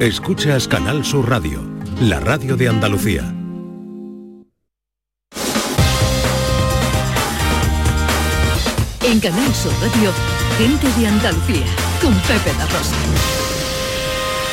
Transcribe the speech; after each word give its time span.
Escuchas 0.00 0.68
Canal 0.68 1.06
Sur 1.06 1.30
Radio, 1.30 1.64
la 2.02 2.20
radio 2.20 2.54
de 2.54 2.68
Andalucía. 2.68 3.22
En 9.02 9.20
Canal 9.20 9.54
Sur 9.54 9.72
Radio, 9.80 10.12
gente 10.58 11.00
de 11.00 11.06
Andalucía, 11.06 11.64
con 12.02 12.12
Pepe 12.12 12.52
La 12.58 12.66
Rosa. 12.66 12.94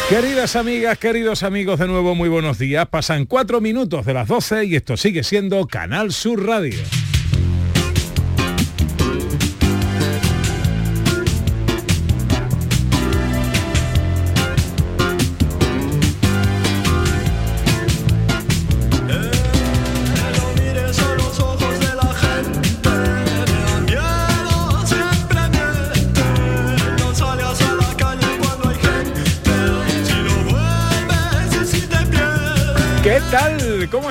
Queridas 0.08 0.56
amigas, 0.56 0.98
queridos 0.98 1.44
amigos, 1.44 1.78
de 1.78 1.88
nuevo 1.90 2.16
muy 2.16 2.30
buenos 2.30 2.58
días. 2.58 2.88
Pasan 2.88 3.26
cuatro 3.26 3.60
minutos 3.60 4.06
de 4.06 4.14
las 4.14 4.30
12 4.30 4.64
y 4.64 4.78
esto 4.78 4.96
sigue 4.96 5.26
siendo 5.26 5.68
Canal 5.68 6.14
Sur 6.14 6.46
Radio. 6.48 6.80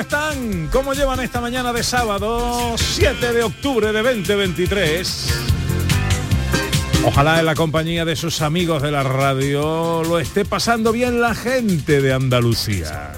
Están? 0.03 0.69
¿Cómo 0.73 0.95
llevan 0.95 1.21
esta 1.21 1.41
mañana 1.41 1.73
de 1.73 1.83
sábado 1.83 2.75
7 2.77 3.33
de 3.33 3.43
octubre 3.45 3.93
de 3.93 4.03
2023? 4.03 5.29
Ojalá 7.05 7.39
en 7.39 7.47
la 7.47 7.55
compañía 7.55 8.05
de 8.05 8.17
sus 8.17 8.43
amigos 8.43 8.83
de 8.83 8.91
la 8.91 9.05
radio 9.05 10.03
lo 10.03 10.19
esté 10.19 10.45
pasando 10.45 10.93
bien 10.93 11.21
la 11.21 11.35
gente 11.35 12.01
de 12.03 12.13
Andalucía. 12.13 13.13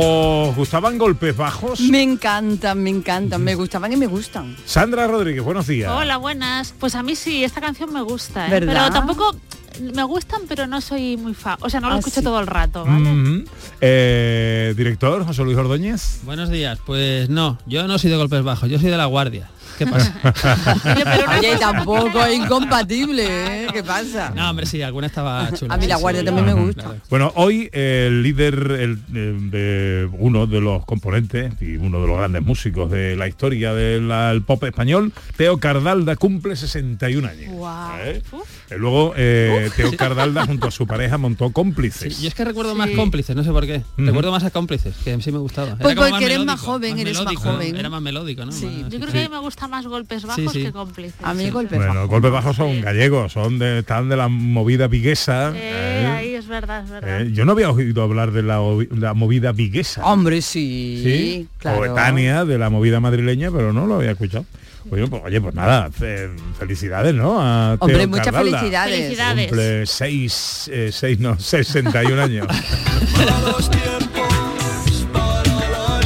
¿Os 0.00 0.54
gustaban 0.54 0.96
golpes 0.96 1.36
bajos? 1.36 1.80
Me 1.80 2.00
encantan, 2.02 2.80
me 2.84 2.88
encantan, 2.90 3.42
me 3.42 3.56
gustaban 3.56 3.92
y 3.92 3.96
me 3.96 4.06
gustan. 4.06 4.56
Sandra 4.64 5.08
Rodríguez, 5.08 5.42
buenos 5.42 5.66
días. 5.66 5.90
Hola, 5.90 6.18
buenas. 6.18 6.72
Pues 6.78 6.94
a 6.94 7.02
mí 7.02 7.16
sí, 7.16 7.42
esta 7.42 7.60
canción 7.60 7.92
me 7.92 8.02
gusta, 8.02 8.46
¿eh? 8.46 8.50
¿Verdad? 8.50 8.74
pero 8.84 8.92
tampoco 8.92 9.34
me 9.92 10.04
gustan, 10.04 10.42
pero 10.48 10.68
no 10.68 10.80
soy 10.80 11.16
muy 11.16 11.34
fan. 11.34 11.56
O 11.62 11.68
sea, 11.68 11.80
no 11.80 11.88
lo 11.88 11.96
Ah, 11.96 11.98
escucho 11.98 12.20
sí. 12.20 12.24
todo 12.24 12.38
el 12.38 12.46
rato, 12.46 12.84
¿vale? 12.84 13.44
Eh, 13.80 14.72
director 14.76 15.24
José 15.26 15.42
Luis 15.42 15.56
Ordóñez. 15.56 16.20
Buenos 16.22 16.48
días, 16.48 16.78
pues 16.86 17.28
no, 17.28 17.58
yo 17.66 17.88
no 17.88 17.98
soy 17.98 18.10
de 18.10 18.16
golpes 18.18 18.44
bajos, 18.44 18.70
yo 18.70 18.78
soy 18.78 18.90
de 18.90 18.96
la 18.98 19.06
guardia. 19.06 19.50
¿Qué 19.78 19.86
pasa? 19.86 20.12
Oye, 21.38 21.56
tampoco 21.58 22.24
es 22.24 22.36
incompatible, 22.36 23.24
¿eh? 23.64 23.66
¿Qué 23.72 23.84
pasa? 23.84 24.30
No, 24.34 24.50
hombre, 24.50 24.66
sí, 24.66 24.82
alguna 24.82 25.06
estaba 25.06 25.52
chula. 25.52 25.74
A 25.74 25.76
mí 25.76 25.86
la 25.86 25.96
sí, 25.96 26.02
guardia 26.02 26.24
también 26.24 26.46
me 26.46 26.54
gusta. 26.54 26.82
claro. 26.82 27.00
Bueno, 27.08 27.32
hoy 27.36 27.70
el 27.72 28.22
líder 28.22 28.54
el, 28.72 28.98
eh, 29.14 29.36
de 29.38 30.08
uno 30.18 30.46
de 30.46 30.60
los 30.60 30.84
componentes 30.84 31.52
y 31.60 31.76
uno 31.76 32.00
de 32.00 32.08
los 32.08 32.18
grandes 32.18 32.42
músicos 32.42 32.90
de 32.90 33.14
la 33.16 33.28
historia 33.28 33.72
del 33.72 34.42
pop 34.42 34.64
español, 34.64 35.12
Teo 35.36 35.58
Cardalda, 35.58 36.16
cumple 36.16 36.56
61 36.56 37.28
años. 37.28 37.52
¿eh? 38.00 38.22
Luego 38.76 39.14
eh, 39.16 39.70
Teo 39.76 39.90
Cardalda 39.96 40.46
junto 40.46 40.68
a 40.68 40.70
su 40.70 40.86
pareja 40.86 41.16
montó 41.18 41.46
Sí, 41.48 41.52
cómplices. 41.52 42.20
yo 42.20 42.28
es 42.28 42.34
que 42.34 42.44
recuerdo 42.44 42.74
más 42.74 42.90
Sí. 42.90 42.96
cómplices, 42.96 43.34
no 43.34 43.42
sé 43.44 43.50
por 43.50 43.66
qué. 43.66 43.82
Recuerdo 43.96 44.30
más 44.30 44.44
a 44.44 44.50
cómplices, 44.50 44.94
que 45.04 45.20
sí 45.22 45.32
me 45.32 45.38
gustaba. 45.38 45.76
Pues 45.76 45.94
porque 45.96 46.24
eres 46.26 46.44
más 46.44 46.60
joven, 46.60 46.98
eres 46.98 47.22
más 47.22 47.36
joven. 47.36 47.76
Era 47.76 47.88
más 47.88 48.02
melódico, 48.02 48.44
¿no? 48.44 48.52
Sí. 48.52 48.66
Más- 48.66 48.92
Yo 48.92 48.98
creo 49.00 49.06
Sí. 49.06 49.12
que 49.12 49.24
a 49.24 49.28
mí 49.28 49.34
me 49.34 49.40
gustan 49.40 49.70
más 49.70 49.86
golpes 49.86 50.24
bajos 50.24 50.52
sí. 50.52 50.62
que 50.62 50.72
cómplices. 50.72 51.14
A 51.22 51.34
mí 51.34 51.44
Sí. 51.44 51.50
golpes 51.50 51.78
Bueno, 51.78 51.94
bajos. 51.94 52.08
golpes 52.10 52.30
bajos 52.32 52.56
son 52.56 52.80
gallegos, 52.80 53.32
son 53.32 53.58
de, 53.58 53.78
están 53.80 54.08
de 54.08 54.16
la 54.16 54.28
movida 54.28 54.86
viguesa. 54.88 55.52
Eh, 55.54 56.02
¿eh? 56.02 56.06
ahí 56.06 56.34
es 56.34 56.46
verdad, 56.46 56.84
es 56.84 56.90
verdad. 56.90 57.22
Eh, 57.22 57.32
yo 57.32 57.44
no 57.44 57.52
había 57.52 57.70
oído 57.70 58.02
hablar 58.02 58.32
de 58.32 58.42
la, 58.42 58.60
ovi- 58.60 58.88
la 58.90 59.14
movida 59.14 59.52
viguesa. 59.52 60.04
Hombre, 60.04 60.42
sí. 60.42 61.00
Sí, 61.02 61.48
claro. 61.58 61.78
coetánea 61.78 62.44
de 62.44 62.58
la 62.58 62.70
movida 62.70 63.00
madrileña, 63.00 63.50
pero 63.50 63.72
no 63.72 63.86
lo 63.86 63.96
había 63.96 64.12
escuchado. 64.12 64.44
Oye, 64.90 65.06
pues, 65.06 65.22
oye, 65.24 65.40
pues 65.40 65.54
nada, 65.54 65.90
fe- 65.90 66.30
felicidades, 66.58 67.14
¿no? 67.14 67.38
A 67.40 67.76
Teo 67.78 67.86
Hombre, 67.86 68.06
muchas 68.06 68.26
Cardalda. 68.26 68.58
felicidades. 68.58 68.96
Felicidades. 68.96 69.48
Cumple 69.48 69.86
6, 69.86 70.70
6, 70.92 71.18
no, 71.20 71.38
61 71.38 72.22
años. 72.22 72.46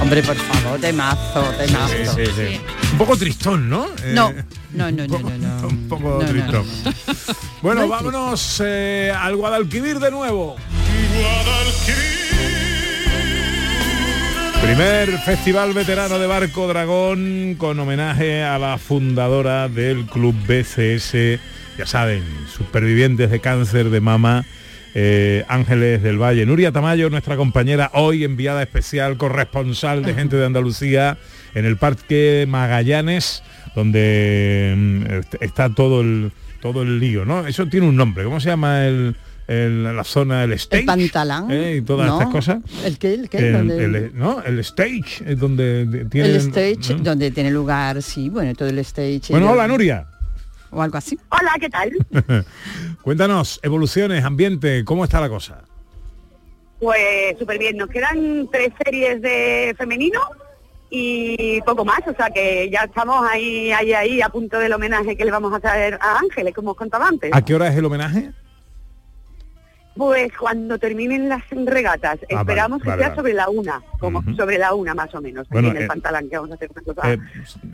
Hombre, 0.00 0.22
por 0.24 0.36
favor, 0.36 0.80
temazo, 0.80 1.42
temazo. 1.58 1.94
Sí, 2.16 2.26
sí, 2.26 2.32
sí. 2.36 2.60
Un 2.92 2.98
poco 2.98 3.16
tristón, 3.16 3.70
¿no? 3.70 3.86
Eh, 4.02 4.12
No, 4.14 4.32
no, 4.72 4.90
no, 4.90 5.06
no, 5.06 5.18
no, 5.18 5.30
no. 5.38 5.68
Un 5.68 5.88
poco 5.88 6.18
No, 6.20 6.22
no, 6.22 6.26
tristón. 6.28 6.66
Bueno, 7.62 7.82
No 7.82 7.88
vámonos 7.88 8.60
eh, 8.64 9.12
al 9.16 9.36
Guadalquivir 9.36 10.00
de 10.00 10.10
nuevo. 10.10 10.56
Primer 14.62 15.10
festival 15.18 15.72
veterano 15.74 16.18
de 16.18 16.26
Barco 16.26 16.66
Dragón 16.68 17.56
con 17.58 17.78
homenaje 17.80 18.42
a 18.42 18.58
la 18.58 18.78
fundadora 18.78 19.68
del 19.68 20.06
club 20.06 20.34
BCS, 20.46 21.40
ya 21.76 21.84
saben, 21.86 22.22
supervivientes 22.48 23.30
de 23.30 23.40
cáncer 23.40 23.90
de 23.90 24.00
mama, 24.00 24.44
eh, 24.94 25.44
Ángeles 25.48 26.02
del 26.02 26.18
Valle. 26.22 26.46
Nuria 26.46 26.70
Tamayo, 26.70 27.10
nuestra 27.10 27.36
compañera 27.36 27.90
hoy 27.94 28.22
enviada 28.24 28.62
especial, 28.62 29.16
corresponsal 29.16 30.04
de 30.04 30.14
gente 30.14 30.36
de 30.36 30.46
Andalucía 30.46 31.18
en 31.54 31.64
el 31.66 31.76
Parque 31.76 32.46
Magallanes, 32.48 33.42
donde 33.74 34.74
mm, 34.76 35.06
est- 35.12 35.34
está 35.42 35.70
todo 35.74 36.00
el 36.02 36.30
todo 36.60 36.82
el 36.82 37.00
lío, 37.00 37.24
¿no? 37.24 37.44
Eso 37.48 37.66
tiene 37.66 37.88
un 37.88 37.96
nombre. 37.96 38.22
¿Cómo 38.22 38.38
se 38.38 38.48
llama 38.50 38.86
el, 38.86 39.16
el- 39.48 39.84
la 39.96 40.04
zona, 40.04 40.44
el 40.44 40.52
stage? 40.52 40.80
El 40.80 40.86
pantalán. 40.86 41.50
¿Eh? 41.50 41.76
Y 41.76 41.82
todas 41.82 42.06
¿no? 42.08 42.18
estas 42.20 42.32
cosas. 42.32 42.58
¿El 42.84 42.98
qué? 42.98 43.14
¿El 43.14 43.28
qué? 43.28 43.38
El, 43.38 43.52
¿Dónde- 43.52 43.84
el- 43.84 44.10
no, 44.18 44.42
el 44.42 44.58
stage 44.60 45.22
es 45.26 45.38
donde 45.38 45.84
de- 45.86 46.04
tiene 46.06 46.28
el 46.30 46.36
stage, 46.36 46.94
¿no? 46.96 47.02
donde 47.02 47.30
tiene 47.30 47.50
lugar, 47.50 48.00
sí, 48.02 48.28
bueno, 48.28 48.54
todo 48.54 48.68
el 48.68 48.78
stage. 48.80 49.22
Bueno, 49.30 49.50
hola 49.52 49.66
Nuria. 49.68 50.06
O 50.70 50.80
algo 50.80 50.96
así. 50.96 51.18
Hola, 51.28 51.52
¿qué 51.60 51.68
tal? 51.68 51.90
Cuéntanos, 53.02 53.60
evoluciones, 53.62 54.24
ambiente, 54.24 54.84
¿cómo 54.84 55.04
está 55.04 55.20
la 55.20 55.28
cosa? 55.28 55.62
Pues 56.80 57.38
súper 57.38 57.58
bien, 57.58 57.76
nos 57.76 57.88
quedan 57.90 58.48
tres 58.50 58.70
series 58.82 59.22
de 59.22 59.74
femenino 59.78 60.20
y 60.90 61.60
poco 61.62 61.84
más, 61.84 62.00
o 62.06 62.14
sea 62.14 62.28
que 62.30 62.68
ya 62.70 62.80
estamos 62.84 63.24
ahí, 63.30 63.70
ahí, 63.72 63.92
ahí 63.92 64.20
a 64.20 64.28
punto 64.28 64.58
del 64.58 64.72
homenaje 64.72 65.16
que 65.16 65.24
le 65.24 65.30
vamos 65.30 65.52
a 65.52 65.56
hacer 65.56 65.98
a 66.00 66.18
Ángeles, 66.18 66.52
como 66.54 66.72
os 66.72 66.76
contaba 66.76 67.06
antes. 67.08 67.30
¿A 67.32 67.42
qué 67.44 67.54
hora 67.54 67.68
es 67.68 67.76
el 67.76 67.84
homenaje? 67.84 68.30
Pues 69.94 70.32
cuando 70.38 70.78
terminen 70.78 71.28
las 71.28 71.42
regatas, 71.50 72.18
Ah, 72.22 72.40
esperamos 72.40 72.78
vale, 72.78 72.82
que 72.82 72.88
vale, 72.88 73.00
sea 73.02 73.08
vale. 73.10 73.16
sobre 73.20 73.34
la 73.34 73.48
una, 73.50 73.82
como 74.00 74.22
sobre 74.36 74.56
la 74.58 74.72
una 74.74 74.94
más 74.94 75.14
o 75.14 75.20
menos, 75.20 75.46
Bueno, 75.50 75.68
aquí 75.68 75.76
en 75.76 75.82
el 75.82 75.84
eh, 75.84 75.88
pantalán, 75.88 76.28
que 76.30 76.36
vamos 76.36 76.50
a 76.52 76.54
hacer 76.54 76.70
una 76.74 76.82
cosa, 76.82 77.12
Eh, 77.12 77.18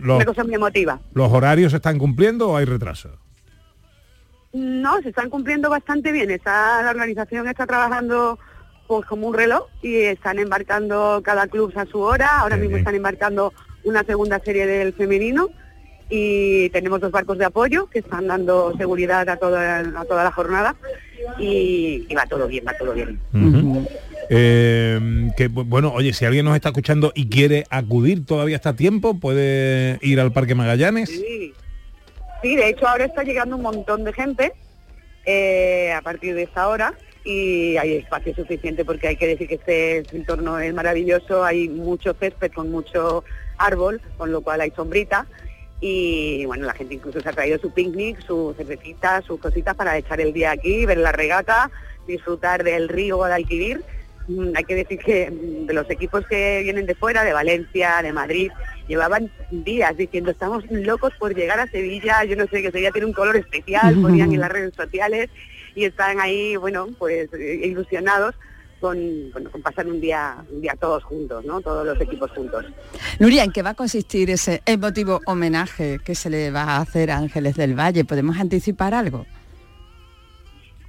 los, 0.01 0.17
una 0.17 0.25
cosa 0.25 0.45
muy 0.45 0.55
emotiva. 0.55 0.99
¿Los 1.15 1.33
horarios 1.33 1.71
se 1.71 1.77
están 1.77 1.97
cumpliendo 1.99 2.49
o 2.51 2.57
hay 2.57 2.65
retraso? 2.65 3.11
No, 4.53 5.01
se 5.03 5.11
están 5.11 5.31
cumpliendo 5.31 5.71
bastante 5.71 6.11
bien. 6.11 6.31
Está, 6.31 6.83
la 6.83 6.91
organización 6.91 7.47
está 7.49 7.67
trabajando 7.67 8.39
pues 8.87 9.07
como 9.07 9.29
un 9.29 9.35
reloj 9.35 9.67
y 9.83 9.97
están 9.97 10.39
embarcando 10.39 11.21
cada 11.23 11.47
club 11.47 11.73
a 11.77 11.85
su 11.87 12.01
hora. 12.01 12.41
Ahora 12.41 12.57
mismo 12.57 12.71
bien. 12.71 12.79
están 12.81 12.95
embarcando 12.95 13.53
una 13.85 14.03
segunda 14.05 14.41
serie 14.41 14.67
del 14.67 14.95
femenino 14.95 15.51
y 16.09 16.71
tenemos 16.71 17.01
dos 17.01 17.11
barcos 17.13 17.37
de 17.37 17.45
apoyo 17.45 17.87
que 17.91 17.99
están 17.99 18.27
dando 18.27 18.73
seguridad 18.79 19.29
a 19.29 19.37
toda, 19.37 19.81
a 19.81 20.05
toda 20.07 20.25
la 20.25 20.33
jornada 20.33 20.75
y, 21.39 22.07
y 22.09 22.15
va 22.15 22.27
todo 22.27 22.47
bien, 22.49 22.65
va 22.67 22.73
todo 22.77 22.93
bien. 22.93 23.19
Eh, 24.31 25.31
que 25.37 25.51
bu- 25.51 25.65
bueno, 25.67 25.93
oye, 25.93 26.13
si 26.13 26.25
alguien 26.25 26.45
nos 26.45 26.55
está 26.55 26.69
escuchando 26.69 27.13
y 27.15 27.29
quiere 27.29 27.65
acudir, 27.71 28.27
todavía 28.27 28.57
está 28.57 28.71
a 28.71 28.77
tiempo, 28.77 29.19
puede 29.19 29.99
ir 30.03 30.21
al 30.21 30.33
Parque 30.33 30.55
Magallanes. 30.55 31.09
Sí. 31.09 31.55
Sí, 32.43 32.55
de 32.55 32.69
hecho 32.69 32.87
ahora 32.87 33.05
está 33.07 33.25
llegando 33.25 33.57
un 33.57 33.63
montón 33.63 34.05
de 34.05 34.13
gente 34.13 34.53
eh, 35.25 35.93
a 35.93 36.03
partir 36.03 36.35
de 36.37 36.45
esta 36.45 36.69
hora 36.69 36.95
y 37.25 37.77
hay 37.79 37.95
espacio 37.95 38.33
suficiente 38.35 38.85
porque 38.85 39.09
hay 39.09 39.17
que 39.17 39.27
decir 39.27 39.49
que 39.49 39.55
este 39.57 40.17
entorno 40.17 40.59
es 40.61 40.73
maravilloso, 40.73 41.43
hay 41.45 41.69
mucho 41.69 42.15
césped 42.15 42.53
con 42.53 42.71
mucho 42.71 43.25
árbol, 43.57 44.01
con 44.17 44.31
lo 44.31 44.41
cual 44.43 44.61
hay 44.61 44.71
sombrita 44.71 45.27
y 45.81 46.45
bueno, 46.47 46.67
la 46.67 46.75
gente 46.75 46.95
incluso 46.95 47.21
se 47.21 47.29
ha 47.29 47.33
traído 47.33 47.59
su 47.59 47.71
picnic, 47.71 48.21
su 48.27 48.55
cervecita, 48.57 49.23
sus 49.23 49.39
cositas 49.39 49.77
para 49.77 49.97
echar 49.97 50.21
el 50.21 50.33
día 50.33 50.51
aquí, 50.51 50.87
ver 50.87 50.99
la 50.99 51.13
regata, 51.13 51.71
disfrutar 52.07 52.65
del 52.65 52.89
río 52.89 53.17
Guadalquivir. 53.17 53.85
Mm, 54.27 54.51
Hay 54.57 54.65
que 54.65 54.75
decir 54.75 54.99
que 54.99 55.31
mm, 55.31 55.71
los 55.73 55.89
equipos 55.89 56.27
que 56.27 56.63
vienen 56.65 56.87
de 56.87 56.95
fuera, 56.97 57.23
de 57.23 57.33
Valencia, 57.33 58.03
de 58.03 58.13
Madrid, 58.13 58.51
llevaban 58.89 59.31
días 59.51 59.97
diciendo 59.97 60.33
estamos 60.33 60.65
locos 60.71 61.13
por 61.19 61.35
llegar 61.35 61.61
a 61.61 61.67
Sevilla, 61.69 62.25
yo 62.25 62.35
no 62.35 62.47
sé, 62.47 62.61
que 62.63 62.73
Sevilla 62.73 62.91
tiene 62.91 63.07
un 63.07 63.13
color 63.13 63.37
especial, 63.37 63.95
ponían 64.03 64.33
en 64.33 64.41
las 64.41 64.51
redes 64.51 64.75
sociales 64.75 65.31
y 65.77 65.85
están 65.85 66.19
ahí, 66.19 66.57
bueno, 66.57 66.89
pues 66.99 67.33
eh, 67.35 67.61
ilusionados 67.65 68.35
con, 68.79 69.31
bueno, 69.33 69.51
con 69.51 69.63
pasar 69.63 69.87
un 69.87 70.01
día, 70.01 70.37
un 70.51 70.61
día 70.61 70.75
todos 70.79 71.05
juntos, 71.05 71.45
¿no? 71.45 71.61
Todos 71.61 71.87
los 71.87 72.01
equipos 72.01 72.31
juntos. 72.33 72.65
Nuria, 73.19 73.45
¿en 73.45 73.53
qué 73.53 73.63
va 73.63 73.71
a 73.71 73.75
consistir 73.75 74.31
ese 74.31 74.63
emotivo 74.67 75.21
homenaje 75.27 75.99
que 76.05 76.15
se 76.15 76.31
le 76.31 76.51
va 76.51 76.63
a 76.63 76.77
hacer 76.79 77.11
a 77.11 77.19
Ángeles 77.19 77.57
del 77.57 77.79
Valle? 77.79 78.05
¿Podemos 78.05 78.39
anticipar 78.39 78.95
algo? 78.95 79.27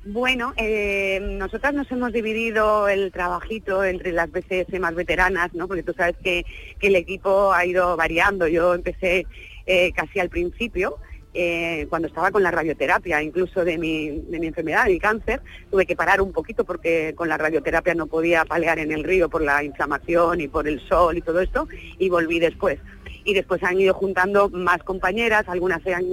Bueno, 0.05 0.53
eh, 0.55 1.19
nosotras 1.21 1.73
nos 1.73 1.91
hemos 1.91 2.13
dividido 2.13 2.87
el 2.87 3.11
trabajito 3.11 3.83
entre 3.83 4.11
las 4.11 4.31
BCS 4.31 4.79
más 4.79 4.95
veteranas, 4.95 5.53
¿no? 5.53 5.67
Porque 5.67 5.83
tú 5.83 5.93
sabes 5.93 6.15
que, 6.23 6.45
que 6.79 6.87
el 6.87 6.95
equipo 6.95 7.51
ha 7.51 7.65
ido 7.65 7.97
variando. 7.97 8.47
Yo 8.47 8.73
empecé 8.73 9.27
eh, 9.65 9.91
casi 9.91 10.19
al 10.19 10.29
principio, 10.29 10.97
eh, 11.33 11.87
cuando 11.89 12.07
estaba 12.07 12.31
con 12.31 12.43
la 12.43 12.51
radioterapia, 12.51 13.21
incluso 13.21 13.63
de 13.63 13.77
mi, 13.77 14.09
de 14.09 14.39
mi 14.39 14.47
enfermedad, 14.47 14.87
mi 14.87 14.99
cáncer, 14.99 15.41
tuve 15.69 15.85
que 15.85 15.95
parar 15.95 16.21
un 16.21 16.31
poquito 16.31 16.63
porque 16.63 17.13
con 17.15 17.29
la 17.29 17.37
radioterapia 17.37 17.93
no 17.93 18.07
podía 18.07 18.45
palear 18.45 18.79
en 18.79 18.91
el 18.91 19.03
río 19.03 19.29
por 19.29 19.41
la 19.41 19.63
inflamación 19.63 20.41
y 20.41 20.47
por 20.47 20.67
el 20.67 20.79
sol 20.87 21.17
y 21.17 21.21
todo 21.21 21.39
esto, 21.39 21.67
y 21.97 22.09
volví 22.09 22.39
después 22.39 22.79
y 23.23 23.33
después 23.33 23.63
han 23.63 23.79
ido 23.79 23.93
juntando 23.93 24.49
más 24.49 24.83
compañeras, 24.83 25.47
algunas 25.47 25.81
se 25.83 25.93
han, 25.93 26.03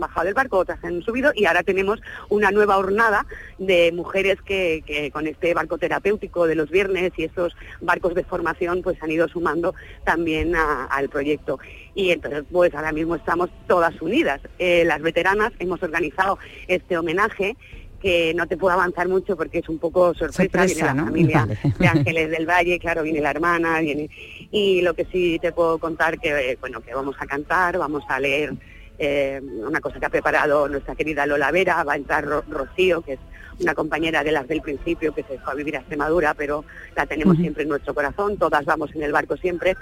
bajado 0.00 0.26
del 0.26 0.34
barco, 0.34 0.58
otras 0.58 0.80
se 0.80 0.86
han 0.88 1.02
subido 1.02 1.32
y 1.34 1.46
ahora 1.46 1.62
tenemos 1.62 2.00
una 2.28 2.50
nueva 2.50 2.76
hornada 2.78 3.26
de 3.58 3.92
mujeres 3.92 4.40
que, 4.42 4.82
que 4.86 5.10
con 5.10 5.26
este 5.26 5.54
barco 5.54 5.78
terapéutico 5.78 6.46
de 6.46 6.54
los 6.54 6.70
viernes 6.70 7.12
y 7.16 7.24
estos 7.24 7.56
barcos 7.80 8.14
de 8.14 8.24
formación 8.24 8.82
pues 8.82 9.02
han 9.02 9.10
ido 9.10 9.28
sumando 9.28 9.74
también 10.04 10.54
a- 10.56 10.84
al 10.86 11.08
proyecto. 11.08 11.58
Y 11.94 12.10
entonces 12.10 12.44
pues 12.50 12.74
ahora 12.74 12.92
mismo 12.92 13.14
estamos 13.16 13.50
todas 13.66 14.00
unidas. 14.00 14.40
Eh, 14.58 14.84
las 14.84 15.00
veteranas 15.02 15.52
hemos 15.58 15.82
organizado 15.82 16.38
este 16.66 16.96
homenaje 16.96 17.56
que 18.00 18.32
no 18.34 18.46
te 18.46 18.56
puedo 18.56 18.72
avanzar 18.74 19.08
mucho 19.08 19.36
porque 19.36 19.58
es 19.58 19.68
un 19.68 19.78
poco 19.78 20.14
sorpresa, 20.14 20.42
Sorpresa, 20.44 20.64
viene 20.66 20.82
la 20.86 20.94
¿no? 20.94 21.04
familia 21.06 21.40
Vale. 21.46 21.58
de 21.78 21.86
Ángeles 21.88 22.30
del 22.30 22.46
Valle, 22.46 22.78
claro, 22.78 23.02
viene 23.02 23.20
la 23.20 23.30
hermana, 23.30 23.80
viene 23.80 24.08
y 24.50 24.80
lo 24.82 24.94
que 24.94 25.04
sí 25.06 25.38
te 25.40 25.52
puedo 25.52 25.78
contar 25.78 26.18
que 26.20 26.52
eh, 26.52 26.58
bueno 26.60 26.80
que 26.80 26.94
vamos 26.94 27.16
a 27.18 27.26
cantar, 27.26 27.76
vamos 27.78 28.04
a 28.08 28.20
leer 28.20 28.52
eh, 28.98 29.40
una 29.42 29.80
cosa 29.80 29.98
que 30.00 30.06
ha 30.06 30.10
preparado 30.10 30.68
nuestra 30.68 30.94
querida 30.94 31.26
Lola 31.26 31.50
Vera, 31.50 31.82
va 31.84 31.94
a 31.94 31.96
entrar 31.96 32.24
Ro- 32.24 32.44
Rocío, 32.48 33.02
que 33.02 33.14
es 33.14 33.20
una 33.60 33.74
compañera 33.74 34.22
de 34.22 34.30
las 34.32 34.46
del 34.46 34.60
principio 34.62 35.12
que 35.12 35.22
se 35.24 35.38
fue 35.38 35.52
a 35.52 35.56
vivir 35.56 35.76
a 35.76 35.80
Extremadura, 35.80 36.34
pero 36.34 36.64
la 36.96 37.06
tenemos 37.06 37.36
siempre 37.36 37.64
en 37.64 37.68
nuestro 37.68 37.94
corazón, 37.94 38.36
todas 38.38 38.64
vamos 38.64 38.94
en 38.94 39.02
el 39.02 39.12
barco 39.12 39.36
siempre 39.36 39.76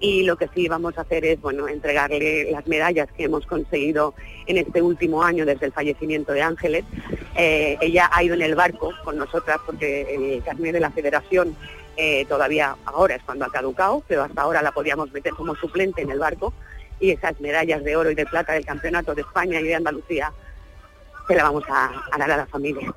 y 0.00 0.22
lo 0.22 0.36
que 0.36 0.48
sí 0.54 0.68
vamos 0.68 0.96
a 0.98 1.02
hacer 1.02 1.24
es 1.24 1.40
bueno 1.40 1.68
entregarle 1.68 2.50
las 2.50 2.66
medallas 2.66 3.08
que 3.16 3.24
hemos 3.24 3.46
conseguido 3.46 4.14
en 4.46 4.58
este 4.58 4.80
último 4.80 5.22
año 5.22 5.44
desde 5.44 5.66
el 5.66 5.72
fallecimiento 5.72 6.32
de 6.32 6.42
Ángeles. 6.42 6.84
Eh, 7.36 7.76
ella 7.80 8.08
ha 8.12 8.22
ido 8.22 8.34
en 8.34 8.42
el 8.42 8.54
barco 8.54 8.92
con 9.04 9.16
nosotras 9.16 9.58
porque 9.66 10.34
el 10.36 10.42
carnet 10.42 10.72
de 10.72 10.80
la 10.80 10.90
federación 10.90 11.56
eh, 11.96 12.24
todavía 12.28 12.76
ahora 12.84 13.16
es 13.16 13.22
cuando 13.24 13.44
ha 13.44 13.50
caducado, 13.50 14.02
pero 14.06 14.22
hasta 14.22 14.42
ahora 14.42 14.62
la 14.62 14.72
podíamos 14.72 15.12
meter 15.12 15.32
como 15.32 15.56
suplente 15.56 16.02
en 16.02 16.10
el 16.10 16.18
barco 16.18 16.52
y 17.00 17.10
esas 17.10 17.40
medallas 17.40 17.82
de 17.82 17.96
oro 17.96 18.10
y 18.10 18.14
de 18.14 18.26
plata 18.26 18.52
del 18.52 18.64
campeonato 18.64 19.14
de 19.14 19.22
España 19.22 19.60
y 19.60 19.64
de 19.64 19.74
Andalucía 19.74 20.32
se 21.26 21.34
la 21.34 21.42
vamos 21.42 21.64
a, 21.68 21.90
dar 22.18 22.30
a 22.30 22.36
la 22.38 22.46
familia. 22.46 22.94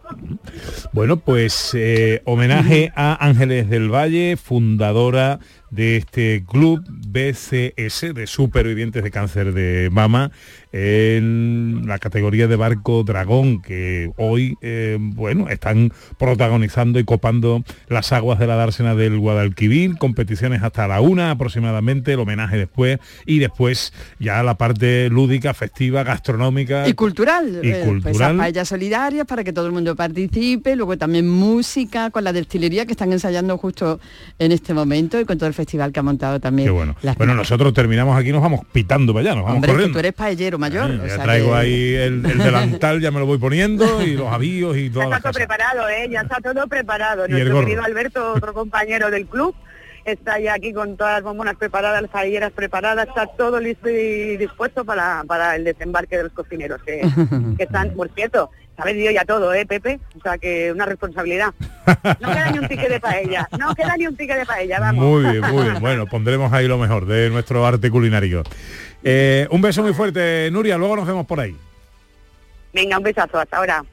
Bueno, 0.94 1.18
pues 1.18 1.72
eh, 1.74 2.22
homenaje 2.24 2.92
a 2.96 3.26
Ángeles 3.26 3.70
del 3.70 3.94
Valle, 3.94 4.38
fundadora 4.38 5.40
de 5.72 5.98
este 5.98 6.44
club 6.46 6.84
BCS 6.88 8.14
de 8.14 8.28
supervivientes 8.28 9.04
de 9.04 9.12
cáncer 9.12 9.54
de 9.54 9.90
mama 9.92 10.32
en 10.72 11.84
la 11.86 12.00
categoría 12.00 12.48
de 12.48 12.56
barco 12.56 13.04
dragón 13.04 13.62
que 13.62 14.12
hoy 14.18 14.58
eh, 14.62 14.98
bueno 15.00 15.50
están 15.50 15.92
protagonizando 16.18 17.00
y 17.00 17.04
copando 17.04 17.64
las 17.88 18.12
aguas 18.14 18.40
de 18.40 18.48
la 18.48 18.56
dársena 18.56 18.96
del 18.96 19.18
Guadalquivir 19.20 19.98
competiciones 19.98 20.64
hasta 20.64 20.88
la 20.88 21.02
una 21.02 21.32
aproximadamente 21.32 22.14
el 22.14 22.20
homenaje 22.20 22.58
después 22.58 23.00
y 23.26 23.40
después 23.40 23.94
ya 24.20 24.44
la 24.44 24.58
parte 24.58 25.10
lúdica 25.10 25.54
festiva 25.54 26.04
gastronómica 26.04 26.88
Y 26.88 26.94
cultural. 26.94 27.60
Y 27.64 27.70
eh, 27.70 27.82
pues 27.84 28.18
cultural. 28.18 28.66
solidarias 28.66 29.26
para 29.26 29.44
que 29.44 29.54
todo 29.54 29.66
el 29.66 29.72
mundo 29.72 29.96
participe, 29.96 30.76
luego 30.76 30.98
también 30.98 31.28
música 31.28 32.10
con 32.12 32.24
la 32.24 32.34
destilería 32.34 32.86
que 32.86 32.92
están 32.92 33.12
ensayando 33.12 33.58
justo 33.58 34.00
en 34.40 34.52
este 34.52 34.74
momento 34.74 35.20
y 35.20 35.26
con 35.26 35.38
todo 35.38 35.48
el 35.48 35.54
festival 35.54 35.92
que 35.92 36.00
ha 36.00 36.04
montado 36.04 36.40
también. 36.40 36.68
Qué 36.68 36.72
bueno. 36.72 36.96
las 37.02 37.18
Bueno, 37.18 37.34
Pipas. 37.34 37.50
nosotros 37.50 37.74
terminamos 37.74 38.18
aquí, 38.18 38.32
nos 38.32 38.42
vamos 38.42 38.62
pitando 38.72 39.14
para 39.14 39.22
allá, 39.22 39.36
nos 39.36 39.44
vamos 39.44 39.56
Hombre, 39.58 39.72
corriendo. 39.72 39.94
tú 39.94 40.00
eres 40.00 40.14
paellero 40.14 40.58
mayor. 40.62 40.92
O 40.92 40.96
ya 41.06 41.16
sea 41.16 41.24
traigo 41.24 41.50
que- 41.52 41.58
ahí 41.58 41.94
el, 41.96 42.26
el 42.26 42.38
delantal, 42.38 43.02
ya 43.02 43.12
me 43.12 43.20
lo 43.20 43.26
voy 43.26 43.38
poniendo 43.38 44.02
y 44.02 44.16
los 44.16 44.28
avíos 44.34 44.78
y 44.78 44.88
Ya 44.88 44.94
todas 44.94 45.08
está 45.08 45.20
todo 45.20 45.30
cosas. 45.34 45.36
preparado, 45.48 45.90
¿eh? 45.90 46.08
Ya 46.10 46.22
está 46.22 46.38
todo 46.42 46.68
preparado. 46.68 47.28
Nuestro 47.28 47.60
querido 47.60 47.84
Alberto, 47.84 48.34
otro 48.38 48.54
compañero 48.54 49.12
del 49.12 49.26
club, 49.26 49.54
está 50.06 50.40
ya 50.40 50.54
aquí 50.54 50.72
con 50.74 50.96
todas 50.96 51.16
las 51.16 51.24
bombonas 51.24 51.56
preparadas, 51.58 52.02
las 52.02 52.10
paelleras 52.12 52.52
preparadas, 52.54 53.08
está 53.08 53.28
todo 53.28 53.60
listo 53.60 53.90
y 53.90 54.38
dispuesto 54.38 54.86
para, 54.86 55.24
para 55.28 55.56
el 55.58 55.64
desembarque 55.66 56.16
de 56.18 56.24
los 56.24 56.32
cocineros, 56.32 56.82
que, 56.84 57.02
que 57.58 57.64
están, 57.64 57.92
por 57.92 58.10
cierto, 58.16 58.50
se 58.76 58.82
ha 58.82 58.86
vendido 58.86 59.12
ya 59.12 59.26
todo, 59.26 59.54
¿eh, 59.54 59.66
Pepe? 59.66 60.00
O 60.18 60.22
sea, 60.22 60.38
que 60.38 60.72
una 60.72 60.86
responsabilidad. 60.86 61.54
No 62.20 62.30
queda 62.30 62.52
ni 62.52 62.60
un 62.60 62.68
tique 62.68 62.88
de 62.88 63.00
paella, 63.00 63.48
no 63.60 63.76
queda 63.76 63.96
ni 63.98 64.08
un 64.08 64.16
tique 64.16 64.34
de 64.34 64.46
paella, 64.46 64.80
vamos. 64.80 65.04
Muy 65.06 65.30
bien, 65.32 65.52
muy 65.52 65.64
bien. 65.66 65.80
Bueno, 65.82 66.08
pondremos 66.08 66.54
ahí 66.54 66.68
lo 66.68 66.78
mejor 66.78 67.06
de 67.06 67.30
nuestro 67.30 67.66
arte 67.66 67.92
culinario. 67.92 68.44
Eh, 69.04 69.48
un 69.50 69.62
beso 69.62 69.82
muy 69.82 69.94
fuerte, 69.94 70.50
Nuria, 70.52 70.78
luego 70.78 70.96
nos 70.96 71.08
vemos 71.08 71.26
por 71.26 71.40
ahí. 71.40 71.56
Venga, 72.74 72.98
un 72.98 73.04
besazo, 73.04 73.40
hasta 73.40 73.58
ahora. 73.58 73.84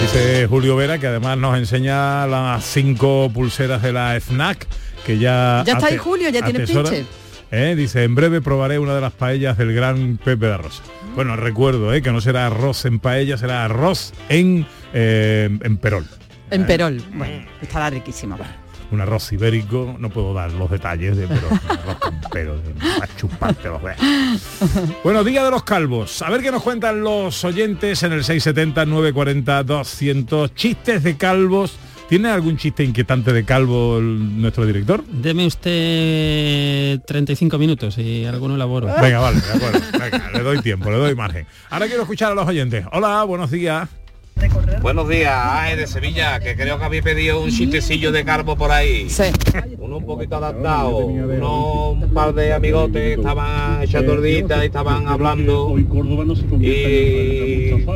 Dice 0.00 0.46
Julio 0.46 0.76
Vera 0.76 0.98
que 0.98 1.06
además 1.06 1.36
nos 1.36 1.58
enseña 1.58 2.26
las 2.26 2.64
cinco 2.64 3.30
pulseras 3.32 3.82
de 3.82 3.92
la 3.92 4.18
FNAC 4.20 4.66
que 5.04 5.18
ya... 5.18 5.62
Ya 5.66 5.74
está 5.74 5.86
ahí 5.88 5.96
Julio, 5.96 6.30
ya 6.30 6.42
tiene 6.42 6.62
atesora. 6.62 6.90
pinche. 6.90 7.06
Eh, 7.50 7.74
Dice, 7.76 8.04
en 8.04 8.14
breve 8.14 8.40
probaré 8.40 8.78
una 8.78 8.94
de 8.94 9.00
las 9.00 9.12
paellas 9.12 9.56
del 9.58 9.74
gran 9.74 10.18
Pepe 10.18 10.46
de 10.46 10.54
Arroz. 10.54 10.82
Bueno, 11.14 11.34
recuerdo 11.36 11.92
eh, 11.94 12.02
que 12.02 12.12
no 12.12 12.20
será 12.20 12.46
arroz 12.46 12.84
en 12.84 13.00
paella, 13.00 13.36
será 13.38 13.64
arroz 13.64 14.12
en, 14.28 14.66
eh, 14.92 15.48
en 15.62 15.76
perol. 15.78 16.06
En 16.50 16.66
Perol. 16.66 17.02
Bueno, 17.12 17.46
estará 17.60 17.90
riquísimo. 17.90 18.38
Un 18.90 19.00
arroz 19.02 19.30
ibérico, 19.32 19.96
no 19.98 20.08
puedo 20.08 20.32
dar 20.32 20.50
los 20.52 20.70
detalles 20.70 21.14
de 21.16 21.28
pero 21.28 21.46
arroz 21.68 21.98
con 21.98 22.20
pero, 22.32 22.54
a 23.02 23.16
chuparte 23.16 23.68
los 23.68 23.82
dedos. 23.82 23.98
Bueno, 25.04 25.24
Día 25.24 25.44
de 25.44 25.50
los 25.50 25.62
Calvos. 25.62 26.22
A 26.22 26.30
ver 26.30 26.40
qué 26.40 26.50
nos 26.50 26.62
cuentan 26.62 27.02
los 27.02 27.44
oyentes 27.44 28.02
en 28.02 28.12
el 28.12 28.24
670 28.24 28.86
940 28.86 29.62
200 29.64 30.54
chistes 30.54 31.02
de 31.02 31.16
calvos. 31.16 31.76
¿Tiene 32.08 32.30
algún 32.30 32.56
chiste 32.56 32.82
inquietante 32.82 33.34
de 33.34 33.44
calvo 33.44 33.98
el- 33.98 34.40
nuestro 34.40 34.64
director? 34.64 35.04
Deme 35.04 35.46
usted 35.46 37.00
35 37.06 37.58
minutos 37.58 37.98
y 37.98 38.24
alguno 38.24 38.54
elaboro. 38.54 38.86
Venga, 39.02 39.18
vale, 39.20 39.38
de 39.42 39.52
acuerdo. 39.52 39.80
Venga, 39.92 40.30
le 40.32 40.40
doy 40.40 40.62
tiempo, 40.62 40.90
le 40.90 40.96
doy 40.96 41.14
margen. 41.14 41.46
Ahora 41.68 41.86
quiero 41.86 42.02
escuchar 42.02 42.32
a 42.32 42.34
los 42.34 42.48
oyentes. 42.48 42.86
Hola, 42.92 43.22
buenos 43.24 43.50
días. 43.50 43.86
Buenos 44.82 45.08
días, 45.08 45.34
Ángel 45.34 45.78
de 45.80 45.86
Sevilla, 45.86 46.38
que 46.40 46.54
creo 46.54 46.78
que 46.78 46.84
habéis 46.84 47.02
pedido 47.02 47.42
un 47.42 47.50
chistecillo 47.50 48.12
de 48.12 48.24
carbo 48.24 48.56
por 48.56 48.70
ahí. 48.70 49.08
Sí. 49.08 49.24
Uno 49.78 49.98
un 49.98 50.06
poquito 50.06 50.36
adaptado, 50.36 50.98
uno 50.98 51.90
un 51.90 52.14
par 52.14 52.34
de 52.34 52.52
amigotes 52.52 53.18
estaban 53.18 53.82
echando 53.82 54.12
horditas 54.12 54.62
y 54.62 54.66
estaban 54.66 55.08
hablando 55.08 55.74
y 55.78 55.84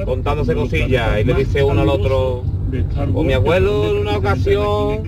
contándose 0.05 0.55
cosillas 0.55 1.21
y 1.21 1.25
le 1.25 1.35
dice 1.35 1.63
uno 1.63 1.83
al 1.83 1.89
otro, 1.89 2.43
o 3.15 3.23
mi 3.23 3.33
abuelo 3.33 3.91
en 3.91 3.97
una 3.99 4.17
ocasión 4.17 5.03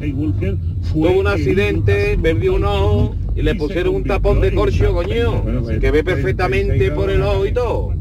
tuvo 0.93 1.11
un 1.11 1.27
accidente, 1.27 2.19
perdió 2.23 2.55
un 2.55 2.65
ojo 2.65 3.17
y 3.35 3.43
le 3.43 3.55
pusieron 3.57 3.97
un 3.97 4.05
tapón 4.05 4.41
de 4.41 4.55
corcho, 4.55 4.95
coño, 4.95 5.45
que 5.81 5.91
ve 5.91 6.05
perfectamente 6.05 6.91
por 6.93 7.11
el 7.11 7.23
ojo 7.23 7.47
y 7.47 7.53
todo. 7.53 7.93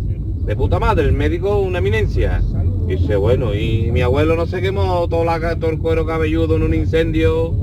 De 0.45 0.55
puta 0.57 0.77
madre, 0.77 1.05
el 1.05 1.13
médico 1.13 1.57
una 1.59 1.79
eminencia. 1.79 2.41
Dice, 2.87 3.15
bueno, 3.15 3.53
y 3.53 3.91
mi 3.91 4.01
abuelo 4.01 4.35
no 4.35 4.45
se 4.45 4.61
quemó 4.61 5.07
todo, 5.07 5.23
la, 5.23 5.55
todo 5.55 5.71
el 5.71 5.79
cuero 5.79 6.05
cabelludo 6.05 6.57
en 6.57 6.63
un 6.63 6.73
incendio, 6.73 7.53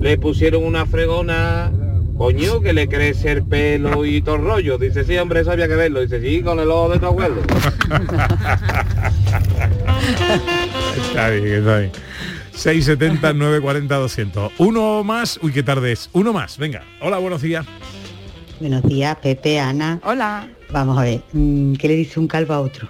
le 0.00 0.16
pusieron 0.18 0.64
una 0.64 0.86
fregona, 0.86 1.70
coño, 2.16 2.60
que 2.60 2.72
le 2.72 2.88
crece 2.88 3.32
el 3.32 3.44
pelo 3.44 4.04
y 4.04 4.22
todo 4.22 4.36
el 4.36 4.42
rollo. 4.42 4.78
Dice, 4.78 5.04
sí, 5.04 5.16
hombre, 5.18 5.40
eso 5.40 5.52
había 5.52 5.68
que 5.68 5.76
verlo. 5.76 6.00
Dice, 6.00 6.20
sí, 6.20 6.42
con 6.42 6.58
el 6.58 6.70
ojo 6.70 6.90
de 6.90 6.98
tu 6.98 7.06
abuelo. 7.06 7.36
Está 10.96 11.30
bien, 11.30 11.46
está 11.46 11.78
bien. 11.78 11.92
670 12.52 13.32
940 13.32 13.96
200. 13.96 14.52
Uno 14.58 15.04
más. 15.04 15.38
Uy, 15.42 15.52
qué 15.52 15.62
tarde 15.62 15.92
es. 15.92 16.08
Uno 16.12 16.32
más. 16.32 16.58
Venga. 16.58 16.82
Hola, 17.00 17.18
buenos 17.18 17.42
días. 17.42 17.66
Buenos 18.60 18.82
días, 18.84 19.16
Pepe, 19.16 19.60
Ana. 19.60 20.00
Hola. 20.04 20.48
Vamos 20.70 20.98
a 20.98 21.02
ver, 21.02 21.20
mm, 21.32 21.74
¿qué 21.74 21.88
le 21.88 21.94
dice 21.96 22.18
un 22.18 22.26
calvo 22.26 22.54
a 22.54 22.60
otro? 22.60 22.88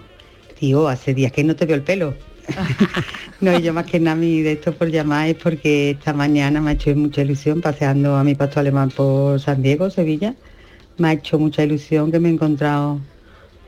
Tío, 0.59 0.89
hace 0.89 1.15
días 1.15 1.33
que 1.33 1.45
no 1.45 1.55
te 1.55 1.67
veo 1.67 1.77
el 1.77 1.83
pelo. 1.83 2.15
no, 3.41 3.59
yo 3.59 3.73
más 3.75 3.87
que 3.87 3.99
nada 4.01 4.17
mi 4.17 4.41
de 4.41 4.53
esto 4.53 4.73
por 4.73 4.89
llamar 4.89 5.29
es 5.29 5.35
porque 5.35 5.91
esta 5.91 6.13
mañana 6.13 6.61
me 6.61 6.71
ha 6.71 6.73
hecho 6.75 6.95
mucha 6.95 7.23
ilusión 7.23 7.61
paseando 7.61 8.17
a 8.17 8.25
mi 8.25 8.35
pastor 8.35 8.61
alemán 8.61 8.91
por 8.91 9.41
San 9.41 9.63
Diego, 9.63 9.91
Sevilla. 9.91 10.35
Me 10.99 11.09
ha 11.09 11.13
hecho 11.13 11.39
mucha 11.39 11.63
ilusión 11.65 12.11
que 12.11 12.19
me 12.21 12.29
he 12.29 12.33
encontrado 12.33 13.01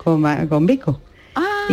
con, 0.02 0.23
con 0.47 0.66
Vico. 0.66 1.00
Y 1.71 1.73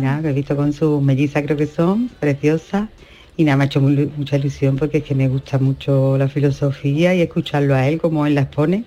nada, 0.00 0.20
lo 0.20 0.28
he 0.28 0.32
visto 0.32 0.54
con 0.54 0.72
sus 0.72 1.02
mellizas, 1.02 1.42
creo 1.42 1.56
que 1.56 1.66
son, 1.66 2.08
preciosas. 2.20 2.88
Y 3.36 3.42
nada, 3.42 3.56
me 3.56 3.64
ha 3.64 3.66
hecho 3.66 3.80
muy- 3.80 4.08
mucha 4.16 4.36
ilusión 4.36 4.76
porque 4.76 4.98
es 4.98 5.04
que 5.04 5.14
me 5.16 5.26
gusta 5.28 5.58
mucho 5.58 6.16
la 6.16 6.28
filosofía 6.28 7.14
y 7.14 7.22
escucharlo 7.22 7.74
a 7.74 7.88
él 7.88 8.00
como 8.00 8.26
él 8.26 8.36
la 8.36 8.42
expone. 8.42 8.84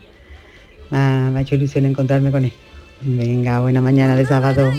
Me 0.89 0.97
ha 0.97 1.41
hecho 1.41 1.55
ilusión 1.55 1.85
encontrarme 1.85 2.31
con 2.31 2.45
él. 2.45 2.53
Venga, 3.01 3.59
buena 3.59 3.81
mañana 3.81 4.15
de 4.15 4.25
sábado. 4.25 4.71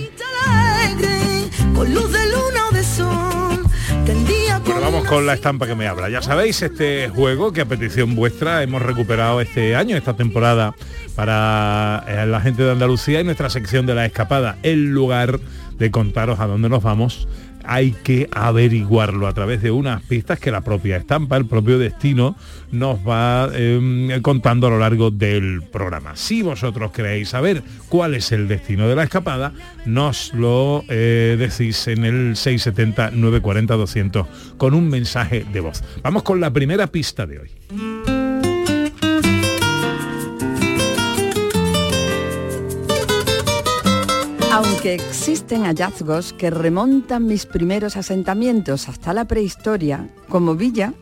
Con 5.09 5.27
la 5.27 5.35
estampa 5.35 5.67
que 5.67 5.75
me 5.75 5.87
habla. 5.87 6.11
Ya 6.11 6.21
sabéis, 6.21 6.61
este 6.61 7.09
juego 7.09 7.53
que 7.53 7.63
a 7.63 7.65
petición 7.65 8.15
vuestra 8.15 8.63
hemos 8.63 8.83
recuperado 8.83 9.41
este 9.41 9.75
año, 9.75 9.97
esta 9.97 10.15
temporada, 10.15 10.75
para 11.15 12.05
eh, 12.07 12.27
la 12.27 12.41
gente 12.41 12.63
de 12.63 12.73
Andalucía 12.73 13.21
y 13.21 13.25
nuestra 13.25 13.49
sección 13.49 13.87
de 13.87 13.95
la 13.95 14.05
escapada, 14.05 14.59
el 14.63 14.93
lugar 14.93 15.41
de 15.79 15.91
contaros 15.91 16.41
a 16.41 16.47
dónde 16.47 16.69
nos 16.69 16.83
vamos. 16.83 17.29
Hay 17.65 17.93
que 17.93 18.29
averiguarlo 18.33 19.27
a 19.27 19.35
través 19.35 19.61
de 19.61 19.71
unas 19.71 20.03
pistas 20.03 20.39
que 20.39 20.51
la 20.51 20.63
propia 20.63 20.97
estampa, 20.97 21.37
el 21.37 21.45
propio 21.45 21.79
destino, 21.79 22.35
nos 22.73 22.99
va 23.07 23.51
eh, 23.53 24.21
contando 24.23 24.69
a 24.69 24.71
lo 24.71 24.79
largo 24.79 25.11
del 25.11 25.63
programa. 25.71 26.17
Si 26.17 26.41
vosotros 26.41 26.93
queréis 26.93 27.29
saber 27.31 27.63
cuál 27.89 28.15
es 28.15 28.33
el 28.33 28.49
destino 28.49 28.89
de 28.89 28.97
la 28.97 29.03
escapada, 29.03 29.53
nos 29.85 30.33
lo 30.33 30.85
eh, 30.89 31.37
decís 31.39 31.89
en 31.89 32.05
el 32.05 32.37
670-940-200 32.37 34.27
con 34.57 34.73
un 34.73 34.89
mensaje 34.89 35.45
de 35.53 35.61
voz. 35.61 35.85
Vamos 36.03 36.23
con 36.23 36.41
la 36.41 36.51
primera 36.51 36.87
pista 36.87 37.27
de 37.27 37.41
hoy. 37.41 38.08
Aunque 44.59 44.95
existen 44.95 45.67
hallazgos 45.67 46.33
que 46.33 46.51
remontan 46.51 47.27
mis 47.27 47.47
primeros 47.47 47.97
asentamientos 47.97 48.89
hasta 48.89 49.15
la 49.15 49.25
prehistoria, 49.25 50.09
como 50.29 50.57
villa, 50.57 50.95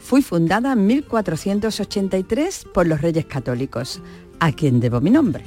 fui 0.00 0.20
fundada 0.20 0.72
en 0.72 0.84
1483 0.88 2.66
por 2.74 2.88
los 2.88 3.00
Reyes 3.00 3.26
Católicos, 3.26 4.02
a 4.40 4.50
quien 4.50 4.80
debo 4.80 5.00
mi 5.00 5.10
nombre. 5.10 5.44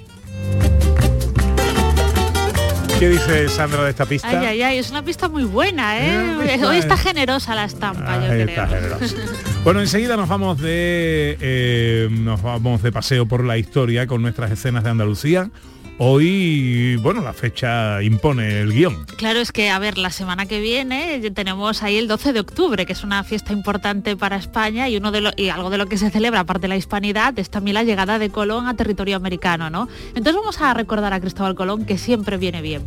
¿Qué 2.99 3.09
dice 3.09 3.49
Sandra 3.49 3.83
de 3.83 3.89
esta 3.89 4.05
pista? 4.05 4.29
Ay, 4.29 4.45
ay, 4.45 4.61
ay, 4.61 4.77
es 4.77 4.89
una 4.89 5.03
pista 5.03 5.27
muy 5.27 5.43
buena, 5.43 5.99
¿eh? 5.99 6.65
Hoy 6.65 6.77
está 6.77 6.95
generosa 6.95 7.53
la 7.53 7.65
estampa, 7.65 8.15
yo 8.15 8.31
Ahí 8.31 8.43
creo. 8.43 8.47
está, 8.47 8.67
generoso. 8.67 9.15
Bueno, 9.65 9.81
enseguida 9.81 10.15
nos 10.15 10.29
vamos 10.29 10.61
de 10.61 11.37
eh, 11.41 12.07
nos 12.09 12.41
vamos 12.41 12.81
de 12.81 12.93
paseo 12.93 13.25
por 13.25 13.43
la 13.43 13.57
historia 13.57 14.07
con 14.07 14.21
nuestras 14.21 14.51
escenas 14.51 14.85
de 14.85 14.91
Andalucía. 14.91 15.51
Hoy, 15.99 16.95
bueno, 16.97 17.21
la 17.21 17.33
fecha 17.33 18.03
impone 18.03 18.61
el 18.61 18.71
guion. 18.71 19.05
Claro, 19.17 19.39
es 19.39 19.51
que, 19.51 19.71
a 19.71 19.79
ver, 19.79 19.97
la 19.97 20.11
semana 20.11 20.45
que 20.45 20.59
viene 20.61 21.19
tenemos 21.31 21.81
ahí 21.81 21.97
el 21.97 22.07
12 22.07 22.33
de 22.33 22.39
octubre, 22.39 22.85
que 22.85 22.93
es 22.93 23.03
una 23.03 23.23
fiesta 23.23 23.51
importante 23.51 24.15
para 24.15 24.35
España 24.37 24.87
y, 24.89 24.97
uno 24.97 25.11
de 25.11 25.21
lo- 25.21 25.31
y 25.35 25.49
algo 25.49 25.71
de 25.71 25.79
lo 25.79 25.87
que 25.87 25.97
se 25.97 26.11
celebra, 26.11 26.41
aparte 26.41 26.61
de 26.63 26.67
la 26.67 26.77
hispanidad, 26.77 27.37
es 27.39 27.49
también 27.49 27.73
la 27.73 27.83
llegada 27.83 28.19
de 28.19 28.29
Colón 28.29 28.67
a 28.67 28.75
territorio 28.75 29.15
americano, 29.15 29.71
¿no? 29.71 29.87
Entonces 30.09 30.35
vamos 30.35 30.61
a 30.61 30.71
recordar 30.75 31.13
a 31.13 31.19
Cristóbal 31.19 31.55
Colón, 31.55 31.85
que 31.85 31.97
siempre 31.97 32.37
viene 32.37 32.61
bien. 32.61 32.83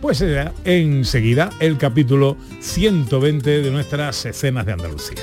Pues 0.00 0.18
será 0.18 0.52
enseguida 0.64 1.50
el 1.60 1.78
capítulo 1.78 2.36
120 2.60 3.62
de 3.62 3.70
nuestras 3.70 4.26
escenas 4.26 4.66
de 4.66 4.72
Andalucía. 4.72 5.22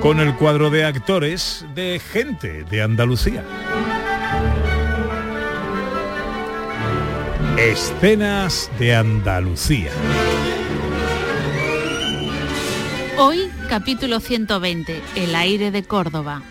Con 0.00 0.18
el 0.18 0.34
cuadro 0.34 0.70
de 0.70 0.84
actores 0.84 1.66
de 1.74 2.00
Gente 2.00 2.64
de 2.64 2.80
Andalucía. 2.80 3.44
Escenas 7.58 8.70
de 8.78 8.94
Andalucía. 8.94 9.90
Hoy, 13.18 13.50
capítulo 13.68 14.20
120, 14.20 15.02
El 15.16 15.34
aire 15.34 15.70
de 15.70 15.82
Córdoba. 15.82 16.42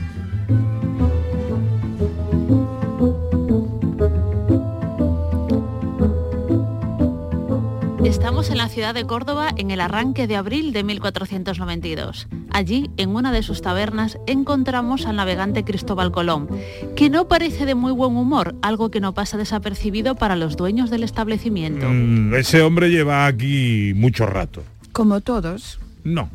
Estamos 8.19 8.49
en 8.49 8.57
la 8.57 8.67
ciudad 8.67 8.93
de 8.93 9.05
Córdoba 9.05 9.49
en 9.55 9.71
el 9.71 9.79
arranque 9.79 10.27
de 10.27 10.35
abril 10.35 10.73
de 10.73 10.83
1492. 10.83 12.27
Allí, 12.51 12.91
en 12.97 13.15
una 13.15 13.31
de 13.31 13.41
sus 13.43 13.61
tabernas, 13.61 14.17
encontramos 14.27 15.05
al 15.05 15.15
navegante 15.15 15.63
Cristóbal 15.63 16.11
Colón, 16.11 16.49
que 16.97 17.09
no 17.09 17.29
parece 17.29 17.65
de 17.65 17.75
muy 17.75 17.93
buen 17.93 18.17
humor, 18.17 18.55
algo 18.61 18.91
que 18.91 18.99
no 18.99 19.13
pasa 19.13 19.37
desapercibido 19.37 20.15
para 20.15 20.35
los 20.35 20.57
dueños 20.57 20.89
del 20.89 21.03
establecimiento. 21.03 21.87
Mm, 21.89 22.35
ese 22.35 22.61
hombre 22.61 22.89
lleva 22.89 23.25
aquí 23.25 23.93
mucho 23.95 24.25
rato. 24.25 24.63
Como 24.91 25.21
todos, 25.21 25.79
No. 26.03 26.29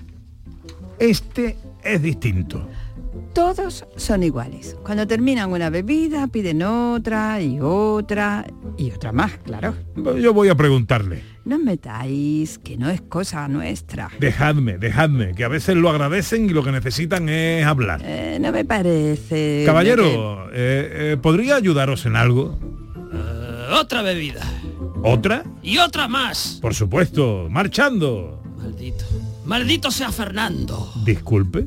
Este 0.99 1.57
es 1.83 2.01
distinto. 2.03 2.67
todos 3.35 3.85
son 3.97 4.23
iguales. 4.23 4.75
Cuando 4.85 5.07
terminan 5.07 5.53
una 5.53 5.69
bebida, 5.69 6.29
piden 6.29 6.63
otra 6.63 7.43
y 7.43 7.61
otra 7.61 8.47
y 8.79 8.91
otra 8.91 9.13
más, 9.13 9.33
claro. 9.45 9.75
Yo 10.19 10.33
voy 10.33 10.49
a 10.49 10.55
preguntarle. 10.55 11.34
No 11.45 11.57
os 11.57 11.63
metáis, 11.63 12.59
que 12.59 12.79
no 12.79 12.89
es 12.89 13.03
cosa 13.03 13.47
nuestra. 13.49 14.11
Dejadme, 14.19 14.79
dejadme, 14.79 15.35
que 15.35 15.45
a 15.45 15.49
veces 15.49 15.77
lo 15.77 15.91
agradecen 15.91 16.47
y 16.47 16.55
lo 16.55 16.65
que 16.65 16.73
necesitan 16.73 17.29
es 17.29 17.67
hablar. 17.67 18.01
Eh, 18.03 18.39
no 18.41 18.51
me 18.51 18.65
parece... 18.65 19.63
Caballero, 19.67 20.49
eh, 20.53 21.13
eh, 21.13 21.17
¿podría 21.21 21.57
ayudaros 21.57 22.07
en 22.07 22.17
algo? 22.17 22.59
otra 23.73 24.03
bebida. 24.03 24.43
¿Otra? 25.03 25.45
Y 25.63 25.79
otra 25.79 26.09
más. 26.09 26.59
Por 26.63 26.75
supuesto, 26.75 27.49
marchando. 27.51 28.43
Maldito. 28.57 29.05
Maldito 29.45 29.91
sea 29.91 30.11
Fernando. 30.13 30.93
Disculpe. 31.05 31.67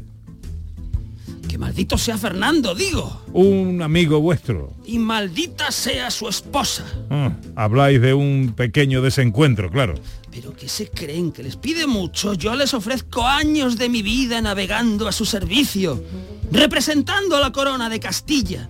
Que 1.47 1.57
maldito 1.57 1.97
sea 1.97 2.17
Fernando, 2.17 2.75
digo. 2.75 3.21
Un 3.33 3.81
amigo 3.81 4.19
vuestro. 4.19 4.73
Y 4.85 4.99
maldita 4.99 5.71
sea 5.71 6.11
su 6.11 6.27
esposa. 6.27 6.83
Ah, 7.09 7.31
habláis 7.55 8.01
de 8.01 8.13
un 8.13 8.53
pequeño 8.55 9.01
desencuentro, 9.01 9.71
claro. 9.71 9.95
Pero 10.29 10.53
que 10.53 10.67
se 10.67 10.89
creen 10.89 11.31
que 11.31 11.43
les 11.43 11.55
pide 11.55 11.87
mucho. 11.87 12.33
Yo 12.33 12.55
les 12.55 12.73
ofrezco 12.73 13.25
años 13.25 13.77
de 13.77 13.89
mi 13.89 14.01
vida 14.01 14.41
navegando 14.41 15.07
a 15.07 15.11
su 15.11 15.25
servicio, 15.25 16.03
representando 16.51 17.37
a 17.37 17.39
la 17.39 17.51
corona 17.51 17.89
de 17.89 17.99
Castilla. 17.99 18.69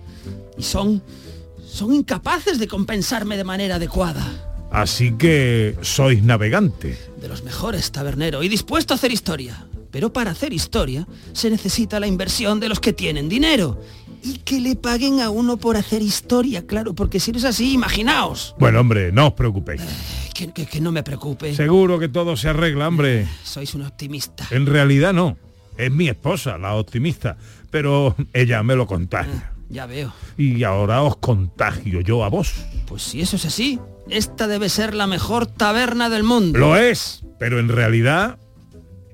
Y 0.56 0.62
son 0.62 1.02
Son 1.68 1.92
incapaces 1.94 2.58
de 2.58 2.66
compensarme 2.66 3.36
de 3.36 3.44
manera 3.44 3.76
adecuada. 3.76 4.24
Así 4.70 5.12
que 5.12 5.76
sois 5.82 6.22
navegante. 6.22 6.98
De 7.20 7.28
los 7.28 7.42
mejores, 7.42 7.92
tabernero, 7.92 8.42
y 8.42 8.48
dispuesto 8.48 8.94
a 8.94 8.96
hacer 8.96 9.12
historia. 9.12 9.66
Pero 9.90 10.12
para 10.12 10.30
hacer 10.32 10.52
historia 10.52 11.06
se 11.32 11.50
necesita 11.50 11.98
la 12.00 12.06
inversión 12.06 12.60
de 12.60 12.68
los 12.68 12.80
que 12.80 12.92
tienen 12.92 13.28
dinero. 13.28 13.80
Y 14.22 14.38
que 14.38 14.60
le 14.60 14.74
paguen 14.74 15.20
a 15.20 15.30
uno 15.30 15.56
por 15.58 15.76
hacer 15.76 16.02
historia, 16.02 16.66
claro, 16.66 16.92
porque 16.94 17.20
si 17.20 17.30
no 17.32 17.38
es 17.38 17.44
así, 17.44 17.72
imaginaos. 17.72 18.54
Bueno, 18.58 18.80
hombre, 18.80 19.12
no 19.12 19.28
os 19.28 19.32
preocupéis. 19.34 19.80
Que, 20.34 20.52
que- 20.52 20.66
que 20.66 20.80
no 20.80 20.90
me 20.92 21.02
preocupe. 21.04 21.54
Seguro 21.54 21.98
que 21.98 22.08
todo 22.08 22.36
se 22.36 22.48
arregla, 22.48 22.88
hombre. 22.88 23.28
Sois 23.44 23.72
un 23.74 23.82
optimista. 23.82 24.46
En 24.50 24.66
realidad 24.66 25.12
no. 25.12 25.36
Es 25.76 25.90
mi 25.92 26.08
esposa, 26.08 26.58
la 26.58 26.74
optimista. 26.74 27.36
Pero 27.70 28.16
ella 28.32 28.62
me 28.64 28.74
lo 28.74 28.86
contagia. 28.88 29.52
Ya 29.70 29.86
veo. 29.86 30.12
Y 30.36 30.64
ahora 30.64 31.02
os 31.02 31.16
contagio 31.18 32.00
yo 32.00 32.24
a 32.24 32.28
vos. 32.28 32.54
Pues 32.86 33.02
si 33.02 33.20
eso 33.20 33.36
es 33.36 33.44
así, 33.44 33.78
esta 34.08 34.48
debe 34.48 34.68
ser 34.68 34.94
la 34.94 35.06
mejor 35.06 35.46
taberna 35.46 36.08
del 36.08 36.24
mundo. 36.24 36.58
Lo 36.58 36.76
es, 36.76 37.22
pero 37.38 37.60
en 37.60 37.68
realidad 37.68 38.38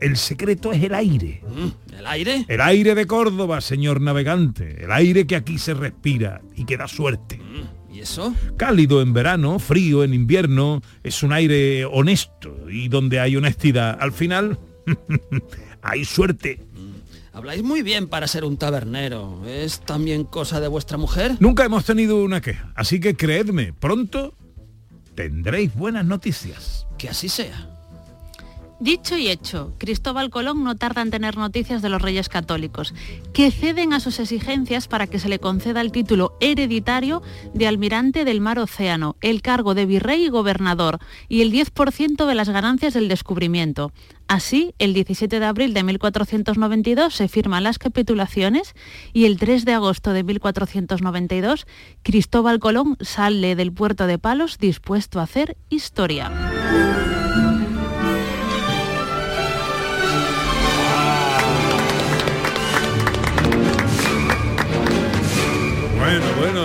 el 0.04 0.16
secreto 0.18 0.72
es 0.72 0.82
el 0.82 0.94
aire. 0.94 1.42
Mm, 1.48 1.94
¿El 1.98 2.06
aire? 2.06 2.44
El 2.46 2.60
aire 2.60 2.94
de 2.94 3.06
Córdoba, 3.06 3.60
señor 3.62 4.02
navegante. 4.02 4.84
El 4.84 4.92
aire 4.92 5.26
que 5.26 5.34
aquí 5.34 5.58
se 5.58 5.72
respira 5.72 6.42
y 6.54 6.66
que 6.66 6.76
da 6.76 6.86
suerte. 6.86 7.40
¿Y 7.90 8.00
eso? 8.00 8.34
Cálido 8.58 9.00
en 9.00 9.14
verano, 9.14 9.58
frío 9.58 10.04
en 10.04 10.12
invierno, 10.12 10.82
es 11.02 11.22
un 11.22 11.32
aire 11.32 11.86
honesto 11.86 12.68
y 12.68 12.88
donde 12.88 13.20
hay 13.20 13.36
honestidad, 13.36 13.96
al 13.98 14.12
final 14.12 14.58
hay 15.82 16.04
suerte. 16.04 16.60
Habláis 17.32 17.62
muy 17.62 17.82
bien 17.82 18.08
para 18.08 18.28
ser 18.28 18.44
un 18.44 18.58
tabernero. 18.58 19.42
¿Es 19.46 19.80
también 19.80 20.24
cosa 20.24 20.60
de 20.60 20.68
vuestra 20.68 20.98
mujer? 20.98 21.36
Nunca 21.40 21.64
hemos 21.64 21.84
tenido 21.84 22.22
una 22.22 22.40
queja, 22.40 22.72
así 22.76 23.00
que 23.00 23.16
creedme, 23.16 23.72
pronto 23.72 24.36
tendréis 25.14 25.74
buenas 25.74 26.04
noticias. 26.04 26.86
Que 26.98 27.08
así 27.08 27.28
sea. 27.28 27.73
Dicho 28.80 29.16
y 29.16 29.28
hecho, 29.28 29.72
Cristóbal 29.78 30.30
Colón 30.30 30.64
no 30.64 30.74
tarda 30.74 31.00
en 31.00 31.10
tener 31.10 31.36
noticias 31.36 31.80
de 31.80 31.88
los 31.88 32.02
reyes 32.02 32.28
católicos, 32.28 32.92
que 33.32 33.52
ceden 33.52 33.92
a 33.92 34.00
sus 34.00 34.18
exigencias 34.18 34.88
para 34.88 35.06
que 35.06 35.20
se 35.20 35.28
le 35.28 35.38
conceda 35.38 35.80
el 35.80 35.92
título 35.92 36.36
hereditario 36.40 37.22
de 37.54 37.68
almirante 37.68 38.24
del 38.24 38.40
mar 38.40 38.58
océano, 38.58 39.16
el 39.20 39.42
cargo 39.42 39.74
de 39.74 39.86
virrey 39.86 40.24
y 40.24 40.28
gobernador 40.28 40.98
y 41.28 41.42
el 41.42 41.52
10% 41.52 42.26
de 42.26 42.34
las 42.34 42.48
ganancias 42.48 42.94
del 42.94 43.08
descubrimiento. 43.08 43.92
Así, 44.26 44.74
el 44.78 44.92
17 44.92 45.38
de 45.38 45.46
abril 45.46 45.72
de 45.72 45.82
1492 45.84 47.14
se 47.14 47.28
firman 47.28 47.62
las 47.62 47.78
capitulaciones 47.78 48.74
y 49.12 49.26
el 49.26 49.38
3 49.38 49.64
de 49.64 49.74
agosto 49.74 50.12
de 50.12 50.24
1492 50.24 51.66
Cristóbal 52.02 52.58
Colón 52.58 52.96
sale 53.00 53.54
del 53.54 53.72
puerto 53.72 54.08
de 54.08 54.18
Palos 54.18 54.58
dispuesto 54.58 55.20
a 55.20 55.24
hacer 55.24 55.56
historia. 55.68 56.32
Bueno, 66.04 66.24
bueno. 66.38 66.60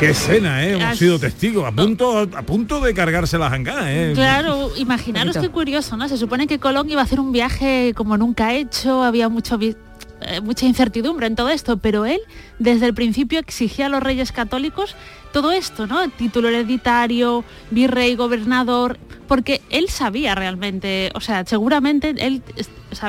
Qué 0.00 0.10
escena, 0.10 0.64
¿eh? 0.64 0.72
Hemos 0.72 0.84
As- 0.84 0.98
sido 0.98 1.18
testigos, 1.18 1.64
a 1.66 1.70
punto, 1.72 2.20
a 2.20 2.42
punto 2.42 2.80
de 2.80 2.94
cargarse 2.94 3.38
la 3.38 3.48
jangada, 3.50 3.92
¿eh? 3.92 4.12
Claro, 4.14 4.70
imaginaros 4.76 5.36
qué 5.36 5.48
curioso, 5.50 5.96
¿no? 5.96 6.08
Se 6.08 6.16
supone 6.16 6.46
que 6.46 6.58
Colón 6.58 6.90
iba 6.90 7.00
a 7.00 7.04
hacer 7.04 7.20
un 7.20 7.30
viaje 7.32 7.92
como 7.94 8.16
nunca 8.16 8.48
ha 8.48 8.54
hecho, 8.54 9.04
había 9.04 9.28
mucho 9.28 9.56
vi- 9.56 9.76
eh, 10.22 10.40
mucha 10.40 10.66
incertidumbre 10.66 11.26
en 11.26 11.36
todo 11.36 11.48
esto, 11.50 11.76
pero 11.76 12.06
él 12.06 12.18
desde 12.58 12.86
el 12.86 12.94
principio 12.94 13.38
exigía 13.38 13.86
a 13.86 13.88
los 13.88 14.02
reyes 14.02 14.32
católicos 14.32 14.96
todo 15.34 15.50
esto, 15.50 15.88
¿no? 15.88 16.08
Título 16.10 16.48
hereditario, 16.48 17.44
virrey, 17.72 18.14
gobernador, 18.14 18.98
porque 19.26 19.62
él 19.68 19.88
sabía 19.88 20.36
realmente, 20.36 21.10
o 21.16 21.20
sea, 21.20 21.44
seguramente 21.44 22.14
él 22.16 22.40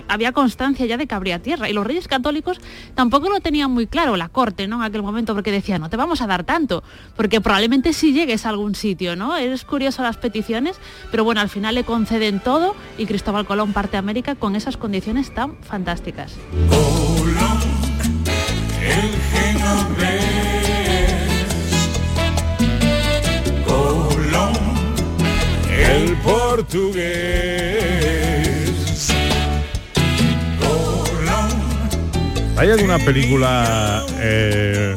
había 0.07 0.31
constancia 0.31 0.87
ya 0.87 0.97
de 0.97 1.05
que 1.05 1.13
habría 1.13 1.37
tierra 1.37 1.69
y 1.69 1.73
los 1.73 1.85
reyes 1.85 2.07
católicos 2.07 2.59
tampoco 2.95 3.29
lo 3.29 3.41
tenían 3.41 3.69
muy 3.69 3.85
claro, 3.85 4.17
la 4.17 4.29
corte, 4.29 4.67
¿no? 4.67 4.77
En 4.77 4.81
aquel 4.81 5.03
momento, 5.03 5.35
porque 5.35 5.51
decía, 5.51 5.77
no 5.77 5.91
te 5.91 5.97
vamos 5.97 6.19
a 6.21 6.25
dar 6.25 6.43
tanto, 6.43 6.83
porque 7.15 7.41
probablemente 7.41 7.93
si 7.93 8.11
llegues 8.11 8.47
a 8.47 8.49
algún 8.49 8.73
sitio, 8.73 9.15
¿no? 9.15 9.37
Es 9.37 9.63
curioso 9.63 10.01
las 10.01 10.17
peticiones, 10.17 10.77
pero 11.11 11.23
bueno, 11.23 11.41
al 11.41 11.49
final 11.49 11.75
le 11.75 11.83
conceden 11.83 12.39
todo 12.39 12.75
y 12.97 13.05
Cristóbal 13.05 13.45
Colón 13.45 13.71
parte 13.71 13.97
a 13.97 13.99
América 13.99 14.33
con 14.33 14.55
esas 14.55 14.77
condiciones 14.77 15.31
tan 15.31 15.57
fantásticas. 15.61 16.33
Portugués. 26.55 28.47
¿Hay 32.55 32.69
alguna 32.71 32.97
película 32.99 34.05
eh, 34.19 34.95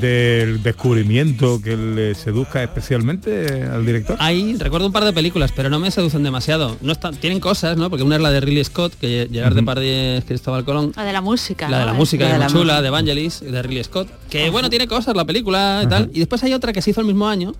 del 0.00 0.62
descubrimiento 0.62 1.60
que 1.60 1.76
le 1.76 2.14
seduzca 2.14 2.62
especialmente 2.62 3.64
al 3.64 3.84
director? 3.84 4.16
Ahí 4.20 4.54
recuerdo 4.58 4.86
un 4.86 4.92
par 4.92 5.04
de 5.04 5.12
películas, 5.12 5.50
pero 5.56 5.68
no 5.70 5.80
me 5.80 5.90
seducen 5.90 6.22
demasiado. 6.22 6.76
No 6.82 6.92
están, 6.92 7.16
tienen 7.16 7.40
cosas, 7.40 7.76
¿no? 7.76 7.90
Porque 7.90 8.04
una 8.04 8.14
es 8.14 8.22
la 8.22 8.30
de 8.30 8.40
Ridley 8.40 8.62
Scott, 8.62 8.94
que 8.94 9.28
Gerard 9.32 9.56
Depardieu 9.56 10.18
es 10.18 10.24
Cristóbal 10.24 10.64
Colón. 10.64 10.92
La 10.94 11.02
de 11.02 11.12
la 11.12 11.20
música. 11.20 11.68
La 11.68 11.80
de 11.80 11.86
¿no? 11.86 11.92
la 11.92 11.98
música, 11.98 12.30
es 12.30 12.38
muy 12.38 12.62
chula, 12.62 12.80
de 12.80 12.86
Evangelis, 12.86 13.40
de 13.40 13.60
Ridley 13.60 13.82
Scott. 13.82 14.08
Que 14.28 14.50
bueno, 14.50 14.70
tiene 14.70 14.86
cosas 14.86 15.16
la 15.16 15.24
película 15.24 15.80
y 15.82 15.88
tal. 15.88 16.10
Y 16.14 16.20
después 16.20 16.44
hay 16.44 16.54
otra 16.54 16.72
que 16.72 16.80
se 16.80 16.90
hizo 16.90 17.00
el 17.00 17.08
mismo 17.08 17.26
año, 17.26 17.54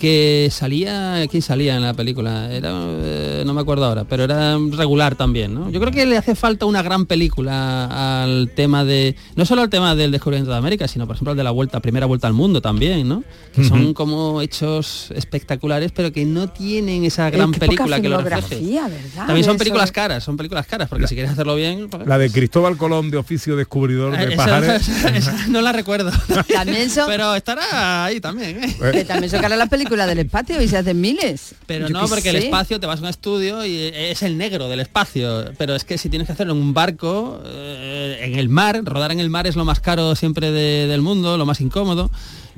que 0.00 0.48
salía, 0.50 1.26
¿quién 1.30 1.42
salía 1.42 1.76
en 1.76 1.82
la 1.82 1.92
película? 1.92 2.50
Era, 2.50 2.70
eh, 2.74 3.42
no 3.44 3.52
me 3.52 3.60
acuerdo 3.60 3.84
ahora, 3.84 4.04
pero 4.04 4.24
era 4.24 4.56
regular 4.72 5.14
también, 5.14 5.54
¿no? 5.54 5.70
Yo 5.70 5.78
creo 5.78 5.92
que 5.92 6.06
le 6.06 6.16
hace 6.16 6.34
falta 6.34 6.64
una 6.64 6.80
gran 6.82 7.04
película 7.04 8.22
al 8.24 8.50
tema 8.56 8.82
de, 8.86 9.14
no 9.36 9.44
solo 9.44 9.60
al 9.60 9.68
tema 9.68 9.94
del 9.94 10.10
descubrimiento 10.10 10.50
de 10.50 10.56
América, 10.56 10.88
sino 10.88 11.06
por 11.06 11.16
ejemplo 11.16 11.32
al 11.32 11.36
de 11.36 11.44
la 11.44 11.50
vuelta, 11.50 11.80
primera 11.80 12.06
vuelta 12.06 12.26
al 12.26 12.32
mundo 12.32 12.62
también, 12.62 13.06
¿no? 13.06 13.22
Que 13.54 13.62
son 13.62 13.92
como 13.92 14.40
hechos 14.40 15.10
espectaculares, 15.14 15.92
pero 15.92 16.12
que 16.12 16.24
no 16.24 16.48
tienen 16.48 17.04
esa 17.04 17.28
gran 17.28 17.52
Eh, 17.54 17.58
película 17.58 18.00
que 18.00 18.08
lo 18.08 18.22
refleje. 18.22 18.80
También 19.14 19.44
son 19.44 19.58
películas 19.58 19.92
caras, 19.92 20.24
son 20.24 20.38
películas 20.38 20.66
caras, 20.66 20.88
porque 20.88 21.06
si 21.08 21.14
quieres 21.14 21.32
hacerlo 21.32 21.56
bien, 21.56 21.90
pues- 21.90 22.06
La 22.06 22.16
de 22.16 22.30
Cristóbal 22.30 22.78
Colón 22.78 23.10
de 23.10 23.18
oficio 23.18 23.54
descubridor 23.54 24.16
de 24.16 24.32
esa- 24.32 24.36
pajares. 24.36 24.88
esa- 24.88 25.08
esa 25.14 25.46
no 25.48 25.60
la 25.60 25.72
recuerdo. 25.72 26.10
También 26.54 26.88
son, 26.88 27.06
Pero 27.06 27.34
estará 27.34 28.06
ahí 28.06 28.18
también. 28.18 28.60
¿eh? 28.62 29.04
también 29.06 29.28
son 29.30 29.40
caras 29.42 29.58
las 29.58 29.68
películas 29.68 29.89
del 30.06 30.18
espacio 30.18 30.60
y 30.62 30.68
se 30.68 30.76
hacen 30.78 31.00
miles. 31.00 31.54
Pero 31.66 31.88
Yo 31.88 31.92
no, 31.94 32.06
porque 32.08 32.30
el 32.30 32.36
espacio 32.36 32.78
te 32.80 32.86
vas 32.86 33.00
a 33.00 33.02
un 33.02 33.08
estudio 33.08 33.64
y 33.64 33.76
es 33.94 34.22
el 34.22 34.36
negro 34.38 34.68
del 34.68 34.80
espacio. 34.80 35.52
Pero 35.58 35.74
es 35.74 35.84
que 35.84 35.98
si 35.98 36.08
tienes 36.08 36.26
que 36.26 36.32
hacerlo 36.32 36.52
en 36.54 36.60
un 36.60 36.74
barco, 36.74 37.40
eh, 37.44 38.20
en 38.22 38.38
el 38.38 38.48
mar, 38.48 38.80
rodar 38.84 39.12
en 39.12 39.20
el 39.20 39.30
mar 39.30 39.46
es 39.46 39.56
lo 39.56 39.64
más 39.64 39.80
caro 39.80 40.14
siempre 40.16 40.50
de- 40.50 40.86
del 40.86 41.00
mundo, 41.02 41.36
lo 41.38 41.46
más 41.46 41.60
incómodo. 41.60 42.10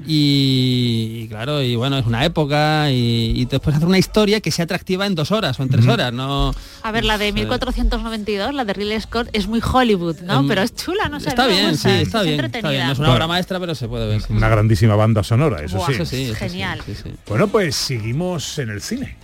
Y, 0.07 1.21
y 1.25 1.29
claro, 1.29 1.63
y 1.63 1.77
bueno, 1.77 1.99
es 1.99 2.07
una 2.07 2.25
época 2.25 2.91
y, 2.91 3.33
y 3.37 3.45
después 3.47 3.77
hacer 3.77 3.89
una 3.89 3.99
historia 3.99 4.41
que 4.41 4.51
sea 4.51 4.65
atractiva 4.65 5.07
en 5.07 5.15
dos 5.15 5.31
horas 5.31 5.59
o 5.59 5.63
en 5.63 5.69
tres 5.69 5.87
horas, 5.87 6.13
no... 6.13 6.55
A 6.83 6.91
ver, 6.93 7.05
la 7.05 7.19
de 7.19 7.33
1492, 7.33 8.55
la 8.55 8.65
de 8.65 8.73
Ridley 8.73 9.01
Scott, 9.01 9.29
es 9.33 9.47
muy 9.47 9.61
Hollywood, 9.63 10.17
¿no? 10.23 10.41
Em, 10.41 10.49
pero 10.49 10.63
es 10.63 10.75
chula, 10.75 11.09
no 11.09 11.21
sé. 11.21 11.29
Está 11.31 11.47
bien, 11.47 11.71
gusta, 11.71 11.89
sí, 11.89 11.95
es 11.97 12.03
está 12.09 12.23
bien, 12.23 12.35
está 12.35 12.47
entretenida. 12.47 12.71
bien. 12.73 12.87
No 12.87 12.93
es 12.93 12.99
una 12.99 13.13
obra 13.15 13.27
maestra, 13.27 13.61
pero 13.61 13.75
se 13.75 13.89
puede 13.89 14.07
ver. 14.09 14.21
sí, 14.21 14.33
Una 14.33 14.49
grandísima 14.49 14.97
banda 14.97 15.23
sonora, 15.23 15.63
eso 15.63 15.77
Buah, 15.77 15.87
sí. 15.87 15.93
Eso 15.95 16.05
sí, 16.07 16.23
eso 16.25 16.35
sí, 16.35 16.39
Genial. 16.39 16.81
sí, 16.85 16.95
sí. 16.95 17.11
Bueno, 17.29 17.49
pues 17.49 17.77
seguimos 17.77 18.59
en 18.59 18.71
el 18.71 18.83
cine. 18.83 19.17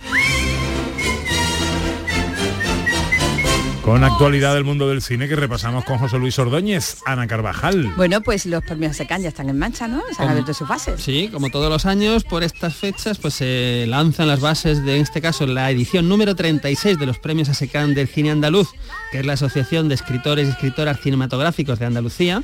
Con 3.89 4.03
actualidad 4.03 4.53
del 4.53 4.65
mundo 4.65 4.87
del 4.87 5.01
cine 5.01 5.27
que 5.27 5.35
repasamos 5.35 5.83
con 5.83 5.97
José 5.97 6.19
Luis 6.19 6.37
Ordóñez, 6.37 6.97
Ana 7.07 7.25
Carvajal. 7.25 7.91
Bueno, 7.97 8.21
pues 8.21 8.45
los 8.45 8.63
premios 8.63 8.95
SECAN 8.95 9.23
ya 9.23 9.29
están 9.29 9.49
en 9.49 9.57
marcha, 9.57 9.87
¿no? 9.87 9.97
Se 10.01 10.09
han 10.09 10.15
Como- 10.17 10.29
abierto 10.29 10.53
sus 10.53 10.67
fases. 10.67 11.01
Sí, 11.01 11.27
como 11.33 11.49
todos 11.49 11.71
los 11.71 11.87
años, 11.87 12.23
por 12.23 12.43
estas 12.43 12.75
fechas, 12.75 13.17
pues 13.17 13.33
se 13.33 13.85
lanzan 13.87 14.27
las 14.27 14.41
bases 14.41 14.85
de, 14.85 14.97
en 14.97 15.01
este 15.01 15.21
caso, 15.21 15.47
la 15.47 15.71
edición 15.71 16.07
número 16.07 16.35
36 16.35 16.99
de 16.99 17.05
los 17.07 17.17
premios 17.17 17.49
ASECAN 17.49 17.95
del 17.95 18.07
cine 18.07 18.29
andaluz, 18.29 18.69
que 19.11 19.21
es 19.21 19.25
la 19.25 19.33
Asociación 19.33 19.89
de 19.89 19.95
Escritores 19.95 20.47
y 20.47 20.51
Escritoras 20.51 20.99
Cinematográficos 21.01 21.79
de 21.79 21.87
Andalucía. 21.87 22.43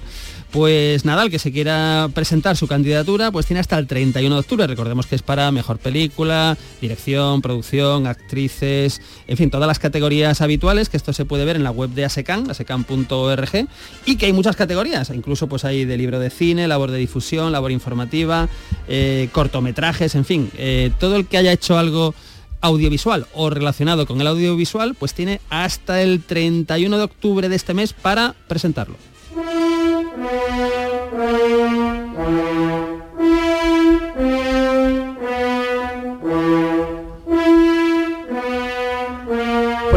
Pues 0.50 1.06
nada, 1.06 1.24
el 1.24 1.30
que 1.30 1.38
se 1.38 1.52
quiera 1.52 2.10
presentar 2.14 2.56
su 2.58 2.66
candidatura, 2.66 3.30
pues 3.30 3.46
tiene 3.46 3.60
hasta 3.60 3.78
el 3.78 3.86
31 3.86 4.34
de 4.36 4.40
octubre. 4.40 4.66
Recordemos 4.66 5.06
que 5.06 5.16
es 5.16 5.22
para 5.22 5.52
mejor 5.52 5.78
película, 5.78 6.58
dirección, 6.82 7.42
producción, 7.44 8.08
actrices, 8.08 9.00
en 9.28 9.38
fin, 9.38 9.52
todas 9.52 9.68
las 9.68 9.78
categorías 9.80 10.42
habituales, 10.42 10.90
que 10.90 10.98
esto 10.98 11.14
se 11.14 11.26
puede 11.36 11.44
ver 11.44 11.58
en 11.58 11.66
la 11.66 11.72
web 11.72 11.90
de 11.90 12.06
ASECAN, 12.06 12.50
asecan.org, 12.50 13.68
y 14.06 14.16
que 14.16 14.26
hay 14.26 14.32
muchas 14.32 14.56
categorías, 14.56 15.10
incluso 15.10 15.48
pues 15.48 15.66
hay 15.66 15.84
de 15.84 15.98
libro 15.98 16.18
de 16.18 16.30
cine, 16.30 16.66
labor 16.66 16.92
de 16.92 16.98
difusión, 16.98 17.52
labor 17.52 17.74
informativa, 17.74 18.48
eh, 18.88 19.28
cortometrajes, 19.34 20.16
en 20.16 20.24
fin, 20.24 20.50
eh, 20.58 20.92
todo 20.98 21.18
el 21.18 21.28
que 21.28 21.36
haya 21.36 21.52
hecho 21.52 21.78
algo 21.78 22.16
audiovisual 22.62 23.28
o 23.34 23.50
relacionado 23.50 24.06
con 24.06 24.22
el 24.22 24.28
audiovisual, 24.28 24.96
pues 24.96 25.14
tiene 25.14 25.42
hasta 25.50 26.02
el 26.02 26.24
31 26.24 26.98
de 26.98 27.04
octubre 27.04 27.50
de 27.50 27.56
este 27.58 27.74
mes 27.74 27.92
para 27.92 28.34
presentarlo. 28.48 28.96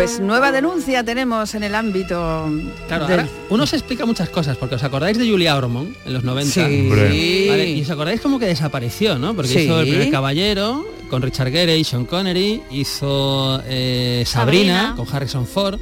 Pues 0.08 0.20
nueva 0.20 0.50
denuncia 0.52 1.04
tenemos 1.04 1.54
en 1.54 1.62
el 1.64 1.74
ámbito 1.74 2.50
Claro, 2.88 3.06
del- 3.06 3.20
ahora 3.20 3.32
uno 3.50 3.66
se 3.66 3.76
explica 3.76 4.06
muchas 4.06 4.28
cosas, 4.30 4.56
porque 4.56 4.76
os 4.76 4.82
acordáis 4.82 5.18
de 5.18 5.28
Julia 5.28 5.56
Ormond 5.56 5.94
en 6.06 6.12
los 6.14 6.24
90. 6.24 6.52
Sí. 6.52 6.60
Hombre. 6.60 7.46
Vale, 7.48 7.70
y 7.72 7.82
os 7.82 7.90
acordáis 7.90 8.20
como 8.20 8.38
que 8.38 8.46
desapareció, 8.46 9.18
¿no? 9.18 9.34
Porque 9.34 9.50
Sí. 9.52 9.58
hizo 9.60 9.80
El 9.80 9.88
primer 9.88 10.10
caballero 10.10 10.86
con 11.10 11.22
Richard 11.22 11.50
Gere 11.50 11.76
y 11.78 11.84
Sean 11.84 12.04
Connery, 12.06 12.62
hizo 12.70 13.62
eh, 13.66 14.24
Sabrina, 14.26 14.78
Sabrina. 14.80 14.94
con 14.96 15.14
Harrison 15.14 15.46
Ford, 15.46 15.78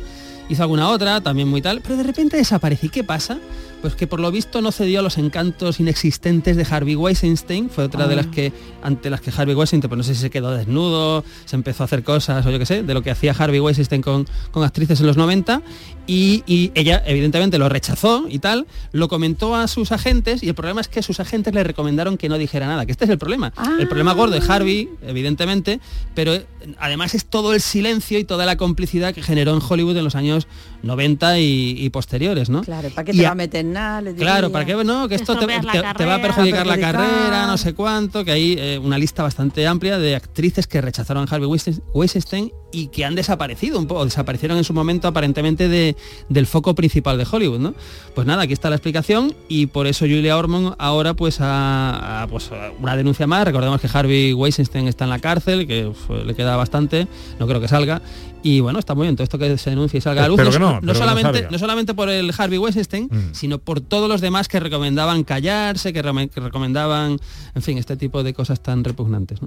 hizo 0.49 0.63
alguna 0.63 0.89
otra, 0.91 1.21
también 1.21 1.49
muy 1.49 1.63
tal, 1.63 1.81
pero 1.81 1.97
de 1.97 2.03
repente 2.05 2.37
desaparece. 2.37 2.87
¿Y 2.87 2.91
qué 2.91 3.05
pasa? 3.05 3.39
Pues 3.83 3.95
que 3.95 4.07
por 4.07 4.21
lo 4.21 4.33
visto 4.33 4.63
no 4.63 4.73
cedió 4.73 5.01
a 5.01 5.03
los 5.03 5.17
encantos 5.19 5.79
inexistentes 5.81 6.57
de 6.57 6.67
Harvey 6.69 6.97
Weinstein, 6.97 7.71
fue 7.71 7.85
otra 7.85 8.09
de 8.09 8.15
Ah. 8.15 8.17
las 8.17 8.27
que, 8.29 8.53
ante 8.83 9.11
las 9.11 9.21
que 9.21 9.31
Harvey 9.37 9.55
Weinstein, 9.55 9.81
pues 9.83 9.97
no 9.97 10.03
sé 10.03 10.15
si 10.15 10.23
se 10.23 10.31
quedó 10.31 10.51
desnudo, 10.53 11.25
se 11.45 11.55
empezó 11.57 11.83
a 11.83 11.87
hacer 11.87 12.03
cosas 12.03 12.45
o 12.47 12.51
yo 12.51 12.59
qué 12.59 12.67
sé, 12.67 12.83
de 12.83 12.95
lo 12.95 13.03
que 13.03 13.11
hacía 13.11 13.33
Harvey 13.39 13.61
Weinstein 13.61 14.03
con, 14.03 14.27
con 14.51 14.65
actrices 14.65 14.99
en 15.01 15.07
los 15.07 15.17
90, 15.17 15.63
y, 16.07 16.43
y 16.47 16.73
ella 16.75 17.03
evidentemente 17.07 17.59
lo 17.59 17.69
rechazó 17.69 18.27
y 18.29 18.39
tal, 18.39 18.67
lo 18.93 19.09
comentó 19.09 19.55
a 19.55 19.69
sus 19.69 19.93
agentes 19.93 20.43
y 20.43 20.49
el 20.49 20.55
problema 20.55 20.81
es 20.81 20.89
que 20.89 21.03
sus 21.03 21.21
agentes 21.21 21.55
le 21.55 21.65
recomendaron 21.65 22.17
que 22.17 22.29
no 22.29 22.39
dijera 22.39 22.67
nada, 22.67 22.87
que 22.87 22.93
este 22.93 23.05
es 23.05 23.11
el 23.11 23.19
problema. 23.19 23.53
El 23.79 23.89
problema 23.89 24.13
gordo 24.13 24.39
de 24.39 24.47
Harvey, 24.47 24.89
evidentemente, 25.07 25.81
pero 26.15 26.33
además 26.79 27.15
es 27.15 27.27
todo 27.27 27.55
el 27.55 27.61
silencio 27.61 28.19
y 28.19 28.25
toda 28.25 28.47
la 28.47 28.57
complicidad 28.57 29.15
que 29.15 29.23
generó 29.23 29.55
en 29.55 29.61
Hollywood 29.67 29.97
en 29.97 30.05
los 30.05 30.15
años 30.15 30.47
90 30.83 31.39
y, 31.41 31.77
y 31.79 31.91
posteriores, 31.91 32.49
¿no? 32.49 32.63
Claro, 32.63 32.91
¿para 32.91 33.05
qué 33.05 33.13
te 33.13 33.23
va 33.23 33.31
a 33.31 33.35
meter 33.35 33.65
nada? 33.65 34.01
Le 34.03 34.15
Claro, 34.15 34.51
para 34.51 34.65
que 34.65 34.77
no, 34.85 35.09
que 35.09 35.17
esto 35.17 35.37
te, 35.39 35.47
va 35.47 36.15
a 36.15 36.23
perjudicar 36.23 36.67
la 36.67 36.79
carrera, 36.79 37.47
no 37.47 37.57
sé 37.57 37.75
cuánto, 37.75 38.25
que 38.25 38.33
hay 38.33 38.57
eh, 38.59 38.79
una 38.79 38.99
lista 38.99 39.23
bastante 39.23 39.67
amplia 39.67 39.99
de 39.99 40.15
actrices 40.15 40.67
que 40.67 40.81
rechazaron 40.81 41.27
a 41.29 41.35
Harvey 41.35 41.49
Weinstein 41.93 42.53
y 42.73 42.89
que 42.89 43.05
han 43.05 43.15
desaparecido 43.15 43.79
un 43.79 43.87
poco, 43.87 44.05
desaparecieron 44.05 44.59
en 44.59 44.65
su 44.65 44.75
momento 44.75 45.09
aparentemente 45.09 45.69
de- 45.69 45.97
del 46.29 46.47
foco 46.47 46.75
principal 46.75 47.17
de 47.17 47.27
Hollywood, 47.31 47.61
¿no? 47.61 47.75
Pues 48.15 48.27
nada, 48.27 48.43
aquí 48.43 48.53
está 48.53 48.69
la 48.71 48.77
explicación 48.77 49.35
y 49.49 49.67
por 49.67 49.87
eso 49.87 50.05
Julia 50.05 50.37
Ormond 50.37 50.75
ahora 50.79 51.15
pues 51.15 51.41
ha, 51.41 52.23
ha, 52.23 52.27
pues, 52.27 52.51
una 52.81 52.97
denuncia 52.97 53.27
más. 53.27 53.45
Recordemos 53.45 53.81
que 53.81 53.89
Harvey 53.93 54.33
Weinstein 54.33 54.89
está 54.89 55.05
en 55.05 55.11
la 55.11 55.19
cárcel, 55.21 55.67
que 55.67 55.91
le 56.25 56.35
queda 56.35 56.57
bastante, 56.57 57.07
no 57.39 57.47
creo 57.47 57.61
que 57.61 57.69
salga. 57.69 58.03
Y 58.49 58.61
bueno, 58.61 58.79
está 58.79 58.95
muy 58.95 59.07
bien 59.07 59.17
todo 59.17 59.25
esto 59.25 59.39
que 59.39 59.59
se 59.59 59.71
denuncie 59.71 59.99
y 59.99 60.01
salga 60.01 60.21
a 60.21 60.25
la 60.25 60.29
luz. 60.29 60.37
Que 60.37 60.45
no, 60.87 60.95
solamente, 60.95 61.49
no 61.51 61.59
solamente 61.59 61.95
por 61.95 62.09
el 62.09 62.33
Harvey 62.37 62.59
Weinstein, 62.59 63.09
sino 63.33 63.59
por 63.59 63.81
todos 63.81 64.09
los 64.09 64.21
demás 64.21 64.47
que 64.47 64.61
recomendaban 64.61 65.25
callarse, 65.25 65.93
que, 65.93 66.01
que 66.03 66.41
recomendaban, 66.41 67.19
en 67.57 67.63
fin, 67.63 67.77
este 67.79 67.97
tipo 67.97 68.23
de 68.23 68.35
cosas 68.35 68.63
tan 68.63 68.85
repugnantes. 68.85 69.41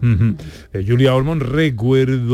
Eh, 0.73 0.83
Julia 0.85 1.15
Ormond 1.15 1.43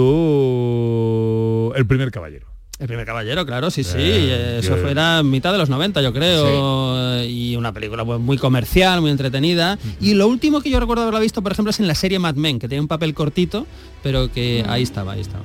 recuerdo 0.06 1.74
el 1.76 1.86
primer 1.86 2.10
caballero. 2.12 2.48
El 2.78 2.88
primer 2.88 3.06
caballero, 3.06 3.46
claro, 3.46 3.72
sí, 3.72 3.84
sí. 3.86 3.94
Eh, 3.98 4.28
eh, 4.32 4.58
eso 4.60 4.76
que- 4.76 4.82
fuera 4.82 5.24
mitad 5.24 5.54
de 5.54 5.60
los 5.60 5.70
90, 5.70 6.02
yo 6.02 6.12
creo. 6.12 7.24
Y 7.24 7.56
una 7.56 7.72
película 7.72 8.04
pues, 8.04 8.20
muy 8.20 8.38
comercial, 8.38 9.00
muy 9.02 9.12
entretenida. 9.12 9.78
Y 10.02 10.14
lo 10.16 10.28
último 10.28 10.60
que 10.62 10.70
yo 10.70 10.80
recuerdo 10.80 11.04
haberla 11.04 11.22
visto, 11.22 11.42
por 11.42 11.52
ejemplo, 11.54 11.70
es 11.70 11.80
en 11.80 11.88
la 11.88 11.96
serie 11.96 12.20
Mad 12.20 12.36
Men, 12.36 12.60
que 12.60 12.68
tenía 12.68 12.82
un 12.82 12.88
papel 12.90 13.14
cortito, 13.14 13.66
pero 14.04 14.30
que 14.32 14.66
ahí 14.68 14.84
estaba, 14.84 15.14
ahí 15.14 15.22
estaba. 15.22 15.44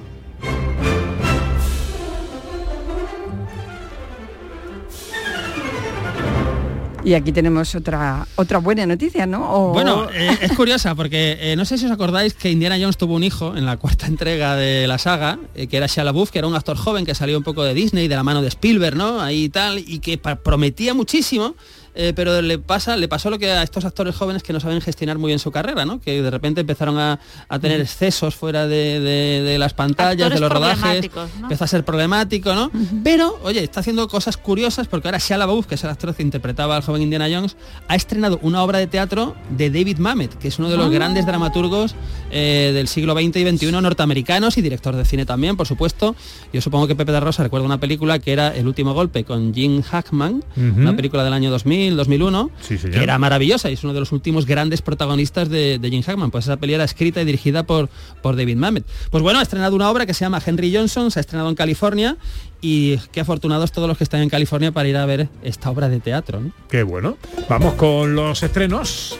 Y 7.05 7.15
aquí 7.15 7.33
tenemos 7.33 7.75
otra 7.75 8.27
otra 8.37 8.59
buena 8.59 8.87
noticia, 8.87 9.27
¿no? 9.27 9.69
Bueno, 9.69 10.09
eh, 10.13 10.37
es 10.41 10.53
curiosa 10.53 10.95
porque 10.95 11.39
eh, 11.41 11.57
no 11.57 11.65
sé 11.65 11.79
si 11.79 11.87
os 11.87 11.93
acordáis 11.93 12.35
que 12.35 12.51
Indiana 12.51 12.77
Jones 12.79 12.97
tuvo 12.97 13.15
un 13.15 13.25
hijo 13.25 13.57
en 13.57 13.67
la 13.67 13.77
cuarta 13.77 14.07
entrega 14.07 14.57
de 14.57 14.87
la 14.87 14.99
saga, 14.99 15.39
eh, 15.55 15.67
que 15.67 15.77
era 15.77 15.87
Shia 15.87 16.05
LaBeouf, 16.05 16.31
que 16.31 16.39
era 16.39 16.49
un 16.49 16.55
actor 16.55 16.77
joven 16.77 17.07
que 17.07 17.15
salió 17.15 17.39
un 17.39 17.45
poco 17.45 17.65
de 17.65 17.75
Disney, 17.75 18.09
de 18.09 18.17
la 18.17 18.23
mano 18.23 18.43
de 18.43 18.49
Spielberg, 18.49 18.97
¿no? 18.97 19.21
Ahí 19.21 19.49
tal, 19.49 19.79
y 19.79 19.99
que 20.01 20.19
prometía 20.19 20.95
muchísimo. 20.95 21.55
Eh, 21.95 22.13
pero 22.15 22.41
le 22.43 22.59
pasa 22.59 22.97
le 22.97 23.09
pasó 23.09 23.31
lo 23.31 23.39
que 23.39 23.51
a 23.51 23.63
estos 23.63 23.85
actores 23.85 24.15
jóvenes 24.15 24.43
que 24.43 24.53
no 24.53 24.61
saben 24.61 24.81
gestionar 24.81 25.19
muy 25.19 25.29
bien 25.29 25.39
su 25.39 25.51
carrera, 25.51 25.85
¿no? 25.85 26.01
Que 26.01 26.23
de 26.23 26.31
repente 26.31 26.61
empezaron 26.63 26.99
a, 26.99 27.19
a 27.49 27.59
tener 27.59 27.81
excesos 27.81 28.35
fuera 28.35 28.67
de, 28.67 29.01
de- 29.01 29.43
de 29.43 29.59
las 29.59 29.75
pantallas, 29.75 30.27
Actores 30.31 30.35
de 30.35 30.41
los 30.41 30.53
rodajes, 30.53 31.11
empezó 31.43 31.65
a 31.65 31.67
ser 31.67 31.85
problemático, 31.85 32.55
¿no? 32.55 32.71
Pero, 33.05 33.39
oye, 33.43 33.63
está 33.65 33.81
haciendo 33.81 34.07
cosas 34.09 34.37
curiosas 34.37 34.87
porque 34.89 35.09
ahora 35.09 35.19
Shia 35.19 35.39
LaBeouf, 35.39 35.67
que 35.67 35.75
es 35.75 35.85
el 35.85 35.91
actor 35.91 36.15
que 36.15 36.23
interpretaba 36.23 36.77
al 36.77 36.83
joven 36.83 37.03
Indiana 37.03 37.27
Jones, 37.33 37.57
ha 37.89 37.95
estrenado 37.97 38.39
una 38.43 38.63
obra 38.63 38.79
de 38.79 38.87
teatro 38.87 39.35
de 39.51 39.71
David 39.71 39.99
Mamet, 39.99 40.35
que 40.39 40.49
es 40.49 40.59
uno 40.59 40.69
de 40.69 40.77
los 40.77 40.87
Ah. 40.87 40.91
grandes 40.91 41.27
dramaturgos 41.27 41.95
eh, 42.31 42.73
del 42.75 42.89
siglo 42.89 43.15
XX 43.15 43.37
y 43.37 43.57
XXI 43.57 43.73
norteamericanos 43.73 44.57
y 44.59 44.63
director 44.63 44.95
de 44.97 45.05
cine 45.05 45.27
también, 45.27 45.57
por 45.57 45.67
supuesto. 45.67 46.15
Yo 46.53 46.61
supongo 46.61 46.87
que 46.87 46.95
Pepe 46.95 47.13
de 47.13 47.21
Rosa 47.21 47.43
recuerda 47.43 47.65
una 47.67 47.79
película 47.81 48.19
que 48.19 48.33
era 48.33 48.55
El 48.55 48.67
último 48.67 48.93
golpe 48.95 49.25
con 49.25 49.53
Jim 49.55 49.83
Hackman, 49.83 50.45
una 50.57 50.95
película 50.97 51.25
del 51.25 51.33
año 51.33 51.51
2000, 51.51 51.80
2001, 51.89 52.51
Sí, 52.61 52.77
que 52.77 53.03
era 53.03 53.19
maravillosa 53.19 53.71
y 53.71 53.75
es 53.75 53.85
uno 53.85 53.95
de 53.95 54.01
los 54.01 54.13
últimos 54.13 54.47
grandes 54.47 54.83
protagonistas 54.83 55.49
de, 55.49 55.79
de 55.79 55.91
Jim 55.91 56.03
Hackman. 56.03 56.31
Pues 56.31 56.45
esa 56.45 56.57
peli 56.59 56.75
era 56.75 56.85
escrita 56.85 57.23
y 57.23 57.25
dirigida 57.25 57.63
por, 57.65 57.89
por 58.23 58.37
David 58.37 58.57
Mamet. 58.57 58.85
Pues 59.11 59.23
bueno, 59.23 59.39
ha 59.39 59.43
estrenado 59.43 59.75
una 59.75 59.91
obra 59.91 60.07
que 60.07 60.15
se 60.15 60.25
llama 60.25 60.41
Henry 60.45 60.75
Johnson, 60.75 61.11
se 61.11 61.19
ha 61.19 61.23
estrenado 61.23 61.49
en 61.49 61.55
California 61.55 62.17
y 62.61 62.99
qué 63.13 63.21
afortunados 63.21 63.73
todos 63.73 63.89
los 63.89 63.97
que 63.97 64.05
están 64.05 64.21
en 64.21 64.29
California 64.29 64.73
para 64.73 64.89
ir 64.89 64.97
a 64.97 65.07
ver 65.07 65.29
esta 65.43 65.71
obra 65.71 65.89
de 65.89 66.01
teatro. 66.01 66.41
¿no? 66.41 66.53
Qué 66.69 66.83
bueno. 66.83 67.17
Vamos 67.49 67.75
con 67.75 68.15
los 68.15 68.43
estrenos. 68.43 69.19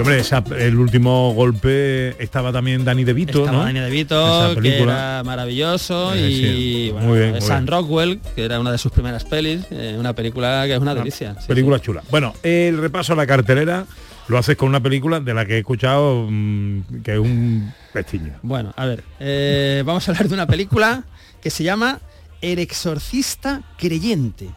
Hombre, 0.00 0.20
esa- 0.20 0.44
el 0.58 0.76
último 0.78 1.32
golpe 1.34 2.16
estaba 2.22 2.52
también 2.52 2.84
Danny 2.84 3.04
DeVito, 3.04 3.40
Estaba 3.40 3.58
¿no? 3.58 3.64
Dani 3.64 3.78
Esa 3.78 3.86
DeVito, 3.86 4.60
que 4.60 4.82
era 4.82 5.22
maravilloso, 5.24 6.14
Eh, 6.14 6.30
y 6.30 6.34
sí. 6.34 6.90
bueno, 6.92 7.12
bien, 7.12 7.32
bien. 7.32 7.66
Rockwell, 7.66 8.20
que 8.34 8.44
era 8.44 8.58
una 8.60 8.72
de 8.72 8.78
sus 8.78 8.92
primeras 8.92 9.24
pelis, 9.24 9.62
eh, 9.70 9.96
una 9.98 10.12
película 10.14 10.64
que 10.66 10.74
es 10.74 10.80
una 10.80 10.94
delicia. 10.94 11.36
película 11.46 11.78
sí. 11.78 11.84
chula. 11.84 12.02
Bueno, 12.10 12.34
el 12.42 12.78
repaso 12.78 13.12
a 13.12 13.16
la 13.16 13.26
cartelera 13.26 13.86
lo 14.28 14.38
haces 14.38 14.56
con 14.56 14.68
una 14.68 14.80
película 14.80 15.18
de 15.20 15.34
la 15.34 15.44
que 15.44 15.54
he 15.56 15.58
escuchado 15.58 16.26
mm, 16.30 17.02
que 17.02 17.12
es 17.14 17.18
un 17.18 17.72
pestiño. 17.92 18.34
Bueno, 18.42 18.72
a 18.76 18.86
ver, 18.86 19.02
eh, 19.18 19.82
vamos 19.84 20.06
a 20.08 20.12
hablar 20.12 20.28
de 20.28 20.34
una 20.34 20.46
película 20.46 21.02
que 21.42 21.50
se 21.50 21.64
llama 21.64 21.98
El 22.40 22.58
exorcista 22.60 23.62
creyente. 23.78 24.48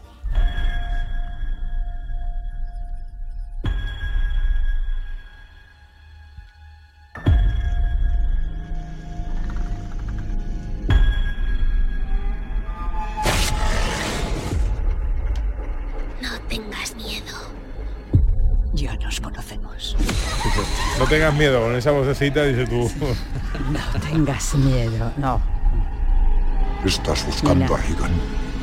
Tengas 21.14 21.34
miedo 21.34 21.60
con 21.60 21.76
esa 21.76 21.92
vocecita, 21.92 22.42
dice 22.42 22.66
tú. 22.66 22.90
No 23.70 24.00
tengas 24.00 24.54
miedo, 24.54 25.12
no. 25.16 25.40
Estás 26.84 27.24
buscando 27.24 27.72
a 27.72 27.78
Reagan. 27.78 28.10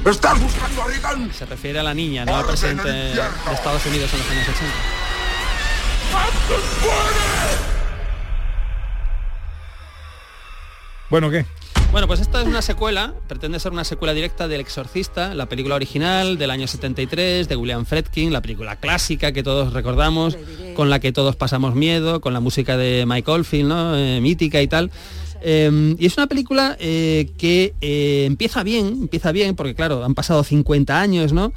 ¡Estás 0.05 0.41
buscando 0.41 0.81
a 0.81 0.87
Reagan! 0.87 1.31
Se 1.33 1.45
refiere 1.45 1.79
a 1.79 1.83
la 1.83 1.93
niña, 1.93 2.25
no 2.25 2.35
al 2.35 2.45
presidente 2.45 2.89
de 2.89 3.11
Estados 3.53 3.85
Unidos 3.85 4.11
en 4.13 4.19
los 4.19 4.29
años 4.31 4.49
80. 4.49 4.65
Bueno, 11.09 11.29
¿qué? 11.29 11.45
Bueno, 11.91 12.08
pues 12.08 12.21
esta 12.21 12.39
es 12.39 12.47
una 12.47 12.62
secuela, 12.62 13.13
pretende 13.27 13.60
ser 13.60 13.73
una 13.73 13.84
secuela 13.84 14.13
directa 14.13 14.47
del 14.47 14.62
Exorcista, 14.62 15.36
la 15.36 15.47
película 15.47 15.75
original 15.75 16.38
del 16.38 16.49
año 16.49 16.65
73 16.65 17.49
de 17.49 17.56
William 17.58 17.86
Friedkin, 17.86 18.32
la 18.32 18.41
película 18.41 18.77
clásica 18.77 19.34
que 19.34 19.43
todos 19.43 19.73
recordamos, 19.73 20.38
con 20.73 20.89
la 20.89 20.99
que 21.01 21.12
todos 21.12 21.36
pasamos 21.36 21.75
miedo, 21.75 22.21
con 22.21 22.32
la 22.32 22.39
música 22.39 22.77
de 22.77 23.04
Mike 23.06 23.30
Oldfield, 23.30 23.67
¿no? 23.67 23.97
Eh, 23.97 24.21
mítica 24.21 24.62
y 24.62 24.67
tal. 24.69 24.89
Eh, 25.41 25.95
y 25.97 26.06
es 26.06 26.15
una 26.17 26.27
película 26.27 26.77
eh, 26.80 27.30
que 27.38 27.73
eh, 27.82 28.23
empieza 28.25 28.63
bien, 28.63 28.88
empieza 29.01 29.34
bien, 29.34 29.56
porque 29.56 29.75
claro, 29.75 30.06
han 30.06 30.13
pasado 30.15 30.43
50 30.43 30.99
años, 30.99 31.34
¿no? 31.34 31.51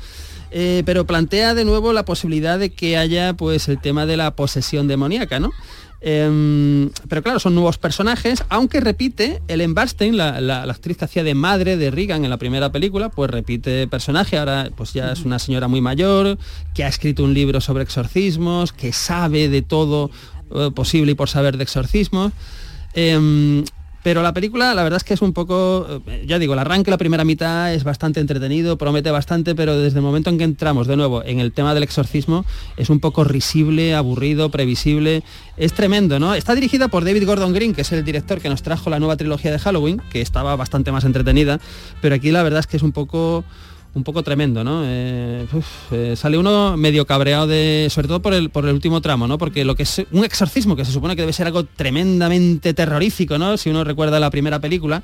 Eh, 0.57 0.85
pero 0.87 1.05
plantea 1.05 1.53
de 1.53 1.65
nuevo 1.65 1.93
la 1.93 2.05
posibilidad 2.05 2.61
de 2.61 2.71
que 2.71 2.97
haya 2.97 3.35
pues 3.35 3.67
el 3.67 3.81
tema 3.81 4.07
de 4.07 4.17
la 4.17 4.37
posesión 4.37 4.87
demoníaca, 4.87 5.41
¿no? 5.41 5.51
Em, 6.01 6.91
pero 7.09 7.25
claro, 7.25 7.41
son 7.41 7.57
nuevos 7.57 7.77
personajes, 7.77 8.45
aunque 8.51 8.79
repite 8.79 9.43
Ellen 9.49 9.75
Barstein, 9.75 10.17
la, 10.17 10.63
actriz 10.63 10.97
que 10.97 11.07
hacía 11.07 11.25
de 11.25 11.35
madre 11.35 11.77
de 11.77 11.91
Reagan 11.91 12.23
en 12.23 12.31
la 12.31 12.37
primera 12.37 12.71
película, 12.71 13.09
pues 13.09 13.33
repite 13.33 13.89
personaje, 13.89 14.39
ahora 14.39 14.71
pues 14.77 14.93
ya 14.93 15.11
es 15.11 15.25
una 15.25 15.41
señora 15.41 15.67
muy 15.67 15.81
mayor, 15.81 16.39
que 16.73 16.85
ha 16.85 16.89
escrito 16.89 17.25
un 17.25 17.35
libro 17.35 17.61
sobre 17.61 17.83
exorcismos, 17.83 18.73
que 18.73 18.93
sabe 18.93 19.49
de 19.49 19.63
todo 19.63 20.13
eh, 20.55 20.71
posible 20.73 21.13
y 21.13 21.15
por 21.17 21.29
saber 21.29 21.57
de 21.57 21.65
exorcismos. 21.65 22.31
Em, 22.93 23.65
Pero 24.05 24.23
la 24.23 24.35
película, 24.35 24.75
la 24.75 24.83
verdad 24.83 24.99
es 24.99 25.05
que 25.05 25.15
es 25.15 25.23
un 25.23 25.33
poco, 25.33 26.03
eh, 26.09 26.27
ya 26.29 26.39
digo, 26.39 26.53
el 26.53 26.59
arranque, 26.59 26.91
la 26.91 26.99
primera 26.99 27.25
mitad 27.25 27.73
es 27.73 27.85
bastante 27.85 28.21
entretenido, 28.21 28.77
promete 28.77 29.11
bastante, 29.11 29.55
pero 29.55 29.79
desde 29.79 29.97
el 29.97 30.05
momento 30.05 30.29
en 30.29 30.37
que 30.37 30.45
entramos 30.45 30.87
de 30.87 30.95
nuevo 30.95 31.25
en 31.25 31.41
el 31.41 31.53
tema 31.53 31.73
del 31.73 31.85
exorcismo, 31.85 32.45
es 32.77 32.91
un 32.91 33.01
poco 33.01 33.25
risible, 33.25 33.95
aburrido, 33.95 34.51
previsible. 34.51 35.23
Es 35.57 35.73
tremendo, 35.73 36.19
¿no? 36.19 36.35
Está 36.35 36.55
dirigida 36.55 36.89
por 36.89 37.03
David 37.03 37.25
Gordon 37.25 37.55
Green, 37.55 37.73
que 37.73 37.81
es 37.81 37.93
el 37.93 38.05
director 38.05 38.43
que 38.43 38.51
nos 38.51 38.63
trajo 38.63 38.91
la 38.91 38.99
nueva 38.99 39.17
trilogía 39.17 39.51
de 39.51 39.59
Halloween, 39.59 40.03
que 40.13 40.21
estaba 40.21 40.55
bastante 40.55 40.93
más 40.93 41.05
entretenida, 41.05 41.59
pero 42.03 42.15
aquí 42.15 42.31
la 42.31 42.43
verdad 42.43 42.61
es 42.61 42.67
que 42.67 42.77
es 42.77 42.83
un 42.83 42.93
poco 42.93 43.43
un 43.95 44.03
poco 44.05 44.23
tremendo, 44.23 44.65
¿no? 44.65 44.83
Eh, 44.85 45.47
eh, 45.93 46.15
sale 46.17 46.37
uno 46.37 46.77
medio 46.77 47.07
cabreado 47.07 47.47
de. 47.47 47.89
sobre 47.91 48.09
todo 48.09 48.21
por 48.21 48.35
el, 48.35 48.51
por 48.51 48.67
el 48.67 48.75
último 48.75 49.01
tramo, 49.01 49.27
¿no? 49.27 49.39
Porque 49.39 49.65
lo 49.65 49.77
que 49.77 49.85
es 49.85 50.03
un 50.11 50.25
exorcismo, 50.25 50.77
que 50.77 50.85
se 50.85 50.93
supone 50.93 51.15
que 51.17 51.23
debe 51.23 51.33
ser 51.33 51.47
algo 51.47 51.65
tremendamente 51.65 52.75
terrorífico, 52.75 53.39
¿no? 53.39 53.57
Si 53.57 53.71
uno 53.71 53.85
recuerda 53.85 54.21
la 54.21 54.31
primera 54.31 54.59
película. 54.59 55.03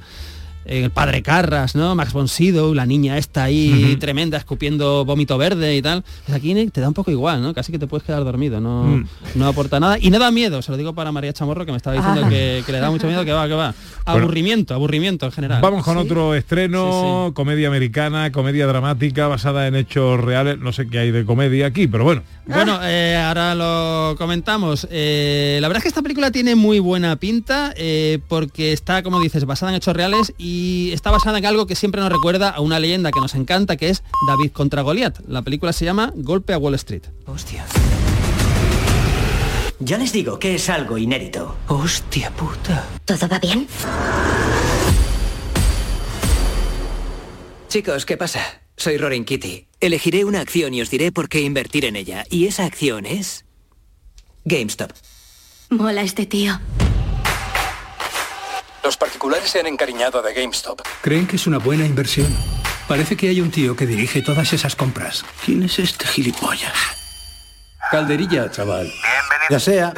El 0.65 0.91
padre 0.91 1.23
Carras, 1.23 1.75
¿no? 1.75 1.95
Max 1.95 2.13
von 2.13 2.29
Sydow, 2.29 2.75
la 2.75 2.85
niña 2.87 3.17
esta 3.19 3.45
ahí 3.45 3.97
tremenda, 3.99 4.37
escupiendo 4.37 5.05
vómito 5.05 5.39
verde 5.39 5.75
y 5.77 5.83
tal. 5.83 6.05
Pues 6.27 6.37
aquí 6.37 6.55
te 6.71 6.81
da 6.81 6.89
un 6.89 6.95
poco 6.95 7.11
igual, 7.11 7.43
¿no? 7.43 7.55
Casi 7.55 7.73
que 7.73 7.79
te 7.79 7.87
puedes 7.87 8.05
quedar 8.07 8.23
dormido, 8.25 8.61
no, 8.61 8.85
Mm. 8.85 9.07
no 9.37 9.47
aporta 9.49 9.81
nada. 9.81 9.97
Y 9.99 10.11
no 10.11 10.19
da 10.19 10.31
miedo, 10.31 10.61
se 10.63 10.71
lo 10.71 10.77
digo 10.77 10.95
para 10.95 11.11
María 11.13 11.33
Chamorro, 11.33 11.65
que 11.65 11.73
me 11.73 11.79
estaba 11.79 11.97
diciendo 11.97 12.23
Ah. 12.25 12.29
que, 12.29 12.63
que 12.67 12.73
le 12.73 12.79
da 12.79 12.91
mucho 12.91 13.07
miedo, 13.07 13.25
que 13.25 13.33
va, 13.33 13.49
que 13.49 13.55
va. 13.55 13.75
Aburrimiento, 14.05 14.75
aburrimiento 14.75 15.27
en 15.27 15.33
general. 15.33 15.61
Vamos 15.63 15.83
con 15.85 15.97
Sí. 15.97 16.05
otro 16.05 16.35
estreno, 16.35 17.33
comedia 17.35 17.69
americana, 17.69 18.31
comedia 18.31 18.67
dramática 18.67 19.29
basada 19.29 19.67
en 19.67 19.77
hechos 19.77 20.21
reales. 20.21 20.59
No 20.59 20.73
sé 20.73 20.89
qué 20.89 20.99
hay 20.99 21.11
de 21.11 21.25
comedia 21.25 21.67
aquí, 21.67 21.87
pero 21.89 22.05
bueno. 22.05 22.23
Bueno, 22.47 22.81
eh, 22.83 23.17
ahora 23.17 23.55
lo 23.55 24.17
comentamos. 24.19 24.87
Eh, 24.91 25.59
la 25.61 25.69
verdad 25.69 25.79
es 25.79 25.83
que 25.85 25.89
esta 25.89 26.03
película 26.03 26.31
tiene 26.33 26.55
muy 26.57 26.81
buena 26.81 27.15
pinta 27.17 27.73
eh, 27.77 28.19
porque 28.29 28.73
está, 28.73 29.03
como 29.03 29.21
dices, 29.21 29.45
basada 29.45 29.71
en 29.73 29.77
hechos 29.77 29.95
reales 29.95 30.33
y 30.37 30.50
está 30.93 31.11
basada 31.11 31.39
en 31.39 31.47
algo 31.47 31.67
que 31.67 31.75
siempre 31.75 32.01
nos 32.01 32.11
recuerda 32.11 32.51
a 32.51 32.61
una 32.61 32.79
leyenda 32.79 33.11
que 33.11 33.21
nos 33.21 33.35
encanta, 33.35 33.77
que 33.77 33.91
es 33.91 34.03
David 34.29 34.53
contra 34.53 34.83
Goliat. 34.83 35.19
La 35.27 35.43
película 35.43 35.73
se 35.73 35.85
llama 35.85 36.13
Golpe 36.15 36.53
a 36.53 36.59
Wall 36.59 36.75
Street. 36.75 37.03
Hostia. 37.27 37.67
Ya 39.79 39.97
les 39.97 40.13
digo 40.13 40.39
que 40.39 40.55
es 40.57 40.69
algo 40.69 40.99
inédito. 40.99 41.57
Hostia 41.69 42.31
puta. 42.33 42.87
¿Todo 43.07 43.29
va 43.29 43.39
bien? 43.39 43.67
Chicos, 47.69 48.05
¿qué 48.05 48.17
pasa? 48.17 48.41
Soy 48.77 48.99
Rorin 48.99 49.25
Kitty. 49.25 49.69
Elegiré 49.81 50.25
una 50.25 50.41
acción 50.41 50.75
y 50.75 50.83
os 50.83 50.91
diré 50.91 51.13
por 51.13 51.29
qué 51.29 51.41
invertir 51.41 51.85
en 51.85 51.97
ella. 51.97 52.25
Y 52.29 52.47
esa 52.47 52.65
acción 52.65 53.07
es... 53.07 53.47
GameStop. 54.45 54.91
Mola 55.71 56.03
este 56.03 56.27
tío. 56.27 56.59
Los 58.83 58.97
particulares 58.97 59.51
se 59.51 59.61
han 59.61 59.67
encariñado 59.67 60.23
de 60.23 60.33
GameStop. 60.33 60.81
¿Creen 61.03 61.27
que 61.27 61.37
es 61.37 61.47
una 61.47 61.59
buena 61.59 61.85
inversión? 61.85 62.35
Parece 62.89 63.17
que 63.17 63.29
hay 63.29 63.41
un 63.41 63.51
tío 63.51 63.77
que 63.77 63.87
dirige 63.87 64.23
todas 64.23 64.53
esas 64.53 64.75
compras. 64.75 65.25
¿Quién 65.45 65.63
es 65.63 65.79
este 65.79 66.07
gilipollas? 66.07 66.73
Calderilla, 67.91 68.51
chaval. 68.51 68.93
Ya 69.51 69.61
sea. 69.61 69.93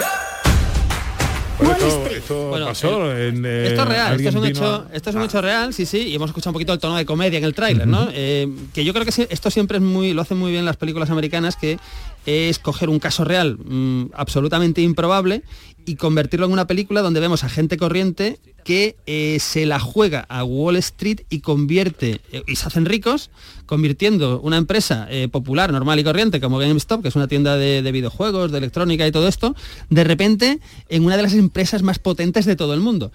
Esto, 1.72 2.50
pasó 2.50 3.16
en, 3.16 3.44
eh, 3.44 3.68
Esto 3.68 3.82
es 3.82 3.88
real, 3.88 4.14
esto 4.16 4.28
es, 4.28 4.34
un 4.34 4.42
vino 4.42 4.50
hecho, 4.50 4.86
esto 4.92 5.10
es 5.10 5.16
un 5.16 5.22
hecho 5.22 5.40
real, 5.40 5.74
sí, 5.74 5.86
sí, 5.86 5.98
y 6.08 6.14
hemos 6.14 6.30
escuchado 6.30 6.50
un 6.50 6.54
poquito 6.54 6.72
el 6.72 6.78
tono 6.78 6.96
de 6.96 7.04
comedia 7.04 7.38
en 7.38 7.44
el 7.44 7.54
tráiler, 7.54 7.86
¿no? 7.86 8.08
Eh, 8.12 8.48
que 8.72 8.84
yo 8.84 8.92
creo 8.92 9.04
que 9.04 9.26
esto 9.28 9.50
siempre 9.50 9.78
es 9.78 9.82
muy, 9.82 10.12
lo 10.12 10.22
hacen 10.22 10.38
muy 10.38 10.52
bien 10.52 10.64
las 10.64 10.76
películas 10.76 11.10
americanas, 11.10 11.56
que 11.56 11.78
es 12.26 12.58
coger 12.58 12.88
un 12.88 12.98
caso 12.98 13.24
real 13.24 13.58
mm, 13.58 14.10
absolutamente 14.14 14.80
improbable 14.80 15.42
y 15.84 15.96
convertirlo 15.96 16.46
en 16.46 16.52
una 16.52 16.66
película 16.66 17.02
donde 17.02 17.20
vemos 17.20 17.42
a 17.44 17.48
gente 17.48 17.76
corriente 17.76 18.38
que 18.64 18.94
eh, 19.06 19.38
se 19.40 19.66
la 19.66 19.80
juega 19.80 20.24
a 20.28 20.44
Wall 20.44 20.76
Street 20.76 21.22
y 21.28 21.40
convierte, 21.40 22.20
eh, 22.30 22.42
y 22.46 22.54
se 22.54 22.68
hacen 22.68 22.86
ricos, 22.86 23.30
convirtiendo 23.66 24.40
una 24.40 24.56
empresa 24.56 25.08
eh, 25.10 25.26
popular, 25.26 25.72
normal 25.72 25.98
y 25.98 26.04
corriente 26.04 26.40
como 26.40 26.58
GameStop, 26.58 27.02
que 27.02 27.08
es 27.08 27.16
una 27.16 27.26
tienda 27.26 27.56
de, 27.56 27.82
de 27.82 27.92
videojuegos, 27.92 28.52
de 28.52 28.58
electrónica 28.58 29.06
y 29.06 29.10
todo 29.10 29.26
esto, 29.26 29.56
de 29.90 30.04
repente 30.04 30.60
en 30.88 31.04
una 31.04 31.16
de 31.16 31.24
las 31.24 31.34
empresas 31.34 31.61
más 31.82 31.98
potentes 31.98 32.44
de 32.44 32.56
todo 32.56 32.74
el 32.74 32.80
mundo. 32.80 33.12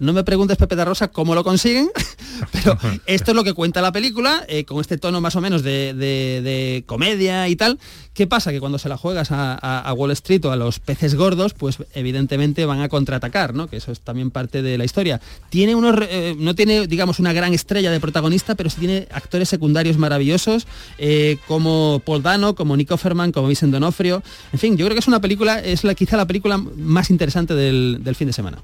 No 0.00 0.12
me 0.12 0.24
preguntes, 0.24 0.56
Pepe 0.56 0.76
da 0.76 0.84
Rosa, 0.84 1.08
cómo 1.08 1.34
lo 1.34 1.44
consiguen, 1.44 1.90
pero 2.52 2.76
esto 3.06 3.30
es 3.32 3.34
lo 3.36 3.44
que 3.44 3.52
cuenta 3.52 3.82
la 3.82 3.92
película, 3.92 4.44
eh, 4.48 4.64
con 4.64 4.80
este 4.80 4.96
tono 4.98 5.20
más 5.20 5.36
o 5.36 5.40
menos 5.40 5.62
de, 5.62 5.94
de- 5.94 6.40
de 6.42 6.84
comedia 6.86 7.46
y 7.48 7.54
tal. 7.56 7.78
¿Qué 8.14 8.26
pasa? 8.26 8.50
Que 8.50 8.60
cuando 8.60 8.78
se 8.78 8.88
la 8.88 8.96
juegas 8.96 9.28
a, 9.30 9.92
Wall 9.96 10.10
Street 10.12 10.44
o 10.46 10.50
a 10.50 10.56
los 10.56 10.78
peces 10.80 11.14
gordos, 11.14 11.54
pues 11.54 11.76
evidentemente 11.94 12.64
van 12.66 12.80
a 12.80 12.88
contraatacar, 12.88 13.54
¿no? 13.54 13.68
Que 13.68 13.76
eso 13.76 13.92
es 13.92 14.00
también 14.00 14.30
parte 14.30 14.62
de 14.62 14.76
la 14.78 14.84
historia. 14.84 15.20
Tiene 15.48 15.74
unos, 15.74 15.94
eh, 16.08 16.34
no 16.38 16.54
tiene, 16.54 16.86
digamos, 16.86 17.18
una 17.20 17.32
gran 17.32 17.54
estrella 17.54 17.90
de 17.90 18.00
protagonista, 18.00 18.54
pero 18.56 18.68
sí 18.68 18.80
tiene 18.80 19.06
actores 19.12 19.48
secundarios 19.48 19.96
maravillosos, 19.98 20.66
eh, 20.98 21.36
como 21.46 22.02
Paul 22.04 22.22
Dano, 22.22 22.54
como 22.54 22.76
Nick 22.76 22.90
Offerman, 22.90 23.32
como 23.32 23.48
Vincent 23.48 23.72
D'Onofrio. 23.72 24.22
En 24.52 24.58
fin, 24.58 24.76
yo 24.76 24.86
creo 24.86 24.94
que 24.94 25.00
es 25.00 25.08
una 25.08 25.20
película, 25.20 25.60
es 25.60 25.84
la, 25.84 25.94
quizá 25.94 26.16
la 26.16 26.26
película 26.26 26.58
más 26.58 27.10
interesante 27.10 27.54
del 27.54 28.14
fin 28.16 28.26
de 28.26 28.32
semana. 28.32 28.58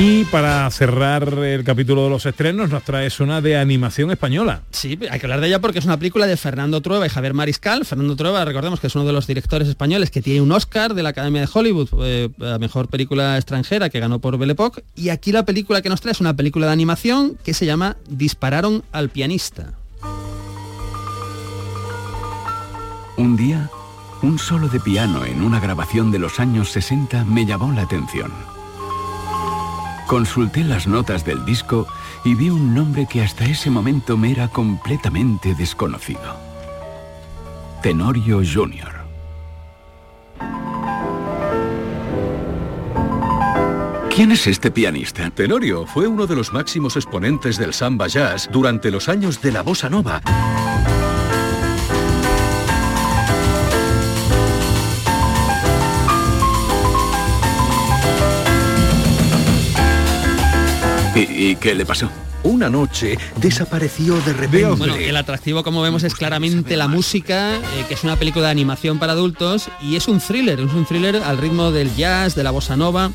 Y 0.00 0.24
para 0.26 0.70
cerrar 0.70 1.28
el 1.42 1.64
capítulo 1.64 2.04
de 2.04 2.10
los 2.10 2.24
estrenos, 2.24 2.70
nos 2.70 2.84
traes 2.84 3.18
una 3.18 3.40
de 3.40 3.56
animación 3.56 4.12
española. 4.12 4.62
Sí, 4.70 4.96
hay 5.10 5.18
que 5.18 5.26
hablar 5.26 5.40
de 5.40 5.48
ella 5.48 5.60
porque 5.60 5.80
es 5.80 5.86
una 5.86 5.96
película 5.96 6.28
de 6.28 6.36
Fernando 6.36 6.80
Trueba 6.80 7.04
y 7.04 7.08
Javier 7.08 7.34
Mariscal. 7.34 7.84
Fernando 7.84 8.14
Trueba, 8.14 8.44
recordemos 8.44 8.78
que 8.78 8.86
es 8.86 8.94
uno 8.94 9.04
de 9.04 9.12
los 9.12 9.26
directores 9.26 9.66
españoles 9.66 10.12
que 10.12 10.22
tiene 10.22 10.40
un 10.40 10.52
Oscar 10.52 10.94
de 10.94 11.02
la 11.02 11.08
Academia 11.08 11.40
de 11.40 11.48
Hollywood, 11.52 11.88
eh, 12.02 12.28
la 12.38 12.60
mejor 12.60 12.86
película 12.86 13.36
extranjera 13.38 13.90
que 13.90 13.98
ganó 13.98 14.20
por 14.20 14.38
Belle 14.38 14.52
Époque. 14.52 14.84
Y 14.94 15.08
aquí 15.08 15.32
la 15.32 15.44
película 15.44 15.82
que 15.82 15.88
nos 15.88 16.00
trae 16.00 16.12
es 16.12 16.20
una 16.20 16.36
película 16.36 16.66
de 16.66 16.74
animación 16.74 17.36
que 17.42 17.52
se 17.52 17.66
llama 17.66 17.96
Dispararon 18.08 18.84
al 18.92 19.08
pianista. 19.08 19.72
Un 23.16 23.36
día, 23.36 23.68
un 24.22 24.38
solo 24.38 24.68
de 24.68 24.78
piano 24.78 25.24
en 25.24 25.42
una 25.42 25.58
grabación 25.58 26.12
de 26.12 26.20
los 26.20 26.38
años 26.38 26.70
60 26.70 27.24
me 27.24 27.44
llamó 27.46 27.72
la 27.72 27.82
atención. 27.82 28.57
Consulté 30.08 30.64
las 30.64 30.86
notas 30.86 31.22
del 31.26 31.44
disco 31.44 31.86
y 32.24 32.34
vi 32.34 32.48
un 32.48 32.74
nombre 32.74 33.06
que 33.06 33.20
hasta 33.20 33.44
ese 33.44 33.68
momento 33.68 34.16
me 34.16 34.32
era 34.32 34.48
completamente 34.48 35.54
desconocido. 35.54 36.34
Tenorio 37.82 38.38
Jr. 38.38 39.04
¿Quién 44.08 44.32
es 44.32 44.46
este 44.46 44.70
pianista? 44.70 45.28
Tenorio 45.28 45.84
fue 45.84 46.06
uno 46.06 46.26
de 46.26 46.36
los 46.36 46.54
máximos 46.54 46.96
exponentes 46.96 47.58
del 47.58 47.74
samba 47.74 48.06
jazz 48.06 48.48
durante 48.50 48.90
los 48.90 49.10
años 49.10 49.42
de 49.42 49.52
la 49.52 49.62
bossa 49.62 49.90
nova. 49.90 50.22
¿Y, 61.38 61.54
qué 61.54 61.74
le 61.74 61.86
pasó? 61.86 62.10
Una 62.42 62.68
noche 62.68 63.16
desapareció 63.36 64.16
de 64.22 64.32
repente. 64.32 64.64
Bueno, 64.64 64.96
el 64.96 65.16
atractivo, 65.16 65.62
como 65.62 65.82
vemos, 65.82 66.02
es 66.02 66.14
claramente 66.14 66.76
la 66.76 66.88
música, 66.88 67.56
eh, 67.56 67.84
que 67.86 67.94
es 67.94 68.02
una 68.02 68.16
película 68.16 68.46
de 68.46 68.50
animación 68.50 68.98
para 68.98 69.12
adultos 69.12 69.68
y 69.80 69.94
es 69.94 70.08
un 70.08 70.18
thriller, 70.18 70.58
es 70.58 70.72
un 70.72 70.84
thriller 70.84 71.16
al 71.16 71.38
ritmo 71.38 71.70
del 71.70 71.94
jazz, 71.94 72.34
de 72.34 72.42
la 72.42 72.50
bossa 72.50 72.76
nova 72.76 73.12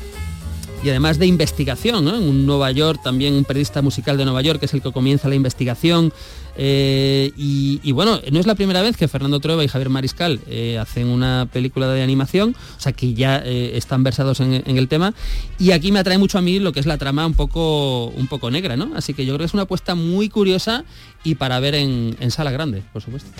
y 0.84 0.90
además 0.90 1.18
de 1.18 1.26
investigación. 1.26 2.06
En 2.08 2.22
un 2.22 2.46
Nueva 2.46 2.70
York, 2.70 3.00
también 3.02 3.34
un 3.34 3.44
periodista 3.44 3.80
musical 3.82 4.16
de 4.16 4.24
Nueva 4.24 4.42
York, 4.42 4.60
que 4.60 4.66
es 4.66 4.74
el 4.74 4.82
que 4.82 4.92
comienza 4.92 5.28
la 5.28 5.34
investigación. 5.34 6.12
eh, 6.56 7.32
y, 7.36 7.92
bueno, 7.92 8.20
no 8.30 8.38
es 8.38 8.46
la 8.46 8.54
primera 8.54 8.82
vez 8.82 8.96
que 8.96 9.08
Fernando 9.08 9.40
Trueba 9.40 9.64
y 9.64 9.68
Javier 9.68 9.88
Mariscal 9.88 10.40
eh, 10.46 10.78
hacen 10.78 11.08
una 11.08 11.48
película 11.52 11.88
de 11.88 12.02
animación, 12.02 12.54
o 12.76 12.80
sea 12.80 12.92
que 12.92 13.14
ya 13.14 13.42
eh, 13.44 13.76
están 13.76 14.04
versados 14.04 14.40
en, 14.40 14.62
en 14.66 14.78
el 14.78 14.88
tema. 14.88 15.14
Y 15.58 15.72
aquí 15.72 15.90
me 15.90 15.98
atrae 15.98 16.18
mucho 16.18 16.38
a 16.38 16.42
mí 16.42 16.58
lo 16.58 16.72
que 16.72 16.80
es 16.80 16.86
la 16.86 16.98
trama 16.98 17.26
un 17.26 17.34
poco, 17.34 18.06
un 18.08 18.26
poco 18.26 18.50
negra, 18.50 18.76
¿no? 18.76 18.92
Así 18.94 19.14
que 19.14 19.24
yo 19.24 19.32
creo 19.34 19.38
que 19.40 19.46
es 19.46 19.54
una 19.54 19.64
apuesta 19.64 19.94
muy 19.94 20.28
curiosa 20.28 20.84
y 21.24 21.34
para 21.36 21.58
ver 21.60 21.74
en, 21.74 22.16
en 22.20 22.30
sala 22.30 22.50
grande, 22.50 22.82
por 22.92 23.02
supuesto. 23.02 23.30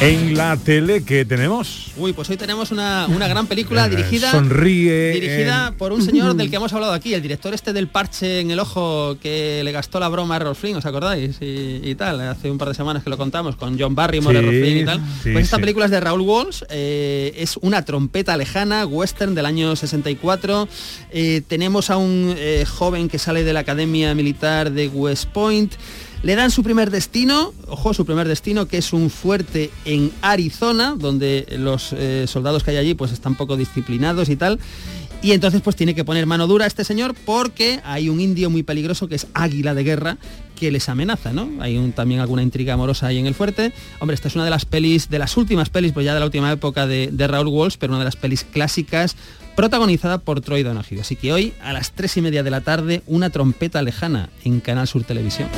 En 0.00 0.34
la 0.34 0.56
tele 0.56 1.04
que 1.04 1.26
tenemos. 1.26 1.92
Uy, 1.98 2.14
pues 2.14 2.30
hoy 2.30 2.38
tenemos 2.38 2.70
una, 2.70 3.06
una 3.14 3.28
gran 3.28 3.46
película 3.46 3.86
dirigida 3.90 4.30
sonríe, 4.30 5.10
dirigida 5.10 5.74
por 5.76 5.92
un 5.92 6.00
señor 6.00 6.34
del 6.36 6.48
que 6.48 6.56
hemos 6.60 6.72
hablado 6.72 6.94
aquí, 6.94 7.12
el 7.12 7.20
director 7.20 7.52
este 7.52 7.74
del 7.74 7.86
parche 7.88 8.40
en 8.40 8.50
el 8.50 8.58
ojo 8.60 9.18
que 9.22 9.60
le 9.62 9.72
gastó 9.72 10.00
la 10.00 10.08
broma 10.08 10.34
a 10.34 10.36
Errol 10.38 10.56
Flynn, 10.56 10.76
¿os 10.76 10.86
acordáis? 10.86 11.36
Y, 11.42 11.80
y 11.84 11.94
tal, 11.96 12.18
hace 12.22 12.50
un 12.50 12.56
par 12.56 12.68
de 12.68 12.74
semanas 12.74 13.04
que 13.04 13.10
lo 13.10 13.18
contamos 13.18 13.56
con 13.56 13.78
John 13.78 13.94
Barrymore, 13.94 14.38
Sí, 14.38 14.42
Errol 14.42 14.58
Flynn 14.58 14.78
y 14.78 14.84
tal. 14.86 15.00
sí, 15.22 15.30
pues 15.32 15.44
esta 15.44 15.56
sí. 15.56 15.60
película 15.60 15.84
es 15.84 15.90
de 15.90 16.00
Raúl 16.00 16.22
Walsh, 16.22 16.62
eh, 16.70 17.34
es 17.36 17.58
una 17.58 17.84
trompeta 17.84 18.38
lejana, 18.38 18.86
western 18.86 19.34
del 19.34 19.44
año 19.44 19.76
64. 19.76 20.66
Eh, 21.12 21.42
tenemos 21.46 21.90
a 21.90 21.98
un 21.98 22.34
eh, 22.38 22.64
joven 22.66 23.10
que 23.10 23.18
sale 23.18 23.44
de 23.44 23.52
la 23.52 23.60
Academia 23.60 24.14
Militar 24.14 24.70
de 24.72 24.88
West 24.88 25.26
Point. 25.26 25.74
Le 26.22 26.34
dan 26.34 26.50
su 26.50 26.62
primer 26.62 26.90
destino, 26.90 27.54
ojo, 27.66 27.94
su 27.94 28.04
primer 28.04 28.28
destino, 28.28 28.66
que 28.66 28.76
es 28.76 28.92
un 28.92 29.08
fuerte 29.08 29.70
en 29.86 30.12
Arizona, 30.20 30.94
donde 30.96 31.46
los 31.58 31.94
eh, 31.94 32.26
soldados 32.26 32.62
que 32.62 32.72
hay 32.72 32.76
allí 32.76 32.94
pues 32.94 33.12
están 33.12 33.36
poco 33.36 33.56
disciplinados 33.56 34.28
y 34.28 34.36
tal. 34.36 34.60
Y 35.22 35.32
entonces 35.32 35.62
pues 35.62 35.76
tiene 35.76 35.94
que 35.94 36.04
poner 36.04 36.26
mano 36.26 36.46
dura 36.46 36.64
a 36.64 36.68
este 36.68 36.84
señor 36.84 37.14
porque 37.24 37.80
hay 37.84 38.08
un 38.08 38.20
indio 38.20 38.50
muy 38.50 38.62
peligroso 38.62 39.08
que 39.08 39.14
es 39.14 39.26
águila 39.32 39.74
de 39.74 39.84
guerra 39.84 40.18
que 40.56 40.70
les 40.70 40.90
amenaza, 40.90 41.32
¿no? 41.32 41.48
Hay 41.60 41.92
también 41.96 42.20
alguna 42.20 42.42
intriga 42.42 42.74
amorosa 42.74 43.06
ahí 43.06 43.18
en 43.18 43.26
el 43.26 43.34
fuerte. 43.34 43.72
Hombre, 43.98 44.14
esta 44.14 44.28
es 44.28 44.34
una 44.34 44.44
de 44.44 44.50
las 44.50 44.66
pelis, 44.66 45.08
de 45.08 45.18
las 45.18 45.38
últimas 45.38 45.70
pelis, 45.70 45.92
pues 45.92 46.04
ya 46.04 46.12
de 46.12 46.20
la 46.20 46.26
última 46.26 46.52
época 46.52 46.86
de, 46.86 47.08
de 47.10 47.26
Raúl 47.26 47.48
Walsh, 47.48 47.76
pero 47.78 47.92
una 47.92 48.00
de 48.00 48.04
las 48.04 48.16
pelis 48.16 48.44
clásicas 48.44 49.16
protagonizada 49.56 50.18
por 50.18 50.42
Troy 50.42 50.62
Donahue. 50.62 51.00
Así 51.00 51.16
que 51.16 51.32
hoy 51.32 51.54
a 51.62 51.72
las 51.72 51.92
tres 51.92 52.16
y 52.18 52.22
media 52.22 52.42
de 52.42 52.50
la 52.50 52.60
tarde, 52.60 53.02
una 53.06 53.30
trompeta 53.30 53.80
lejana 53.82 54.28
en 54.44 54.60
Canal 54.60 54.86
Sur 54.86 55.04
Televisión. 55.04 55.48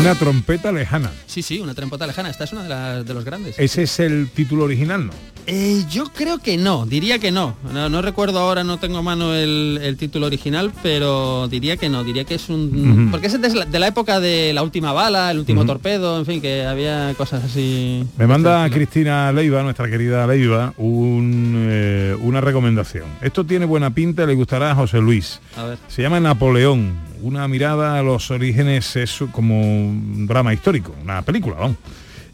Una 0.00 0.14
trompeta 0.14 0.72
lejana. 0.72 1.12
Sí, 1.26 1.42
sí, 1.42 1.58
una 1.60 1.74
trompeta 1.74 2.06
lejana. 2.06 2.30
Esta 2.30 2.44
es 2.44 2.52
una 2.52 2.62
de, 2.62 2.68
las- 2.68 3.04
de 3.06 3.14
los 3.14 3.24
grandes. 3.24 3.58
Ese 3.58 3.82
es 3.82 4.00
el 4.00 4.28
título 4.34 4.64
original, 4.64 5.06
¿no? 5.06 5.12
Eh, 5.46 5.84
yo 5.90 6.04
creo 6.14 6.38
que 6.38 6.56
no, 6.56 6.86
diría 6.86 7.18
que 7.18 7.32
no. 7.32 7.56
No, 7.72 7.88
no 7.88 8.00
recuerdo 8.00 8.38
ahora, 8.38 8.62
no 8.62 8.78
tengo 8.78 8.98
a 8.98 9.02
mano 9.02 9.34
el, 9.34 9.80
el 9.82 9.96
título 9.96 10.26
original, 10.26 10.72
pero 10.82 11.48
diría 11.48 11.76
que 11.76 11.88
no, 11.88 12.04
diría 12.04 12.24
que 12.24 12.36
es 12.36 12.48
un... 12.48 13.00
Ujú. 13.02 13.10
Porque 13.10 13.26
es 13.26 13.40
de 13.40 13.54
la, 13.54 13.64
de 13.64 13.78
la 13.78 13.88
época 13.88 14.20
de 14.20 14.52
la 14.52 14.62
última 14.62 14.92
bala, 14.92 15.30
el 15.30 15.38
último 15.38 15.66
torpedo, 15.66 16.18
en 16.18 16.26
fin, 16.26 16.40
que 16.40 16.64
había 16.64 17.12
cosas 17.16 17.44
así... 17.44 18.04
Me 18.16 18.26
manda 18.26 18.68
Cristina 18.70 19.32
Leiva, 19.32 19.62
nuestra 19.62 19.90
querida 19.90 20.26
Leiva, 20.26 20.74
un, 20.76 21.66
eh, 21.68 22.16
una 22.20 22.40
recomendación. 22.40 23.06
Esto 23.20 23.44
tiene 23.44 23.64
buena 23.64 23.92
pinta, 23.92 24.24
le 24.26 24.34
gustará 24.34 24.70
a 24.70 24.74
José 24.74 24.98
Luis. 25.00 25.40
A 25.56 25.64
ver. 25.64 25.78
Se 25.88 26.02
llama 26.02 26.20
Napoleón, 26.20 26.94
una 27.20 27.48
mirada 27.48 27.98
a 27.98 28.02
los 28.02 28.30
orígenes, 28.30 28.94
es 28.96 29.18
como 29.32 29.60
un 29.60 30.26
drama 30.26 30.54
histórico, 30.54 30.94
una 31.02 31.22
película, 31.22 31.56
vamos. 31.56 31.76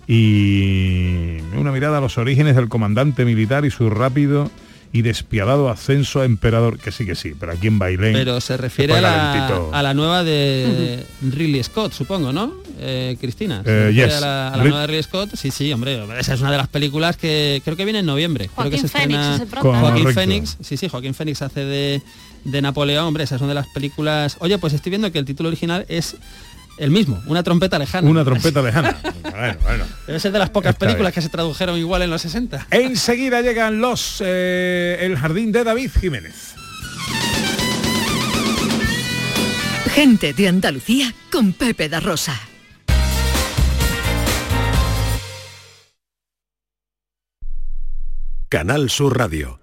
Y 0.09 1.39
una 1.57 1.71
mirada 1.73 1.99
a 1.99 2.01
los 2.01 2.19
orígenes 2.19 2.57
del 2.57 2.69
comandante 2.69 3.25
militar 3.25 3.65
y 3.65 3.71
su 3.71 3.91
rápido 3.91 4.51
y 4.91 5.03
despiadado 5.03 5.69
ascenso 5.69 6.23
a 6.23 6.25
emperador, 6.25 6.79
que 6.79 6.91
sí 6.93 7.05
que 7.05 7.15
sí, 7.15 7.35
pero 7.39 7.53
aquí 7.53 7.67
en 7.67 7.79
Bailén. 7.79 8.15
Pero 8.15 8.41
se 8.41 8.57
refiere 8.57 8.95
a 8.97 9.01
la, 9.03 9.69
a 9.71 9.83
la 9.83 9.93
nueva 9.93 10.25
de 10.25 11.05
Ridley 11.21 11.63
Scott, 11.63 11.93
supongo, 11.93 12.33
¿no? 12.33 12.55
Eh, 12.81 13.17
Cristina. 13.21 13.63
¿Se 13.65 13.89
Eh, 13.91 13.93
yes. 13.93 14.15
a 14.15 14.21
la, 14.21 14.49
a 14.49 14.57
la 14.57 14.63
Rid- 14.63 14.69
nueva 14.71 14.81
de 14.83 14.87
Ridley 14.87 15.03
Scott? 15.03 15.31
Sí, 15.35 15.51
sí, 15.51 15.71
hombre. 15.75 16.03
Esa 16.19 16.33
es 16.35 16.41
una 16.41 16.53
de 16.53 16.57
las 16.57 16.69
películas 16.69 17.19
que 17.19 17.61
creo 17.65 17.77
que 17.77 17.85
viene 17.85 17.99
en 17.99 18.07
noviembre. 18.07 18.49
creo 18.57 18.71
que 18.71 18.79
Joaquín 18.79 18.81
se 18.81 18.89
Phoenix 18.89 19.21
estrena-. 19.43 19.61
Joaquín 19.61 20.05
Correcto. 20.05 20.21
Phoenix. 20.21 20.57
Sí, 20.63 20.77
sí, 20.79 20.89
Joaquín 20.89 21.13
Phoenix 21.13 21.43
hace 21.43 21.65
de, 21.67 22.03
de 22.45 22.63
Napoleón. 22.63 23.05
Hombre, 23.05 23.25
esa 23.25 23.35
es 23.37 23.43
una 23.43 23.51
de 23.51 23.57
las 23.57 23.67
películas... 23.69 24.39
Oye, 24.41 24.57
pues 24.57 24.73
estoy 24.73 24.89
viendo 24.89 25.13
que 25.13 25.19
el 25.19 25.27
título 25.27 25.51
original 25.51 25.85
es 25.91 26.17
el 26.79 26.91
mismo, 26.91 27.23
Una 27.27 27.43
trompeta 27.43 27.79
lejana. 27.79 28.09
Una 28.09 28.25
trompeta 28.25 28.63
lejana. 28.63 28.97
bueno, 29.23 29.57
bueno. 29.63 29.85
Debe 30.07 30.21
ser 30.21 30.33
de 30.33 30.39
las 30.39 30.51
pocas 30.51 30.75
Está 30.75 30.87
películas 30.87 31.13
bien. 31.13 31.15
que 31.15 31.23
se 31.23 31.29
tradujeron 31.29 31.77
igual 31.79 32.03
en 32.03 32.11
los 32.11 32.23
60. 32.23 32.69
Enseguida 32.71 33.41
llegan 33.43 33.81
los 33.81 34.23
eh, 34.25 34.99
El 35.01 35.17
Jardín 35.17 35.53
de 35.53 35.65
David 35.65 35.91
Jiménez. 36.01 36.55
Gente 39.95 40.33
de 40.33 40.49
Andalucía 40.49 41.13
con 41.33 41.53
Pepe 41.53 41.89
da 41.89 41.99
Rosa. 42.01 42.39
Canal 48.49 48.89
Sur 48.89 49.19
Radio. 49.19 49.61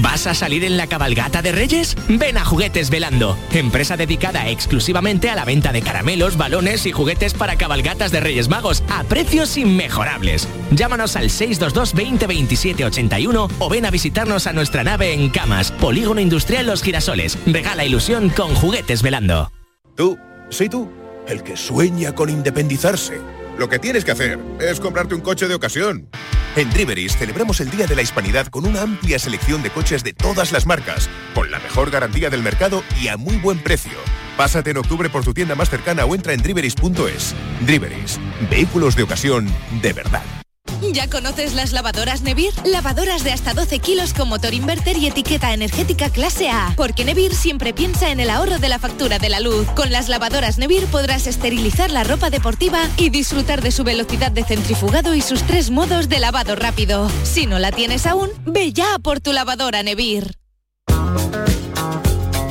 ¿Vas 0.00 0.26
a 0.26 0.34
salir 0.34 0.64
en 0.64 0.76
la 0.76 0.88
cabalgata 0.88 1.42
de 1.42 1.52
Reyes? 1.52 1.96
Ven 2.08 2.36
a 2.36 2.44
Juguetes 2.44 2.90
Velando, 2.90 3.38
empresa 3.52 3.96
dedicada 3.96 4.48
exclusivamente 4.48 5.30
a 5.30 5.34
la 5.34 5.44
venta 5.44 5.72
de 5.72 5.80
caramelos, 5.80 6.36
balones 6.36 6.86
y 6.86 6.92
juguetes 6.92 7.34
para 7.34 7.56
cabalgatas 7.56 8.12
de 8.12 8.20
Reyes 8.20 8.48
Magos 8.48 8.82
a 8.90 9.04
precios 9.04 9.56
inmejorables. 9.56 10.48
Llámanos 10.72 11.16
al 11.16 11.30
622 11.30 11.94
20 11.94 12.26
27 12.26 12.84
81 12.84 13.48
o 13.58 13.68
ven 13.68 13.86
a 13.86 13.90
visitarnos 13.90 14.46
a 14.46 14.52
nuestra 14.52 14.84
nave 14.84 15.14
en 15.14 15.30
Camas, 15.30 15.72
Polígono 15.72 16.20
Industrial 16.20 16.66
Los 16.66 16.82
Girasoles. 16.82 17.38
Regala 17.46 17.84
ilusión 17.84 18.28
con 18.28 18.54
Juguetes 18.54 19.02
Velando. 19.02 19.50
Tú, 19.96 20.18
sí 20.50 20.68
tú, 20.68 20.90
el 21.26 21.42
que 21.42 21.56
sueña 21.56 22.14
con 22.14 22.28
independizarse. 22.28 23.20
Lo 23.58 23.68
que 23.68 23.78
tienes 23.78 24.04
que 24.04 24.10
hacer 24.10 24.38
es 24.60 24.78
comprarte 24.78 25.14
un 25.14 25.22
coche 25.22 25.48
de 25.48 25.54
ocasión. 25.54 26.10
En 26.56 26.70
Driveris 26.70 27.18
celebramos 27.18 27.60
el 27.60 27.68
Día 27.68 27.86
de 27.86 27.94
la 27.94 28.00
Hispanidad 28.00 28.46
con 28.46 28.64
una 28.64 28.80
amplia 28.80 29.18
selección 29.18 29.62
de 29.62 29.68
coches 29.68 30.02
de 30.02 30.14
todas 30.14 30.52
las 30.52 30.64
marcas, 30.64 31.10
con 31.34 31.50
la 31.50 31.58
mejor 31.58 31.90
garantía 31.90 32.30
del 32.30 32.42
mercado 32.42 32.82
y 32.98 33.08
a 33.08 33.18
muy 33.18 33.36
buen 33.36 33.58
precio. 33.58 33.92
Pásate 34.38 34.70
en 34.70 34.78
octubre 34.78 35.10
por 35.10 35.22
tu 35.22 35.34
tienda 35.34 35.54
más 35.54 35.68
cercana 35.68 36.06
o 36.06 36.14
entra 36.14 36.32
en 36.32 36.42
driveris.es. 36.42 37.34
Driveris, 37.60 38.18
vehículos 38.50 38.96
de 38.96 39.02
ocasión 39.02 39.46
de 39.82 39.92
verdad. 39.92 40.45
¿Ya 40.92 41.08
conoces 41.08 41.54
las 41.54 41.72
lavadoras 41.72 42.22
Nevir? 42.22 42.52
Lavadoras 42.64 43.24
de 43.24 43.32
hasta 43.32 43.54
12 43.54 43.78
kilos 43.78 44.12
con 44.12 44.28
motor 44.28 44.54
inverter 44.54 44.96
y 44.96 45.06
etiqueta 45.06 45.52
energética 45.52 46.10
clase 46.10 46.48
A. 46.48 46.74
Porque 46.76 47.04
Nevir 47.04 47.34
siempre 47.34 47.72
piensa 47.72 48.10
en 48.10 48.20
el 48.20 48.30
ahorro 48.30 48.58
de 48.58 48.68
la 48.68 48.78
factura 48.78 49.18
de 49.18 49.28
la 49.28 49.40
luz. 49.40 49.66
Con 49.74 49.90
las 49.90 50.08
lavadoras 50.08 50.58
Nevir 50.58 50.86
podrás 50.86 51.26
esterilizar 51.26 51.90
la 51.90 52.04
ropa 52.04 52.30
deportiva 52.30 52.80
y 52.96 53.10
disfrutar 53.10 53.62
de 53.62 53.72
su 53.72 53.84
velocidad 53.84 54.32
de 54.32 54.44
centrifugado 54.44 55.14
y 55.14 55.22
sus 55.22 55.42
tres 55.42 55.70
modos 55.70 56.08
de 56.08 56.20
lavado 56.20 56.56
rápido. 56.56 57.10
Si 57.24 57.46
no 57.46 57.58
la 57.58 57.72
tienes 57.72 58.06
aún, 58.06 58.30
ve 58.44 58.72
ya 58.72 58.98
por 58.98 59.20
tu 59.20 59.32
lavadora 59.32 59.82
Nevir. 59.82 60.36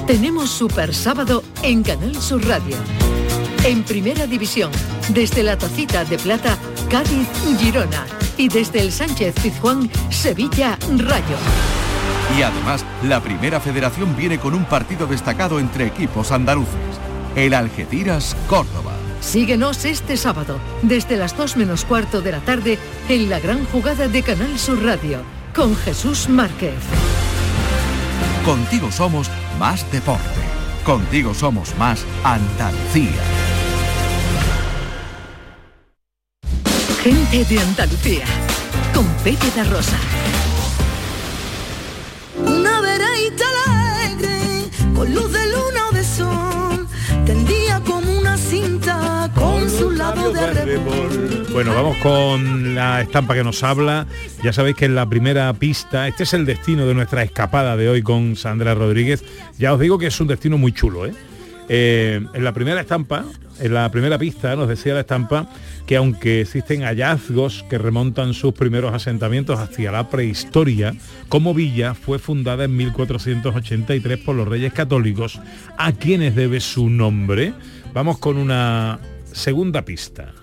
Tenemos 0.07 0.51
Super 0.51 0.93
Sábado 0.93 1.43
en 1.63 1.81
Canal 1.81 2.21
Sur 2.21 2.45
Radio. 2.45 2.77
En 3.63 3.83
Primera 3.83 4.27
División, 4.27 4.71
desde 5.09 5.41
la 5.41 5.57
Tacita 5.57 6.05
de 6.05 6.19
Plata, 6.19 6.59
Cádiz, 6.89 7.27
Girona. 7.59 8.05
Y 8.37 8.49
desde 8.49 8.81
el 8.81 8.91
Sánchez 8.91 9.35
Pizjuán, 9.41 9.89
Sevilla, 10.09 10.77
Rayo. 10.97 11.37
Y 12.37 12.41
además, 12.41 12.85
la 13.03 13.21
primera 13.21 13.59
federación 13.59 14.15
viene 14.15 14.39
con 14.39 14.53
un 14.53 14.65
partido 14.65 15.07
destacado 15.07 15.59
entre 15.59 15.87
equipos 15.87 16.31
andaluces. 16.31 16.73
El 17.35 17.53
Algeciras 17.53 18.35
Córdoba. 18.47 18.93
Síguenos 19.21 19.85
este 19.85 20.17
sábado, 20.17 20.59
desde 20.81 21.17
las 21.17 21.35
2 21.35 21.57
menos 21.57 21.85
cuarto 21.85 22.21
de 22.21 22.31
la 22.31 22.39
tarde, 22.39 22.77
en 23.09 23.29
la 23.29 23.39
gran 23.39 23.65
jugada 23.65 24.07
de 24.07 24.21
Canal 24.21 24.59
Sur 24.59 24.83
Radio, 24.83 25.19
con 25.55 25.75
Jesús 25.75 26.29
Márquez. 26.29 26.75
Contigo 28.45 28.91
somos 28.91 29.29
más 29.59 29.89
deporte. 29.91 30.21
Contigo 30.83 31.33
somos 31.33 31.75
más 31.77 32.05
Andalucía. 32.23 33.54
Gente 37.05 37.45
de 37.45 37.59
Andalucía, 37.59 38.25
con 38.91 39.05
Pepe 39.23 39.45
da 39.55 39.63
Rosa. 39.65 39.95
Una 42.35 42.81
veredita 42.81 43.45
alegre, 43.67 44.71
con 44.95 45.13
luz 45.13 45.31
de 45.31 45.45
luna 45.45 45.87
o 45.91 45.93
de 45.93 46.03
sol, 46.03 46.87
tendía 47.23 47.79
como 47.81 48.11
una 48.11 48.35
cinta 48.37 49.29
con 49.35 49.69
su 49.69 49.91
lado 49.91 50.31
de 50.31 50.39
arrebol. 50.39 51.45
Bueno, 51.53 51.75
vamos 51.75 51.95
con 51.97 52.73
la 52.73 53.01
estampa 53.01 53.35
que 53.35 53.43
nos 53.43 53.61
habla. 53.61 54.07
Ya 54.43 54.51
sabéis 54.51 54.75
que 54.75 54.85
en 54.85 54.95
la 54.95 55.07
primera 55.07 55.53
pista, 55.53 56.07
este 56.07 56.23
es 56.23 56.33
el 56.33 56.47
destino 56.47 56.87
de 56.87 56.95
nuestra 56.95 57.21
escapada 57.21 57.77
de 57.77 57.87
hoy 57.87 58.01
con 58.01 58.35
Sandra 58.35 58.73
Rodríguez. 58.73 59.23
Ya 59.59 59.75
os 59.75 59.79
digo 59.79 59.99
que 59.99 60.07
es 60.07 60.19
un 60.19 60.25
destino 60.25 60.57
muy 60.57 60.71
chulo, 60.71 61.05
¿eh? 61.05 61.13
Eh, 61.69 62.25
en 62.33 62.43
la 62.43 62.51
primera 62.51 62.81
estampa, 62.81 63.25
en 63.59 63.73
la 63.73 63.89
primera 63.89 64.17
pista, 64.17 64.55
nos 64.55 64.67
decía 64.67 64.93
la 64.93 65.01
estampa 65.01 65.47
que 65.85 65.95
aunque 65.95 66.41
existen 66.41 66.81
hallazgos 66.81 67.63
que 67.69 67.77
remontan 67.77 68.33
sus 68.33 68.53
primeros 68.53 68.93
asentamientos 68.93 69.59
hacia 69.59 69.91
la 69.91 70.09
prehistoria, 70.09 70.95
como 71.29 71.53
villa 71.53 71.93
fue 71.93 72.19
fundada 72.19 72.65
en 72.65 72.75
1483 72.75 74.17
por 74.19 74.35
los 74.35 74.47
reyes 74.47 74.73
católicos, 74.73 75.39
a 75.77 75.91
quienes 75.91 76.35
debe 76.35 76.59
su 76.59 76.89
nombre. 76.89 77.53
Vamos 77.93 78.17
con 78.17 78.37
una 78.37 78.99
segunda 79.31 79.83
pista. 79.83 80.33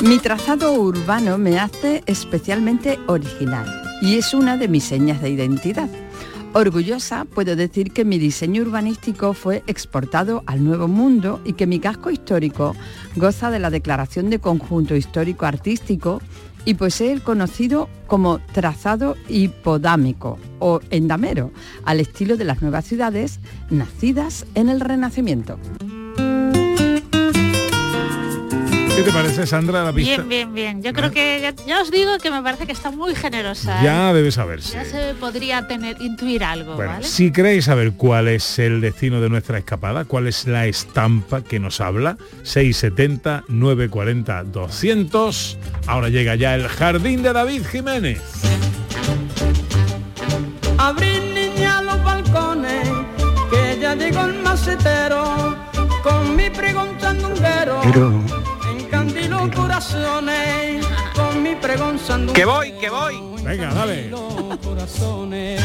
Mi 0.00 0.18
trazado 0.22 0.72
urbano 0.74 1.38
me 1.38 1.58
hace 1.58 2.02
especialmente 2.06 2.98
original 3.06 3.87
y 4.00 4.16
es 4.16 4.34
una 4.34 4.56
de 4.56 4.68
mis 4.68 4.84
señas 4.84 5.20
de 5.20 5.30
identidad. 5.30 5.88
Orgullosa 6.54 7.24
puedo 7.26 7.56
decir 7.56 7.92
que 7.92 8.04
mi 8.04 8.18
diseño 8.18 8.62
urbanístico 8.62 9.34
fue 9.34 9.62
exportado 9.66 10.42
al 10.46 10.64
Nuevo 10.64 10.88
Mundo 10.88 11.40
y 11.44 11.52
que 11.52 11.66
mi 11.66 11.78
casco 11.78 12.10
histórico 12.10 12.74
goza 13.16 13.50
de 13.50 13.58
la 13.58 13.70
declaración 13.70 14.30
de 14.30 14.38
conjunto 14.38 14.96
histórico 14.96 15.44
artístico 15.44 16.22
y 16.64 16.74
posee 16.74 17.12
el 17.12 17.22
conocido 17.22 17.88
como 18.06 18.38
trazado 18.52 19.16
hipodámico 19.28 20.38
o 20.58 20.80
endamero, 20.90 21.52
al 21.84 22.00
estilo 22.00 22.36
de 22.36 22.44
las 22.44 22.62
nuevas 22.62 22.86
ciudades 22.86 23.40
nacidas 23.70 24.46
en 24.54 24.68
el 24.68 24.80
Renacimiento. 24.80 25.58
¿Qué 28.98 29.04
te 29.04 29.12
parece, 29.12 29.46
Sandra, 29.46 29.84
la 29.84 29.92
pista? 29.92 30.24
Bien, 30.24 30.28
bien, 30.28 30.54
bien. 30.54 30.82
Yo 30.82 30.92
creo 30.92 31.12
que 31.12 31.38
ya, 31.40 31.54
ya 31.64 31.82
os 31.82 31.92
digo 31.92 32.18
que 32.18 32.32
me 32.32 32.42
parece 32.42 32.66
que 32.66 32.72
está 32.72 32.90
muy 32.90 33.14
generosa. 33.14 33.80
¿eh? 33.80 33.84
Ya 33.84 34.12
debe 34.12 34.32
saberse. 34.32 34.72
Ya 34.72 34.84
se 34.84 35.14
podría 35.14 35.68
tener 35.68 36.02
intuir 36.02 36.42
algo, 36.42 36.74
Bueno, 36.74 36.90
¿vale? 36.94 37.06
si 37.06 37.30
queréis 37.30 37.66
saber 37.66 37.92
cuál 37.92 38.26
es 38.26 38.58
el 38.58 38.80
destino 38.80 39.20
de 39.20 39.28
nuestra 39.28 39.56
escapada, 39.56 40.04
cuál 40.04 40.26
es 40.26 40.48
la 40.48 40.66
estampa 40.66 41.42
que 41.44 41.60
nos 41.60 41.80
habla, 41.80 42.16
670 42.42 43.44
940 43.46 44.42
200. 44.42 45.58
Ahora 45.86 46.08
llega 46.08 46.34
ya 46.34 46.56
el 46.56 46.66
jardín 46.66 47.22
de 47.22 47.32
David 47.32 47.62
Jiménez. 47.70 48.20
Abrir 50.76 51.22
niña 51.22 51.82
los 51.82 52.02
balcones, 52.02 52.88
que 53.48 53.78
ya 53.80 53.94
llegó 53.94 54.24
el 54.24 54.42
macetero, 54.42 55.56
con 56.02 56.34
mi 56.34 56.48
sandunguero, 57.00 57.80
encandilo 57.84 58.47
corazones, 59.78 60.84
con 61.14 61.40
mi 61.40 61.54
pregón. 61.54 62.00
Que 62.34 62.44
voy, 62.44 62.72
que 62.72 62.90
voy. 62.90 63.14
Venga, 63.44 63.72
dale. 63.72 64.10
corazones, 64.64 65.62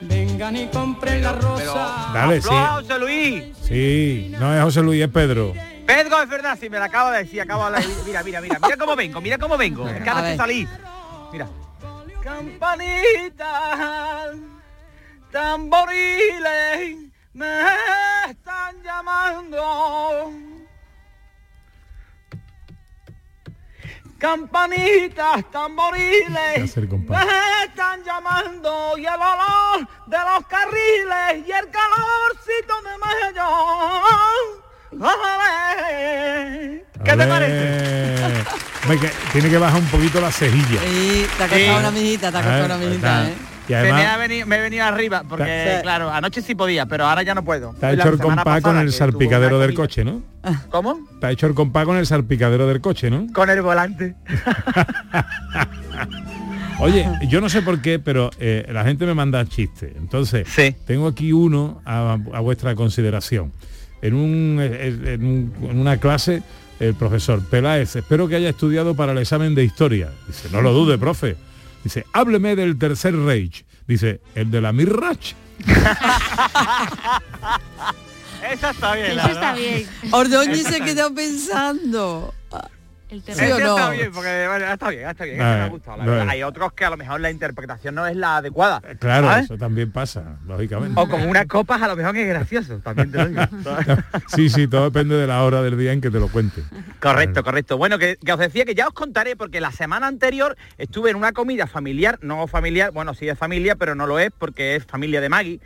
vengan 0.00 0.56
y 0.56 0.66
compren 0.68 1.22
la 1.22 1.32
rosa. 1.32 2.10
Dale, 2.14 2.40
sí. 2.40 2.48
José 2.48 2.98
Luis. 2.98 3.44
Sí, 3.62 4.34
no 4.38 4.56
es 4.56 4.62
José 4.62 4.80
Luis, 4.82 5.02
es 5.02 5.10
Pedro. 5.10 5.52
Pedro, 5.86 6.22
es 6.22 6.28
verdad, 6.30 6.56
si 6.58 6.70
me 6.70 6.78
la 6.78 6.86
acabo 6.86 7.10
de 7.10 7.18
decir, 7.18 7.42
acabo 7.42 7.70
de 7.70 7.86
Mira, 8.06 8.22
mira, 8.22 8.40
mira, 8.40 8.58
mira 8.62 8.76
cómo 8.78 8.96
vengo, 8.96 9.20
mira 9.20 9.36
cómo 9.36 9.58
vengo. 9.58 9.86
Es 9.88 10.02
que 10.02 10.08
ahora 10.08 10.36
salí. 10.36 10.66
Mira. 11.30 11.46
Campanitas, 12.22 13.46
tamboriles, 15.30 16.96
me 17.34 17.46
están 18.30 18.82
llamando. 18.82 20.49
Campanitas, 24.20 25.50
tamboriles, 25.50 26.76
me 26.76 27.64
están 27.64 28.04
llamando 28.04 28.98
y 28.98 29.06
el 29.06 29.14
olor 29.14 29.88
de 30.08 30.18
los 30.18 30.46
carriles 30.46 31.48
y 31.48 31.50
el 31.50 31.70
calorcito 31.70 32.82
de 32.84 32.98
mayo. 32.98 33.48
¡Ole! 34.92 36.84
¿Qué 37.02 37.16
te 37.16 37.26
parece? 37.26 38.44
Tiene 39.32 39.48
que 39.48 39.56
bajar 39.56 39.80
un 39.80 39.88
poquito 39.88 40.20
la 40.20 40.30
cejilla. 40.30 40.82
Sí, 40.82 41.26
te 41.38 41.44
ha 41.44 41.48
costado 41.48 41.78
una 41.78 41.90
mijita, 41.90 42.30
te 42.30 42.36
ha 42.36 42.42
costado 42.42 42.64
una 42.66 42.76
mijita. 42.76 43.26
¿eh? 43.26 43.49
Y 43.70 43.72
Se 43.74 43.82
me, 43.82 43.90
ha 43.90 44.14
además 44.14 44.18
venido, 44.28 44.46
me 44.46 44.56
he 44.56 44.60
venido 44.60 44.84
arriba, 44.84 45.22
porque 45.28 45.74
Sí. 45.76 45.82
claro, 45.82 46.10
anoche 46.10 46.42
sí 46.42 46.54
podía, 46.54 46.86
pero 46.86 47.04
ahora 47.06 47.22
ya 47.22 47.34
no 47.34 47.44
puedo. 47.44 47.74
te 47.78 47.86
ha 47.86 47.92
hecho 47.92 48.08
el 48.08 48.18
compás 48.18 48.62
con 48.62 48.78
el 48.78 48.92
salpicadero 48.92 49.58
del 49.58 49.70
comida- 49.74 49.82
coche, 49.82 50.04
¿no? 50.04 50.22
¿Cómo? 50.70 50.98
Te 51.20 51.26
ha 51.26 51.30
hecho 51.30 51.46
el 51.46 51.54
compás 51.54 51.84
con 51.84 51.96
el 51.96 52.06
salpicadero 52.06 52.66
del 52.66 52.80
coche, 52.80 53.10
¿no? 53.10 53.26
Con 53.32 53.50
el 53.50 53.62
volante. 53.62 54.14
Oye, 56.80 57.06
yo 57.28 57.40
no 57.42 57.48
sé 57.50 57.60
por 57.62 57.82
qué, 57.82 57.98
pero 57.98 58.30
eh, 58.38 58.66
la 58.72 58.84
gente 58.84 59.04
me 59.04 59.12
manda 59.14 59.44
chistes. 59.44 59.92
Entonces, 59.96 60.48
tengo 60.86 61.06
aquí 61.08 61.32
uno 61.32 61.82
a, 61.84 62.16
a 62.32 62.40
vuestra 62.40 62.74
consideración. 62.74 63.52
En, 64.02 64.14
un, 64.14 64.58
en, 64.60 65.24
un- 65.24 65.52
en 65.70 65.78
una 65.78 65.98
clase, 65.98 66.42
el 66.78 66.94
profesor 66.94 67.44
Peláez, 67.44 67.96
espero 67.96 68.28
que 68.28 68.36
haya 68.36 68.48
estudiado 68.48 68.94
para 68.96 69.12
el 69.12 69.18
examen 69.18 69.54
de 69.54 69.64
historia. 69.64 70.08
Dice, 70.26 70.48
no 70.50 70.62
lo 70.62 70.72
dude, 70.72 70.96
profe. 70.96 71.36
Dice, 71.84 72.06
hábleme 72.12 72.56
del 72.56 72.78
tercer 72.78 73.16
Reich. 73.16 73.64
Dice, 73.86 74.20
el 74.34 74.50
de 74.50 74.60
la 74.60 74.72
Mirrach. 74.72 75.34
Esa 78.50 78.70
está 78.70 78.94
bien. 78.94 79.18
Eso 79.18 79.28
está 79.28 79.54
bien. 79.54 79.86
Ordóñez 80.10 80.60
Esa 80.60 80.70
se 80.70 80.80
quedó 80.80 81.14
pensando. 81.14 82.34
El 83.10 83.22
¿Sí 83.22 83.32
Ese 83.32 83.52
o 83.52 83.58
no? 83.58 83.76
está 83.76 83.90
bien, 83.90 84.12
porque 84.12 84.46
bueno, 84.48 84.66
está 84.72 84.88
bien, 84.90 85.08
está 85.08 85.24
bien, 85.24 85.40
Ah, 85.40 85.54
me 85.56 85.62
ha 85.62 85.68
gustado, 85.68 85.96
la 85.98 86.04
verdad. 86.04 86.26
eh. 86.26 86.30
Hay 86.30 86.42
otros 86.44 86.72
que 86.74 86.84
a 86.84 86.90
lo 86.90 86.96
mejor 86.96 87.20
la 87.20 87.30
interpretación 87.30 87.94
no 87.96 88.06
es 88.06 88.14
la 88.16 88.36
adecuada. 88.36 88.80
Claro, 89.00 89.26
¿sabes? 89.26 89.44
eso 89.46 89.58
también 89.58 89.90
pasa, 89.90 90.38
lógicamente. 90.46 91.00
O 91.00 91.08
como 91.08 91.24
unas 91.28 91.46
copas 91.46 91.82
a 91.82 91.88
lo 91.88 91.96
mejor 91.96 92.16
es 92.16 92.28
gracioso, 92.28 92.78
también 92.78 93.10
te 93.10 93.18
lo 93.18 93.28
digo. 93.28 93.42
Sí, 94.28 94.48
sí, 94.48 94.68
todo 94.68 94.84
depende 94.84 95.16
de 95.16 95.26
la 95.26 95.42
hora 95.42 95.60
del 95.62 95.76
día 95.76 95.92
en 95.92 96.00
que 96.00 96.10
te 96.10 96.20
lo 96.20 96.28
cuente. 96.28 96.62
Correcto, 97.00 97.42
correcto. 97.42 97.76
Bueno, 97.76 97.98
que, 97.98 98.16
que 98.24 98.32
os 98.32 98.38
decía 98.38 98.64
que 98.64 98.74
ya 98.76 98.86
os 98.86 98.94
contaré 98.94 99.34
porque 99.34 99.60
la 99.60 99.72
semana 99.72 100.06
anterior 100.06 100.56
estuve 100.78 101.10
en 101.10 101.16
una 101.16 101.32
comida 101.32 101.66
familiar, 101.66 102.18
no 102.22 102.46
familiar, 102.46 102.92
bueno, 102.92 103.14
sí 103.14 103.28
es 103.28 103.36
familia, 103.36 103.74
pero 103.74 103.94
no 103.96 104.06
lo 104.06 104.20
es 104.20 104.30
porque 104.38 104.76
es 104.76 104.84
familia 104.84 105.20
de 105.20 105.28
Maggie, 105.28 105.60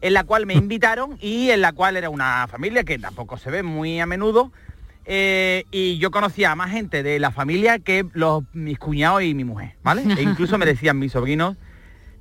en 0.00 0.14
la 0.14 0.24
cual 0.24 0.46
me 0.46 0.54
invitaron 0.54 1.18
y 1.20 1.50
en 1.50 1.60
la 1.60 1.72
cual 1.72 1.96
era 1.98 2.08
una 2.08 2.46
familia 2.48 2.84
que 2.84 2.98
tampoco 2.98 3.36
se 3.36 3.50
ve 3.50 3.62
muy 3.62 4.00
a 4.00 4.06
menudo. 4.06 4.50
Eh, 5.04 5.64
y 5.70 5.98
yo 5.98 6.10
conocía 6.10 6.52
a 6.52 6.56
más 6.56 6.70
gente 6.70 7.02
de 7.02 7.18
la 7.18 7.30
familia 7.30 7.78
que 7.78 8.06
los, 8.12 8.44
mis 8.52 8.78
cuñados 8.78 9.22
y 9.22 9.34
mi 9.34 9.44
mujer, 9.44 9.74
¿vale? 9.82 10.02
E 10.16 10.22
incluso 10.22 10.58
me 10.58 10.66
decían 10.66 10.98
mis 10.98 11.12
sobrinos, 11.12 11.56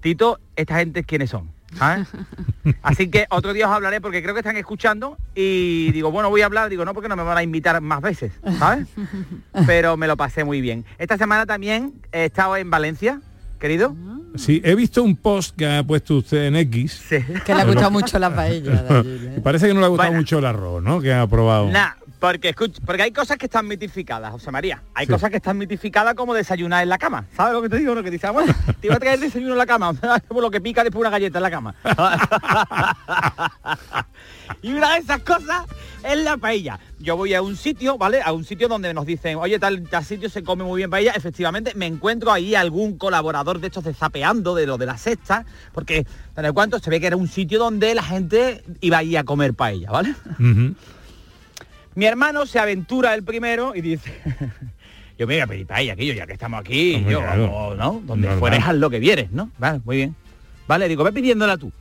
Tito, 0.01 0.39
¿esta 0.55 0.77
gente 0.77 1.03
quiénes 1.03 1.29
son? 1.29 1.51
¿sabes? 1.75 2.07
Así 2.81 3.09
que 3.09 3.25
otro 3.29 3.53
día 3.53 3.67
os 3.67 3.73
hablaré 3.73 4.01
porque 4.01 4.21
creo 4.21 4.33
que 4.33 4.39
están 4.39 4.57
escuchando 4.57 5.17
y 5.35 5.91
digo, 5.91 6.11
bueno, 6.11 6.29
voy 6.29 6.41
a 6.41 6.45
hablar, 6.45 6.69
digo, 6.69 6.85
no 6.85 6.93
porque 6.93 7.09
no 7.09 7.15
me 7.15 7.23
van 7.23 7.37
a 7.37 7.43
invitar 7.43 7.79
más 7.81 8.01
veces, 8.01 8.31
¿sabes? 8.57 8.87
Pero 9.65 9.97
me 9.97 10.07
lo 10.07 10.17
pasé 10.17 10.43
muy 10.43 10.61
bien. 10.61 10.85
Esta 10.97 11.17
semana 11.17 11.45
también 11.45 11.93
he 12.11 12.25
estado 12.25 12.57
en 12.57 12.69
Valencia, 12.69 13.21
querido. 13.59 13.95
Sí, 14.35 14.61
he 14.63 14.75
visto 14.75 15.03
un 15.03 15.15
post 15.15 15.55
que 15.55 15.65
ha 15.65 15.83
puesto 15.83 16.17
usted 16.17 16.45
en 16.45 16.55
X. 16.55 17.03
Que 17.09 17.53
le 17.53 17.61
ha 17.61 17.65
gustado 17.65 17.91
mucho 17.91 18.19
la 18.19 18.33
paella. 18.33 18.71
de 18.83 18.97
allí, 18.97 19.25
¿eh? 19.25 19.41
Parece 19.43 19.67
que 19.67 19.73
no 19.73 19.79
le 19.79 19.87
ha 19.87 19.89
gustado 19.89 20.13
mucho 20.13 20.39
el 20.39 20.45
arroz, 20.45 20.83
¿no? 20.83 21.01
Que 21.01 21.13
ha 21.13 21.25
probado. 21.27 21.69
Nah, 21.69 21.93
porque 22.19 22.53
escuch- 22.55 22.79
porque 22.85 23.03
hay 23.03 23.11
cosas 23.11 23.37
que 23.37 23.45
están 23.45 23.67
mitificadas, 23.67 24.31
José 24.31 24.51
María. 24.51 24.83
Hay 24.93 25.05
Sí. 25.05 25.11
cosas 25.13 25.29
que 25.29 25.37
están 25.37 25.57
mitificadas 25.57 26.15
como 26.15 26.33
desayunar 26.33 26.83
en 26.83 26.89
la 26.89 26.97
cama. 26.97 27.25
¿Sabes 27.35 27.53
lo 27.53 27.61
que 27.61 27.69
te 27.69 27.77
digo? 27.77 27.95
Lo 27.95 28.03
que 28.03 28.11
dice, 28.11 28.27
ah, 28.27 28.31
bueno, 28.31 28.53
te 28.81 28.87
iba 28.87 28.95
a 28.95 28.99
traer 28.99 29.19
desayuno 29.19 29.53
en 29.53 29.57
la 29.57 29.65
cama, 29.65 29.93
por 30.27 30.41
lo 30.41 30.51
que 30.51 30.59
pica 30.61 30.83
después 30.83 30.99
una 31.01 31.09
galleta 31.09 31.39
en 31.39 31.43
la 31.43 31.51
cama. 31.51 31.75
y 34.61 34.73
una 34.73 34.93
de 34.93 34.99
esas 34.99 35.19
cosas 35.21 35.65
es 36.03 36.17
la 36.23 36.37
paella. 36.37 36.79
Yo 36.99 37.15
voy 37.15 37.33
a 37.33 37.41
un 37.41 37.55
sitio, 37.55 37.97
¿vale? 37.97 38.21
A 38.21 38.33
un 38.33 38.43
sitio 38.43 38.67
donde 38.67 38.93
nos 38.93 39.05
dicen, 39.05 39.37
oye, 39.37 39.57
tal, 39.59 39.83
tal 39.89 40.03
sitio 40.03 40.29
se 40.29 40.43
come 40.43 40.63
muy 40.65 40.77
bien 40.79 40.89
paella. 40.89 41.13
Efectivamente, 41.15 41.71
me 41.75 41.85
encuentro 41.85 42.31
ahí 42.31 42.55
algún 42.55 42.97
colaborador 42.97 43.59
de 43.59 43.67
estos 43.67 43.83
de 43.85 43.93
zapeando, 43.93 44.55
de 44.55 44.65
lo 44.67 44.77
de 44.77 44.85
la 44.85 44.97
sexta, 44.97 45.45
porque 45.73 46.05
en 46.35 46.45
el 46.45 46.53
cuanto 46.53 46.79
se 46.79 46.89
ve 46.89 46.99
que 46.99 47.07
era 47.07 47.15
un 47.15 47.27
sitio 47.29 47.59
donde 47.59 47.95
la 47.95 48.03
gente 48.03 48.63
iba 48.81 48.97
ahí 48.97 49.15
a 49.15 49.23
comer 49.23 49.53
paella, 49.53 49.91
¿vale? 49.91 50.13
Mi 51.95 52.05
hermano 52.05 52.45
se 52.45 52.59
aventura 52.59 53.13
el 53.13 53.23
primero 53.23 53.75
y 53.75 53.81
dice, 53.81 54.13
yo 55.17 55.27
me 55.27 55.35
voy 55.35 55.39
a 55.41 55.47
pedir 55.47 55.65
paella, 55.67 55.93
aquello, 55.93 56.13
ya 56.13 56.25
que 56.27 56.33
estamos 56.33 56.59
aquí, 56.59 56.95
Hombre, 56.95 57.11
yo, 57.11 57.19
claro. 57.21 57.75
¿no? 57.77 58.01
Donde 58.05 58.27
Normal. 58.27 58.39
fueres 58.39 58.63
haz 58.65 58.75
lo 58.75 58.89
que 58.89 58.99
vieres, 58.99 59.31
¿no? 59.31 59.49
Vale, 59.57 59.81
muy 59.83 59.97
bien. 59.97 60.15
Vale, 60.67 60.87
digo, 60.87 61.03
ve 61.03 61.11
pidiéndola 61.11 61.57
tú, 61.57 61.71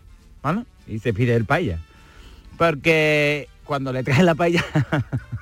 ¿vale? 0.42 0.64
Y 0.86 0.98
se 0.98 1.12
pide 1.12 1.34
el 1.34 1.44
paella. 1.44 1.78
Porque 2.56 3.48
cuando 3.64 3.92
le 3.92 4.02
traes 4.02 4.22
la 4.24 4.34
paella, 4.34 4.64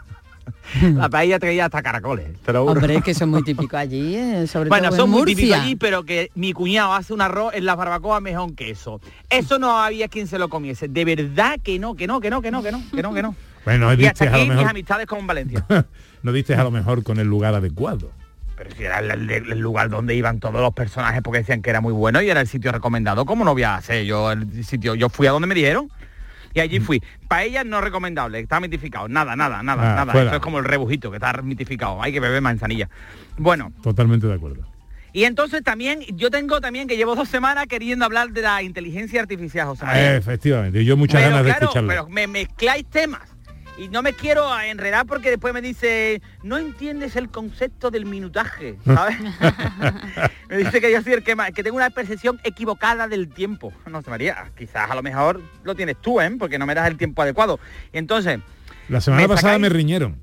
la 0.83 1.09
paella 1.09 1.39
traía 1.39 1.67
hasta 1.67 1.83
caracoles, 1.83 2.27
te 2.45 2.53
lo 2.53 2.63
juro. 2.67 2.73
Hombre, 2.81 3.01
que 3.01 3.13
eso 3.13 3.25
es 3.25 3.31
muy 3.31 3.43
típico 3.45 3.77
allí, 3.77 4.17
¿eh? 4.17 4.47
sobre 4.49 4.69
Bueno, 4.69 4.89
todo 4.89 4.97
son 4.99 5.07
en 5.07 5.11
muy 5.13 5.21
Murcia. 5.21 5.37
típicos 5.37 5.59
allí, 5.61 5.77
pero 5.77 6.05
que 6.05 6.31
mi 6.35 6.53
cuñado 6.53 6.93
hace 6.93 7.15
un 7.15 7.21
arroz 7.23 7.55
en 7.55 7.65
las 7.65 7.77
barbacoas 7.77 8.21
mejor 8.21 8.55
que 8.55 8.71
eso. 8.71 9.01
Eso 9.31 9.59
no 9.59 9.79
había 9.79 10.09
quien 10.09 10.27
se 10.27 10.39
lo 10.39 10.49
comiese. 10.49 10.89
De 10.89 11.05
verdad 11.05 11.59
que 11.63 11.79
no, 11.79 11.95
que 11.95 12.07
no, 12.07 12.21
que 12.21 12.29
no, 12.31 12.43
que 12.43 12.51
no, 12.51 12.63
que 12.63 12.73
no, 12.73 12.83
que 12.93 13.03
no, 13.03 13.15
que 13.15 13.23
no. 13.23 13.35
Bueno, 13.67 13.93
y 13.93 14.07
hasta 14.07 14.25
a 14.25 14.29
lo 14.29 14.33
aquí 14.37 14.41
mis 14.45 14.49
mejor, 14.55 14.71
amistades 14.71 15.07
con 15.07 15.27
Valencia. 15.27 15.67
no 16.23 16.33
diste 16.33 16.55
a 16.55 16.65
lo 16.65 16.71
mejor 16.71 17.03
con 17.03 17.19
el 17.19 17.27
lugar 17.27 17.55
adecuado. 17.55 18.11
Pero 18.57 18.71
si 18.75 18.85
era 18.85 19.01
el, 19.01 19.31
el- 19.31 19.53
el 19.53 19.59
lugar 19.59 19.91
donde 19.91 20.15
iban 20.15 20.41
todos 20.41 20.61
los 20.63 20.73
personajes 20.73 21.21
porque 21.21 21.41
decían 21.41 21.61
que 21.61 21.69
era 21.69 21.83
muy 21.83 21.93
bueno 21.93 22.23
y 22.23 22.31
era 22.31 22.41
el 22.41 22.47
sitio 22.47 22.73
recomendado, 22.73 23.27
¿cómo 23.27 23.45
no 23.45 23.53
voy 23.53 23.65
a 23.65 23.75
hacer 23.75 24.07
yo 24.07 24.33
el 24.33 24.65
sitio? 24.65 24.95
Yo 24.95 25.11
fui 25.11 25.27
a 25.27 25.33
donde 25.33 25.47
me 25.47 25.55
dijeron 25.55 25.91
y 26.55 26.61
allí 26.61 26.81
fui. 26.81 27.03
Paella 27.29 27.65
no 27.65 27.83
recomendable, 27.83 28.41
está 28.41 28.59
mitificado. 28.61 29.09
Nada, 29.09 29.37
nada, 29.37 29.63
nada, 29.63 29.83
Ah, 29.93 29.95
nada. 29.97 30.13
fuera. 30.13 30.29
Eso 30.29 30.37
es 30.37 30.43
como 30.43 30.59
el 30.59 30.65
rebujito, 30.65 31.11
que 31.11 31.17
está 31.19 31.35
mitificado. 31.43 32.03
Hay 32.03 32.13
que 32.13 32.21
beber 32.21 32.41
manzanilla. 32.41 32.89
Bueno, 33.37 33.73
Totalmente 33.83 34.27
de 34.27 34.33
acuerdo. 34.35 34.63
y 35.13 35.25
entonces 35.25 35.63
también, 35.63 36.01
yo 36.15 36.31
tengo 36.31 36.59
también 36.63 36.89
que 36.89 36.97
llevo 36.97 37.15
dos 37.15 37.29
semanas 37.29 37.67
queriendo 37.67 38.07
hablar 38.07 38.31
de 38.31 38.41
la 38.41 38.63
inteligencia 38.63 39.21
artificial, 39.21 39.67
José 39.67 39.85
María. 39.85 40.15
Eh, 40.15 40.17
efectivamente, 40.17 40.83
yo 40.83 40.97
muchas 40.97 41.21
pero 41.21 41.31
ganas 41.37 41.45
de 41.45 41.51
escucharlo. 41.51 41.89
pero 41.89 42.09
me 42.09 42.27
mezcláis 42.27 42.87
temas. 42.87 43.36
Y 43.79 43.89
no 43.89 44.01
me 44.03 44.15
quiero 44.15 44.59
enredar 44.59 45.05
porque 45.07 45.29
después 45.31 45.53
me 45.53 45.61
dice, 45.61 46.23
no 46.43 46.57
entiendes 46.57 47.15
el 47.17 47.29
concepto 47.29 47.91
del 47.91 48.07
minutaje, 48.07 48.77
¿sabes? 48.85 49.17
me 50.49 50.57
dice 50.57 50.81
que 50.81 50.91
yo 50.91 51.03
soy 51.03 51.13
el 51.15 51.23
que 51.23 51.37
más, 51.37 51.51
que 51.53 51.63
tengo 51.63 51.77
una 51.77 51.91
percepción 51.91 52.41
equivocada 52.45 53.07
del 53.09 53.29
tiempo. 53.29 53.73
No 53.91 54.01
sé, 54.03 54.11
María, 54.11 54.51
quizás 54.57 54.91
a 54.91 54.95
lo 54.95 55.03
mejor 55.03 55.41
lo 55.65 55.75
tienes 55.75 55.97
tú, 56.01 56.21
¿eh? 56.21 56.31
Porque 56.39 56.59
no 56.59 56.67
me 56.67 56.75
das 56.75 56.89
el 56.89 56.97
tiempo 56.97 57.23
adecuado. 57.23 57.61
Entonces, 57.93 58.41
La 58.89 59.01
semana 59.01 59.23
me 59.23 59.29
pasada 59.29 59.55
sacáis- 59.57 59.61
me 59.61 59.69
riñeron. 59.69 60.23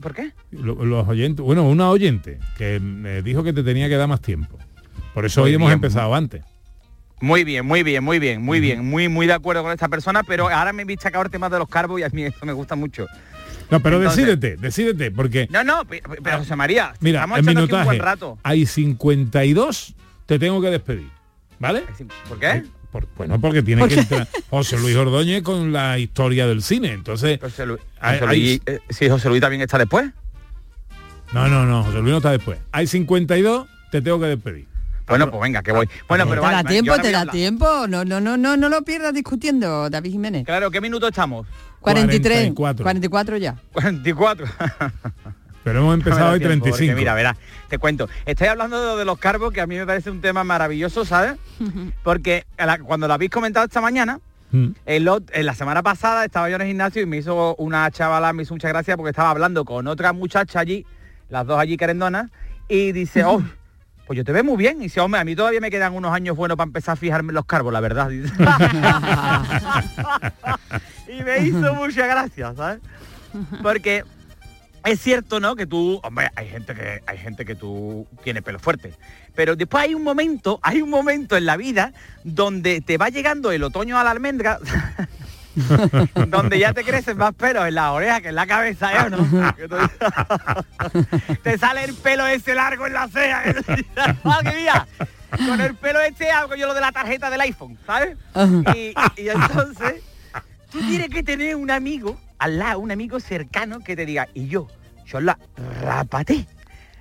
¿por 0.00 0.14
qué? 0.14 0.32
Lo- 0.50 0.84
Los 0.84 1.06
oyentes, 1.08 1.44
bueno, 1.44 1.62
una 1.68 1.88
oyente 1.88 2.40
que 2.58 2.80
me 2.80 3.22
dijo 3.22 3.42
que 3.44 3.52
te 3.52 3.62
tenía 3.62 3.88
que 3.88 3.96
dar 3.96 4.08
más 4.08 4.20
tiempo. 4.20 4.58
Por 5.14 5.24
eso 5.24 5.42
Muy 5.42 5.50
hoy 5.50 5.54
hemos 5.54 5.72
empezado 5.72 6.14
antes. 6.14 6.42
Muy 7.22 7.44
bien, 7.44 7.64
muy 7.64 7.82
bien, 7.84 8.02
muy 8.02 8.18
bien, 8.18 8.42
muy 8.42 8.58
bien, 8.58 8.84
muy 8.84 9.08
muy 9.08 9.26
de 9.28 9.32
acuerdo 9.32 9.62
con 9.62 9.70
esta 9.72 9.88
persona, 9.88 10.22
pero 10.24 10.48
ahora 10.50 10.72
me 10.72 10.82
he 10.82 10.84
visto 10.84 11.06
acá 11.06 11.20
el 11.22 11.30
tema 11.30 11.48
de 11.48 11.58
los 11.58 11.68
carbos 11.68 12.00
y 12.00 12.02
a 12.02 12.08
mí 12.08 12.24
eso 12.24 12.44
me 12.44 12.52
gusta 12.52 12.74
mucho. 12.74 13.06
No, 13.70 13.80
pero 13.80 13.96
Entonces- 13.98 14.26
decídete, 14.26 14.56
decídete, 14.56 15.10
porque 15.12 15.46
No, 15.50 15.62
no, 15.64 15.84
pe- 15.86 16.02
pe- 16.02 16.18
pero 16.22 16.38
José 16.38 16.56
María, 16.56 16.92
mira, 17.00 17.20
estamos 17.20 17.38
en 17.38 17.44
echando 17.44 17.60
aquí 17.60 17.72
un 17.72 17.78
minutaje 17.78 17.86
buen 17.86 17.98
rato. 18.00 18.38
hay 18.42 18.66
52, 18.66 19.94
te 20.26 20.38
tengo 20.40 20.60
que 20.60 20.68
despedir, 20.70 21.08
¿vale? 21.58 21.84
¿Por 22.28 22.38
qué? 22.40 22.64
Por- 22.90 23.06
bueno, 23.16 23.40
porque 23.40 23.62
tiene 23.62 23.80
¿Por 23.80 23.88
que 23.88 24.00
entrar 24.00 24.28
José 24.50 24.76
Luis 24.78 24.96
Ordóñez 24.96 25.42
con 25.42 25.72
la 25.72 25.98
historia 26.00 26.46
del 26.48 26.60
cine, 26.62 26.92
entonces... 26.92 27.38
José 27.40 27.64
Luis, 27.66 27.80
hay- 28.00 28.18
José 28.18 28.30
hay- 28.32 28.40
Luis, 28.40 28.60
eh, 28.66 28.80
sí, 28.90 29.08
José 29.08 29.28
Luis 29.28 29.40
también 29.40 29.62
está 29.62 29.78
después. 29.78 30.10
No, 31.32 31.48
no, 31.48 31.64
no, 31.64 31.84
José 31.84 31.98
Luis 32.00 32.10
no 32.10 32.16
está 32.18 32.32
después. 32.32 32.58
Hay 32.72 32.86
52, 32.88 33.66
te 33.92 34.02
tengo 34.02 34.20
que 34.20 34.26
despedir. 34.26 34.66
Bueno, 35.06 35.30
pues 35.30 35.42
venga, 35.42 35.62
que 35.62 35.72
voy. 35.72 35.88
Bueno, 36.08 36.24
pero 36.24 36.40
te 36.40 36.46
vale, 36.46 36.56
da 36.56 36.62
vale, 36.62 36.68
tiempo, 36.68 36.94
te 37.02 37.10
da 37.10 37.20
hablar. 37.20 37.34
tiempo. 37.34 37.86
No, 37.88 38.04
no, 38.04 38.20
no, 38.20 38.36
no, 38.36 38.56
no 38.56 38.68
lo 38.68 38.82
pierdas 38.82 39.12
discutiendo, 39.12 39.90
David 39.90 40.12
Jiménez. 40.12 40.44
Claro, 40.46 40.70
¿qué 40.70 40.80
minuto 40.80 41.08
estamos? 41.08 41.46
43, 41.80 42.52
44. 42.54 42.82
44 42.84 43.36
ya. 43.38 43.56
44. 43.72 44.46
Pero 45.64 45.78
hemos 45.78 45.94
empezado 45.94 46.26
No 46.26 46.32
hoy 46.32 46.38
da 46.40 46.46
tiempo, 46.48 46.64
porque 46.64 46.76
35. 46.78 46.98
Mira, 46.98 47.14
verás, 47.14 47.36
te 47.68 47.78
cuento. 47.78 48.08
Estoy 48.26 48.48
hablando 48.48 48.80
de, 48.80 48.86
lo 48.86 48.96
de 48.96 49.04
los 49.04 49.18
carbos, 49.18 49.52
que 49.52 49.60
a 49.60 49.66
mí 49.66 49.76
me 49.76 49.86
parece 49.86 50.10
un 50.10 50.20
tema 50.20 50.42
maravilloso, 50.42 51.04
¿sabes? 51.04 51.34
Porque 52.02 52.46
la- 52.58 52.78
cuando 52.78 53.06
lo 53.06 53.14
habéis 53.14 53.30
comentado 53.30 53.64
esta 53.66 53.80
mañana, 53.80 54.18
Mm. 54.54 54.72
ot- 54.86 55.30
en 55.32 55.46
la 55.46 55.54
semana 55.54 55.82
pasada 55.82 56.26
estaba 56.26 56.50
yo 56.50 56.56
en 56.56 56.60
el 56.62 56.66
gimnasio 56.68 57.00
y 57.00 57.06
me 57.06 57.16
hizo 57.16 57.54
una 57.56 57.90
chavala, 57.90 58.34
me 58.34 58.42
hizo 58.42 58.52
mucha 58.52 58.68
gracia 58.68 58.98
porque 58.98 59.08
estaba 59.08 59.30
hablando 59.30 59.64
con 59.64 59.86
otra 59.86 60.12
muchacha 60.12 60.60
allí, 60.60 60.84
las 61.30 61.46
dos 61.46 61.58
allí 61.58 61.78
querendonas, 61.78 62.30
y 62.68 62.92
dice, 62.92 63.24
oh, 63.24 63.42
pues 64.06 64.16
yo 64.16 64.24
te 64.24 64.32
veo 64.32 64.44
muy 64.44 64.56
bien. 64.56 64.78
Y 64.80 64.84
dice, 64.84 65.00
hombre, 65.00 65.20
a 65.20 65.24
mí 65.24 65.36
todavía 65.36 65.60
me 65.60 65.70
quedan 65.70 65.94
unos 65.94 66.12
años 66.12 66.36
buenos 66.36 66.56
para 66.56 66.68
empezar 66.68 66.94
a 66.94 66.96
fijarme 66.96 67.30
en 67.30 67.34
los 67.34 67.46
carbos, 67.46 67.72
la 67.72 67.80
verdad. 67.80 68.10
Y 71.08 71.22
me 71.22 71.46
hizo 71.46 71.74
mucha 71.74 72.06
gracia, 72.06 72.54
¿sabes? 72.56 72.80
Porque 73.62 74.04
es 74.84 75.00
cierto, 75.00 75.40
¿no? 75.40 75.56
Que 75.56 75.66
tú, 75.66 76.00
hombre, 76.02 76.30
hay 76.34 76.48
gente 76.48 76.74
que 76.74 77.02
hay 77.06 77.18
gente 77.18 77.44
que 77.44 77.54
tú 77.54 78.06
tiene 78.24 78.40
pelo 78.42 78.58
fuerte. 78.58 78.94
Pero 79.34 79.54
después 79.56 79.84
hay 79.84 79.94
un 79.94 80.02
momento, 80.02 80.58
hay 80.62 80.80
un 80.82 80.90
momento 80.90 81.36
en 81.36 81.46
la 81.46 81.56
vida 81.56 81.92
donde 82.24 82.80
te 82.80 82.98
va 82.98 83.08
llegando 83.08 83.52
el 83.52 83.62
otoño 83.62 83.98
a 83.98 84.04
la 84.04 84.10
almendra, 84.10 84.58
donde 86.28 86.58
ya 86.58 86.72
te 86.72 86.84
crecen 86.84 87.16
más 87.16 87.34
pelos 87.34 87.66
en 87.66 87.74
la 87.74 87.92
oreja 87.92 88.20
que 88.20 88.28
en 88.28 88.34
la 88.34 88.46
cabeza, 88.46 88.92
¿eh? 88.92 89.06
¿o 89.06 89.10
no? 89.10 89.18
Te 91.42 91.58
sale 91.58 91.84
el 91.84 91.94
pelo 91.94 92.26
ese 92.26 92.54
largo 92.54 92.86
en 92.86 92.92
la 92.94 93.08
ceja. 93.08 93.42
¡Madre 94.24 94.56
mía! 94.56 94.86
Con 95.30 95.60
el 95.60 95.74
pelo 95.74 96.00
este 96.00 96.30
hago 96.30 96.54
yo 96.54 96.66
lo 96.66 96.74
de 96.74 96.80
la 96.80 96.92
tarjeta 96.92 97.30
del 97.30 97.40
iPhone, 97.40 97.78
¿sabes? 97.86 98.16
Y, 98.74 98.94
y 99.16 99.28
entonces 99.28 100.02
tú 100.70 100.80
tienes 100.80 101.08
que 101.08 101.22
tener 101.22 101.56
un 101.56 101.70
amigo 101.70 102.18
al 102.38 102.58
lado, 102.58 102.80
un 102.80 102.90
amigo 102.90 103.20
cercano 103.20 103.80
que 103.80 103.96
te 103.96 104.04
diga, 104.04 104.28
y 104.34 104.48
yo, 104.48 104.68
yo 105.06 105.20
la 105.20 105.38
rapate. 105.82 106.46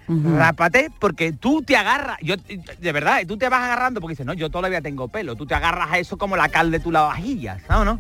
Rápate 0.08 0.92
porque 1.00 1.32
tú 1.32 1.62
te 1.62 1.78
agarras, 1.78 2.18
yo 2.22 2.36
de 2.36 2.92
verdad, 2.92 3.22
tú 3.26 3.38
te 3.38 3.48
vas 3.48 3.64
agarrando 3.64 4.02
porque 4.02 4.14
dices, 4.14 4.26
no, 4.26 4.34
yo 4.34 4.50
todavía 4.50 4.82
tengo 4.82 5.08
pelo, 5.08 5.36
tú 5.36 5.46
te 5.46 5.56
agarras 5.56 5.90
a 5.90 6.00
eso 6.00 6.18
como 6.18 6.36
la 6.36 6.50
cal 6.50 6.70
de 6.70 6.82
tu 6.82 6.92
lavavajillas, 6.92 7.62
¿sabes 7.66 7.82
o 7.82 7.86
no? 7.86 8.00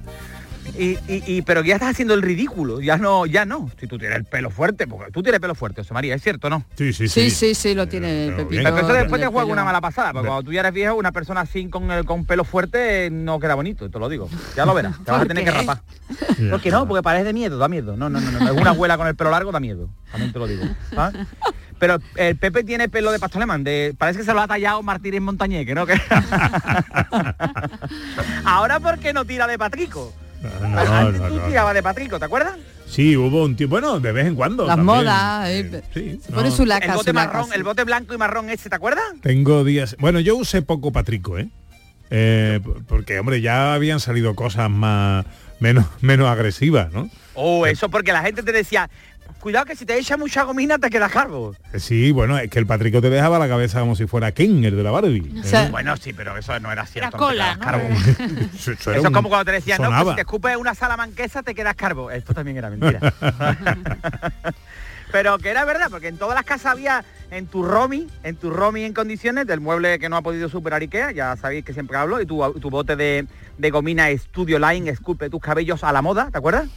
Y, 0.77 0.91
y- 1.07 1.23
y- 1.27 1.41
pero 1.41 1.63
ya 1.63 1.75
estás 1.75 1.89
haciendo 1.91 2.13
el 2.13 2.21
ridículo, 2.21 2.79
ya 2.81 2.97
no, 2.97 3.25
ya 3.25 3.45
no. 3.45 3.69
Si 3.79 3.87
tú 3.87 3.97
tienes 3.97 4.17
el 4.17 4.25
pelo 4.25 4.49
fuerte, 4.49 4.87
porque 4.87 5.11
tú 5.11 5.21
tienes 5.21 5.41
pelo 5.41 5.53
fuerte, 5.53 5.81
José 5.81 5.93
María, 5.93 6.15
es 6.15 6.21
cierto, 6.23 6.49
¿no? 6.49 6.65
Sí, 6.77 6.93
sí, 6.93 7.07
Sí, 7.07 7.29
sí, 7.29 7.53
sí, 7.55 7.73
lo 7.75 7.87
tiene 7.87 8.27
el 8.27 8.35
Pepito. 8.35 8.63
Pero 8.63 8.77
eso 8.77 8.93
después 8.93 9.21
te 9.21 9.27
juega 9.27 9.51
una 9.51 9.63
mala 9.65 9.81
pasada, 9.81 10.13
porque 10.13 10.27
cuando 10.27 10.43
tú 10.43 10.53
ya 10.53 10.61
eres 10.61 10.73
viejo, 10.73 10.95
una 10.95 11.11
persona 11.11 11.41
así 11.41 11.67
con, 11.69 11.91
el- 11.91 12.05
con 12.05 12.25
pelo 12.25 12.43
fuerte 12.45 13.07
eh, 13.07 13.09
no 13.11 13.39
queda 13.39 13.55
bonito, 13.55 13.89
te 13.89 13.99
lo 13.99 14.07
digo. 14.09 14.29
Ya 14.55 14.65
lo 14.65 14.73
verás, 14.73 14.95
te 15.03 15.11
vas 15.11 15.19
a 15.21 15.25
¿Por 15.25 15.27
tener 15.27 15.43
qué? 15.43 15.51
que 15.51 15.57
rapar. 15.57 15.81
¿Por 16.49 16.61
qué 16.61 16.71
no? 16.71 16.87
Porque 16.87 17.03
parece 17.03 17.25
de 17.25 17.33
miedo, 17.33 17.57
da 17.57 17.67
miedo. 17.67 17.97
No, 17.97 18.09
no, 18.09 18.19
no, 18.21 18.31
no. 18.31 18.45
Es 18.51 18.57
una 18.57 18.69
abuela 18.71 18.97
con 18.97 19.07
el 19.07 19.15
pelo 19.15 19.29
largo, 19.31 19.51
da 19.51 19.59
miedo. 19.59 19.89
También 20.11 20.31
te 20.33 20.39
lo 20.39 20.47
digo. 20.47 20.63
¿sabes? 20.95 21.27
Pero 21.79 21.97
el 22.15 22.37
Pepe 22.37 22.63
tiene 22.63 22.89
pelo 22.89 23.11
de 23.11 23.17
pastor 23.19 23.39
alemán, 23.41 23.63
de, 23.63 23.95
parece 23.97 24.19
que 24.19 24.25
se 24.25 24.33
lo 24.33 24.41
ha 24.41 24.47
tallado 24.47 24.83
Martínez 24.83 25.19
Montañeque, 25.21 25.73
¿no? 25.73 25.85
Que- 25.87 25.99
Ahora, 28.45 28.79
¿por 28.79 28.99
qué 28.99 29.13
no 29.13 29.25
tira 29.25 29.47
de 29.47 29.57
Patrico? 29.57 30.13
No, 30.41 30.79
Antes 30.79 31.21
no, 31.21 31.27
tú 31.27 31.35
no. 31.35 31.41
tirabas 31.47 31.73
de 31.73 31.83
Patrico, 31.83 32.19
¿te 32.19 32.25
acuerdas? 32.25 32.57
Sí, 32.87 33.15
hubo 33.15 33.43
un 33.43 33.55
tiempo, 33.55 33.75
bueno, 33.75 33.99
de 33.99 34.11
vez 34.11 34.25
en 34.27 34.35
cuando. 34.35 34.65
Las 34.65 34.75
también. 34.75 34.97
modas, 34.97 35.49
eh, 35.49 35.81
Sí, 35.93 36.19
se 36.21 36.31
pone 36.31 36.49
no. 36.49 36.55
su 36.55 36.65
laca, 36.65 36.85
el 36.87 36.91
bote 36.93 37.11
su 37.11 37.15
laca, 37.15 37.27
marrón, 37.33 37.45
sí. 37.47 37.51
el 37.55 37.63
bote 37.63 37.83
blanco 37.85 38.13
y 38.13 38.17
marrón 38.17 38.49
ese, 38.49 38.69
¿te 38.69 38.75
acuerdas? 38.75 39.03
Tengo 39.21 39.63
días. 39.63 39.95
Bueno, 39.99 40.19
yo 40.19 40.35
usé 40.35 40.61
poco 40.61 40.91
Patrico, 40.91 41.37
¿eh? 41.37 41.47
Eh, 42.09 42.59
porque, 42.87 43.19
hombre, 43.19 43.39
ya 43.39 43.73
habían 43.73 43.99
salido 44.01 44.35
cosas 44.35 44.69
más 44.69 45.25
menos, 45.61 45.85
menos 46.01 46.27
agresivas, 46.27 46.91
¿no? 46.91 47.09
Oh, 47.33 47.65
eso 47.65 47.87
porque 47.89 48.11
la 48.11 48.21
gente 48.23 48.43
te 48.43 48.51
decía, 48.51 48.89
cuidado 49.41 49.65
que 49.65 49.75
si 49.75 49.85
te 49.85 49.97
echa 49.97 50.15
mucha 50.17 50.43
gomina 50.43 50.77
te 50.77 50.89
quedas 50.89 51.11
calvo. 51.11 51.53
Eh, 51.73 51.79
Sí, 51.79 52.11
bueno, 52.11 52.37
es 52.37 52.49
que 52.49 52.59
el 52.59 52.65
Patrico 52.67 53.01
te 53.01 53.09
dejaba 53.09 53.39
la 53.39 53.47
cabeza 53.47 53.79
como 53.81 53.95
si 53.95 54.05
fuera 54.07 54.31
Ken, 54.31 54.63
el 54.63 54.77
de 54.77 54.83
la 54.83 54.91
Barbie. 54.91 55.31
¿eh? 55.43 55.67
Bueno, 55.71 55.97
sí, 55.97 56.13
pero 56.13 56.37
eso 56.37 56.57
no 56.59 56.71
era 56.71 56.85
cierto. 56.85 57.11
Te 57.11 57.17
cola, 57.17 57.55
¿no? 57.55 57.61
calvo. 57.61 57.89
Eso, 57.89 58.71
eso 58.71 58.71
Eso 58.71 58.91
era 58.91 58.99
es 59.01 59.09
como 59.11 59.27
cuando 59.29 59.45
te 59.45 59.51
decían, 59.53 59.77
no, 59.79 59.83
que 59.83 59.89
sonaba. 59.89 60.11
si 60.11 60.15
te 60.15 60.21
escupes 60.21 60.55
una 60.57 60.75
salamanquesa 60.75 61.43
te 61.43 61.53
quedas 61.55 61.75
calvo. 61.75 62.11
Esto 62.11 62.33
también 62.33 62.57
era 62.57 62.69
mentira. 62.69 62.99
Pero 65.11 65.37
que 65.37 65.49
era 65.49 65.65
verdad, 65.65 65.87
porque 65.89 66.07
en 66.07 66.17
todas 66.17 66.35
las 66.35 66.45
casas 66.45 66.73
había 66.73 67.03
en 67.31 67.47
tu 67.47 67.63
Romy, 67.63 68.07
en 68.23 68.35
tu 68.35 68.49
Romy 68.49 68.83
en 68.83 68.93
condiciones, 68.93 69.45
del 69.47 69.59
mueble 69.59 69.99
que 69.99 70.09
no 70.09 70.15
ha 70.17 70.21
podido 70.21 70.47
superar 70.49 70.81
Ikea, 70.81 71.11
ya 71.11 71.35
sabéis 71.37 71.65
que 71.65 71.73
siempre 71.73 71.97
hablo, 71.97 72.21
y 72.21 72.25
tu, 72.25 72.41
tu 72.59 72.69
bote 72.69 72.95
de, 72.95 73.25
de 73.57 73.69
gomina 73.71 74.07
Studio 74.17 74.59
Line, 74.59 74.89
esculpe 74.89 75.29
tus 75.29 75.41
cabellos 75.41 75.83
a 75.83 75.91
la 75.91 76.01
moda, 76.01 76.29
¿te 76.31 76.37
acuerdas? 76.37 76.67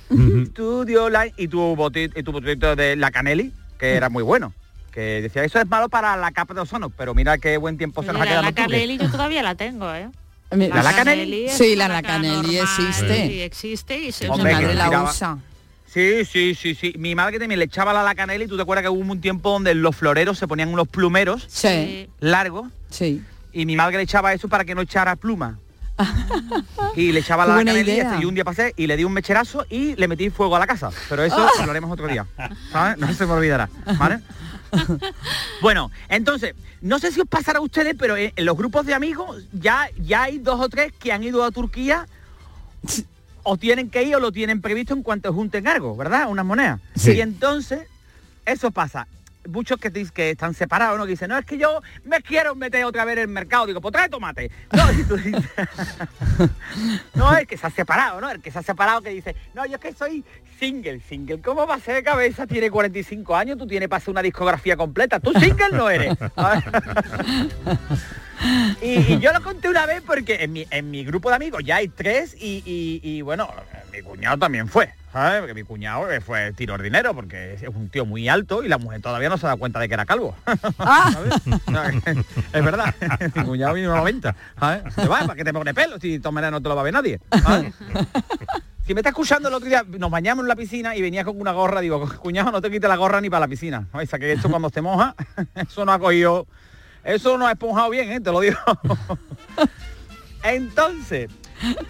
Studio 0.47 1.09
Line 1.11 1.33
y 1.37 1.49
tu 1.49 1.61
botito, 1.77 2.19
y 2.19 2.23
tu 2.23 2.33
botito 2.33 2.75
de 2.77 2.97
la 2.97 3.11
Canelli, 3.11 3.53
que 3.79 3.95
era 3.95 4.09
muy 4.09 4.23
bueno. 4.23 4.53
Que 4.93 5.21
decía, 5.23 5.43
eso 5.43 5.59
es 5.61 5.67
malo 5.67 5.89
para 5.89 6.17
la 6.17 6.31
capa 6.31 6.55
de 6.55 6.61
ozono, 6.61 6.89
pero 6.91 7.15
mira 7.15 7.37
qué 7.39 7.57
buen 7.57 7.77
tiempo 7.79 8.03
se 8.03 8.13
nos 8.13 8.17
ha 8.17 8.25
La, 8.25 8.31
quedado. 8.31 8.43
la. 8.45 8.53
Canelli 8.53 8.97
yo 8.99 9.11
todavía 9.11 9.43
la 9.43 9.57
tengo, 9.57 9.93
¿eh? 9.93 10.09
¿La 10.51 10.83
Lacanelli? 10.85 11.47
es 11.47 11.57
Sí, 11.57 11.75
la 11.75 11.87
una 11.87 11.95
Lacanelli 11.95 12.37
normal, 12.37 12.55
existe. 12.55 13.27
Sí, 13.27 13.41
existe 13.43 13.99
y 13.99 14.13
se 14.13 14.29
Hombre, 14.29 14.53
madre 14.53 14.75
la 14.75 15.03
usa. 15.03 15.39
Sí, 15.95 16.25
sí, 16.25 16.57
sí, 16.57 16.75
sí. 16.75 16.93
Mi 16.99 17.15
madre 17.15 17.39
también 17.39 17.61
le 17.61 17.67
echaba 17.67 17.93
la 17.93 18.03
lacanela 18.03 18.43
y 18.43 18.49
tú 18.49 18.57
te 18.57 18.63
acuerdas 18.63 18.83
que 18.83 18.89
hubo 18.89 19.01
un 19.13 19.21
tiempo 19.21 19.51
donde 19.51 19.75
los 19.77 19.95
floreros 19.95 20.37
se 20.37 20.49
ponían 20.49 20.69
unos 20.71 20.89
plumeros 20.89 21.45
Sí, 21.49 22.09
largos 22.19 22.67
sí. 22.91 23.23
y 23.53 23.65
mi 23.65 23.77
madre 23.77 23.99
le 23.99 24.03
echaba 24.03 24.33
eso 24.33 24.49
para 24.49 24.65
que 24.65 24.75
no 24.75 24.81
echara 24.81 25.15
pluma. 25.15 25.61
y 26.97 27.13
le 27.13 27.21
echaba 27.21 27.47
la 27.47 27.55
lacanela 27.55 28.19
y 28.21 28.25
un 28.25 28.35
día 28.35 28.43
pasé 28.45 28.75
y 28.77 28.89
le 28.89 28.97
di 28.97 29.05
un 29.05 29.13
mecherazo 29.13 29.65
y 29.71 29.95
le 29.95 30.09
metí 30.09 30.29
fuego 30.31 30.57
a 30.57 30.59
la 30.59 30.67
casa. 30.67 30.91
Pero 31.09 31.23
eso 31.23 31.37
Ah. 31.39 31.65
lo 31.65 31.71
haremos 31.71 31.93
otro 31.93 32.09
día. 32.09 32.27
¿sabes? 32.73 32.99
No 32.99 33.15
se 33.15 33.25
me 33.27 33.33
olvidará. 33.33 33.69
¿Vale? 33.97 34.19
bueno, 35.63 35.93
entonces, 36.09 36.57
no 36.81 36.99
sé 36.99 37.13
si 37.13 37.21
os 37.21 37.29
pasará 37.29 37.61
a 37.61 37.63
ustedes, 37.63 37.95
pero 37.97 38.17
en, 38.17 38.33
en 38.35 38.45
los 38.45 38.57
grupos 38.57 38.85
de 38.87 38.95
amigos 38.95 39.45
ya, 39.53 39.89
ya 39.97 40.25
hay 40.25 40.39
dos 40.39 40.61
o 40.61 40.69
tres 40.69 40.93
que 40.99 41.13
han 41.13 41.23
ido 41.23 41.45
a 41.45 41.53
Turquía 41.53 42.09
o 43.45 43.57
tienen 43.57 43.91
que 43.91 44.03
ir 44.03 44.17
o 44.17 44.21
lo 44.21 44.33
tienen 44.33 44.61
previsto 44.61 44.95
en 44.95 45.03
cuanto 45.03 45.33
junten 45.33 45.69
algo, 45.69 45.97
¿verdad? 45.97 46.29
Unas 46.29 46.45
monedas. 46.45 46.81
Sí. 46.97 47.13
Y 47.13 47.21
entonces, 47.21 47.87
eso 48.45 48.71
pasa. 48.73 49.07
Muchos 49.47 49.79
que, 49.79 49.93
que 49.93 50.31
están 50.31 50.55
separados, 50.55 50.99
¿no? 50.99 51.05
Que 51.05 51.11
dicen, 51.11 51.29
no, 51.29 51.37
es 51.37 51.45
que 51.45 51.59
yo 51.59 51.83
me 52.05 52.23
quiero 52.23 52.55
meter 52.55 52.83
otra 52.87 53.05
vez 53.05 53.19
en 53.19 53.23
el 53.25 53.29
mercado. 53.29 53.67
Digo, 53.67 53.83
pues 53.83 53.93
trae 53.93 54.09
tomate. 54.09 54.51
No, 54.73 54.91
y 54.99 55.05
tú 55.05 55.17
dices, 55.19 55.43
no, 57.15 57.37
el 57.37 57.47
que 57.47 57.59
se 57.59 57.67
ha 57.67 57.71
separado, 57.71 58.23
¿no? 58.23 58.31
El 58.31 58.41
que 58.41 58.51
se 58.51 58.59
ha 58.59 58.63
separado 58.63 59.03
que 59.03 59.11
dice, 59.11 59.37
no, 59.53 59.67
yo 59.67 59.75
es 59.75 59.81
que 59.81 59.93
soy 59.93 60.25
single, 60.59 61.01
single. 61.01 61.43
¿Cómo 61.43 61.67
va 61.67 61.75
a 61.75 61.81
ser 61.81 61.97
de 61.97 62.03
cabeza? 62.03 62.47
Tiene 62.47 62.71
45 62.71 63.37
años, 63.37 63.59
tú 63.59 63.67
tienes 63.67 63.91
para 63.91 63.99
hacer 63.99 64.13
una 64.13 64.23
discografía 64.23 64.79
completa. 64.79 65.21
Tú 65.21 65.33
single 65.35 65.69
no 65.73 65.91
eres. 65.91 66.17
Y, 68.83 69.13
y 69.15 69.19
yo 69.21 69.33
lo 69.33 69.43
conté 69.43 69.69
una 69.69 69.87
vez 69.87 70.03
porque 70.07 70.37
en 70.45 70.53
mi, 70.53 70.67
en 70.71 70.91
mi 70.91 71.05
grupo 71.05 71.29
de 71.31 71.37
amigos 71.37 71.63
ya 71.65 71.77
hay 71.77 71.89
tres 71.89 72.35
y, 72.39 72.63
y- 72.67 73.01
y, 73.03 73.23
bueno, 73.23 73.49
mi 73.93 74.03
cuñado 74.03 74.37
también 74.39 74.69
fue, 74.69 74.93
¿sabes? 75.13 75.41
Porque 75.41 75.55
mi 75.55 75.63
cuñado 75.63 76.11
eh, 76.11 76.21
fue 76.21 76.53
tiro 76.53 76.77
dinero 76.79 77.15
porque 77.15 77.55
es 77.55 77.63
un 77.69 77.89
tío 77.89 78.05
muy 78.05 78.29
alto 78.29 78.63
y 78.63 78.69
la 78.69 78.79
mujer 78.79 79.01
todavía 79.01 79.29
no 79.29 79.39
se 79.39 79.47
da 79.47 79.57
cuenta 79.57 79.79
de 79.79 79.89
que 79.89 79.95
era 79.95 80.05
calvo. 80.05 80.37
¿sabes? 80.79 81.35
O 81.67 81.71
sea, 81.71 81.91
que 81.91 82.11
es 82.59 82.65
verdad, 82.65 82.95
mi 83.35 83.45
cuñado 83.45 83.75
vino 83.75 83.93
a 83.95 83.99
90, 83.99 84.35
¿sabes? 84.59 84.83
"Va, 85.11 85.21
¿Para 85.21 85.35
qué 85.35 85.45
te 85.45 85.53
pone 85.53 85.73
pelo? 85.75 85.99
Si 86.01 86.11
de 86.13 86.19
todas 86.19 86.35
maneras 86.35 86.53
no 86.53 86.61
te 86.63 86.69
lo 86.69 86.75
va 86.75 86.81
a 86.83 86.85
ver 86.85 86.93
nadie. 86.95 87.21
¿sabes? 87.43 87.73
Si 88.87 88.93
me 88.93 89.01
está 89.01 89.11
escuchando 89.11 89.49
el 89.49 89.55
otro 89.55 89.67
día, 89.69 89.83
nos 89.99 90.11
bañamos 90.11 90.43
en 90.45 90.49
la 90.49 90.57
piscina 90.57 90.95
y 90.95 91.01
venía 91.01 91.25
con 91.25 91.41
una 91.41 91.53
gorra, 91.53 91.81
digo, 91.81 92.07
cuñado, 92.19 92.51
no 92.53 92.61
te 92.61 92.71
quites 92.71 92.89
la 92.89 92.97
gorra 92.97 93.21
ni 93.23 93.31
para 93.31 93.41
la 93.41 93.49
piscina. 93.49 93.87
¿no? 93.95 94.01
Esa 94.01 94.19
que 94.19 94.33
esto 94.33 94.51
cuando 94.51 94.69
se 94.69 94.83
moja, 94.83 95.15
eso 95.55 95.87
no 95.87 95.93
ha 95.93 95.99
cogido, 95.99 96.47
eso 97.05 97.39
no 97.39 97.47
ha 97.47 97.53
esponjado 97.53 97.91
bien, 97.91 98.11
¿eh? 98.13 98.21
te 98.21 98.31
lo 98.33 98.41
digo. 98.41 98.57
Entonces, 100.43 101.31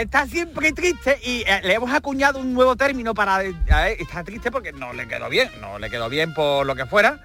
está 0.00 0.26
siempre 0.26 0.72
triste 0.72 1.18
y 1.24 1.42
eh, 1.46 1.60
le 1.64 1.74
hemos 1.74 1.92
acuñado 1.92 2.38
un 2.40 2.52
nuevo 2.54 2.76
término 2.76 3.14
para... 3.14 3.44
eh, 3.44 3.54
está 3.98 4.22
triste 4.24 4.50
porque 4.50 4.72
no 4.72 4.92
le 4.92 5.06
quedó 5.08 5.28
bien, 5.28 5.48
no 5.60 5.78
le 5.78 5.90
quedó 5.90 6.08
bien 6.08 6.34
por 6.34 6.66
lo 6.66 6.74
que 6.74 6.86
fuera. 6.86 7.20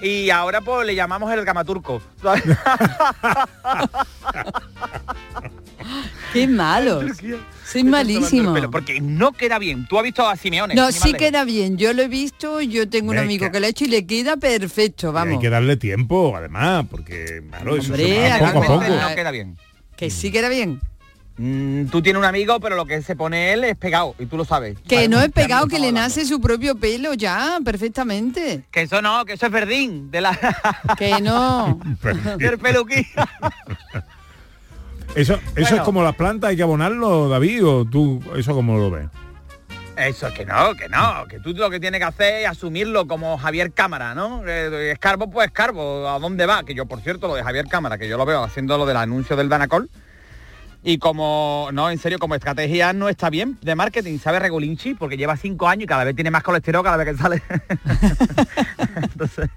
Y 0.00 0.30
ahora 0.30 0.60
pues 0.60 0.86
le 0.86 0.94
llamamos 0.96 1.32
el 1.32 1.44
gamaturco. 1.44 2.02
Qué 6.32 6.46
malo. 6.48 7.00
Soy 7.64 7.84
malísimo. 7.84 8.54
Porque 8.70 9.00
no 9.00 9.32
queda 9.32 9.58
bien. 9.58 9.86
Tú 9.86 9.96
has 9.98 10.02
visto 10.04 10.26
a 10.26 10.36
Simeone. 10.36 10.74
No, 10.74 10.90
sí 10.90 11.12
queda 11.14 11.44
bien. 11.44 11.76
Yo 11.78 11.92
lo 11.92 12.02
he 12.02 12.08
visto, 12.08 12.60
yo 12.60 12.88
tengo 12.88 13.10
un 13.12 13.18
amigo 13.18 13.46
que- 13.46 13.52
que 13.52 13.60
lo 13.60 13.66
ha 13.66 13.68
hecho 13.68 13.84
y 13.84 13.88
le 13.88 14.04
queda 14.06 14.36
perfecto, 14.36 15.06
Y 15.06 15.10
Hay 15.10 15.14
vamos. 15.14 15.40
que 15.40 15.50
darle 15.50 15.76
tiempo, 15.76 16.34
además, 16.36 16.86
porque 16.90 17.42
claro, 17.50 17.76
eso 17.76 17.94
se 17.94 18.18
va 18.28 18.34
acá 18.36 18.46
poco 18.52 18.64
a 18.64 18.66
cuenta- 18.66 18.86
poco. 18.96 19.08
No 19.10 19.14
queda 19.14 19.30
bien. 19.30 19.56
Que 19.96 20.10
sí 20.10 20.32
queda 20.32 20.48
bien. 20.48 20.80
Mm, 21.36 21.86
tú 21.86 22.00
tienes 22.00 22.18
un 22.20 22.24
amigo, 22.24 22.60
pero 22.60 22.76
lo 22.76 22.86
que 22.86 23.02
se 23.02 23.16
pone 23.16 23.52
él 23.52 23.64
es 23.64 23.76
pegado, 23.76 24.14
y 24.20 24.26
tú 24.26 24.36
lo 24.36 24.44
sabes. 24.44 24.78
Que 24.86 25.08
no 25.08 25.16
es 25.16 25.24
¿De 25.24 25.28
qué 25.32 25.40
pegado, 25.42 25.66
que 25.66 25.80
le 25.80 25.90
nace 25.90 26.24
su 26.24 26.40
propio 26.40 26.76
pelo 26.76 27.14
ya, 27.14 27.58
perfectamente. 27.64 28.62
Que 28.70 28.82
eso 28.82 29.02
no, 29.02 29.24
que 29.24 29.32
eso 29.32 29.46
es 29.46 29.52
verdín, 29.52 30.10
de 30.12 30.20
la... 30.20 30.38
Que 30.96 31.20
no. 31.20 31.80
del 32.38 32.58
peluquín. 32.58 33.04
Eso, 35.14 35.34
eso 35.34 35.40
Bueno. 35.54 35.76
es 35.76 35.82
como 35.82 36.02
las 36.02 36.16
plantas, 36.16 36.50
hay 36.50 36.56
que 36.56 36.64
abonarlo, 36.64 37.28
David, 37.28 37.64
o 37.64 37.84
tú, 37.84 38.20
eso 38.36 38.52
como 38.52 38.76
lo 38.78 38.90
ves. 38.90 39.06
Eso 39.96 40.26
es 40.26 40.34
que 40.34 40.44
no, 40.44 40.74
que 40.74 40.88
no, 40.88 41.24
que 41.28 41.38
tú 41.38 41.52
lo 41.52 41.70
que 41.70 41.78
tienes 41.78 42.00
que 42.00 42.04
hacer 42.04 42.34
es 42.42 42.48
asumirlo 42.48 43.06
como 43.06 43.38
Javier 43.38 43.70
Cámara, 43.72 44.12
¿no? 44.16 44.42
Eh, 44.44 44.90
Escarbo, 44.90 45.30
pues 45.30 45.46
Escarbo, 45.46 46.08
¿a 46.08 46.18
dónde 46.18 46.46
va? 46.46 46.64
Que 46.64 46.74
yo, 46.74 46.86
por 46.86 47.00
cierto, 47.00 47.28
lo 47.28 47.36
de 47.36 47.44
Javier 47.44 47.68
Cámara, 47.68 47.96
que 47.96 48.08
yo 48.08 48.16
lo 48.16 48.24
veo 48.26 48.42
haciendo 48.42 48.76
lo 48.76 48.86
del 48.86 48.96
anuncio 48.96 49.36
del 49.36 49.48
Danacol. 49.48 49.88
Y 50.86 50.98
como, 50.98 51.70
no, 51.72 51.88
en 51.90 51.96
serio, 51.98 52.18
como 52.18 52.34
estrategia 52.34 52.92
no 52.92 53.08
está 53.08 53.30
bien 53.30 53.56
de 53.62 53.74
marketing, 53.74 54.18
¿sabe 54.18 54.38
Regulinchi? 54.38 54.92
Porque 54.92 55.16
lleva 55.16 55.34
cinco 55.36 55.66
años 55.66 55.84
y 55.84 55.86
cada 55.86 56.04
vez 56.04 56.14
tiene 56.14 56.30
más 56.30 56.42
colesterol 56.42 56.84
cada 56.84 56.98
vez 56.98 57.08
que 57.08 57.16
sale. 57.16 57.42
Entonces, 59.02 59.48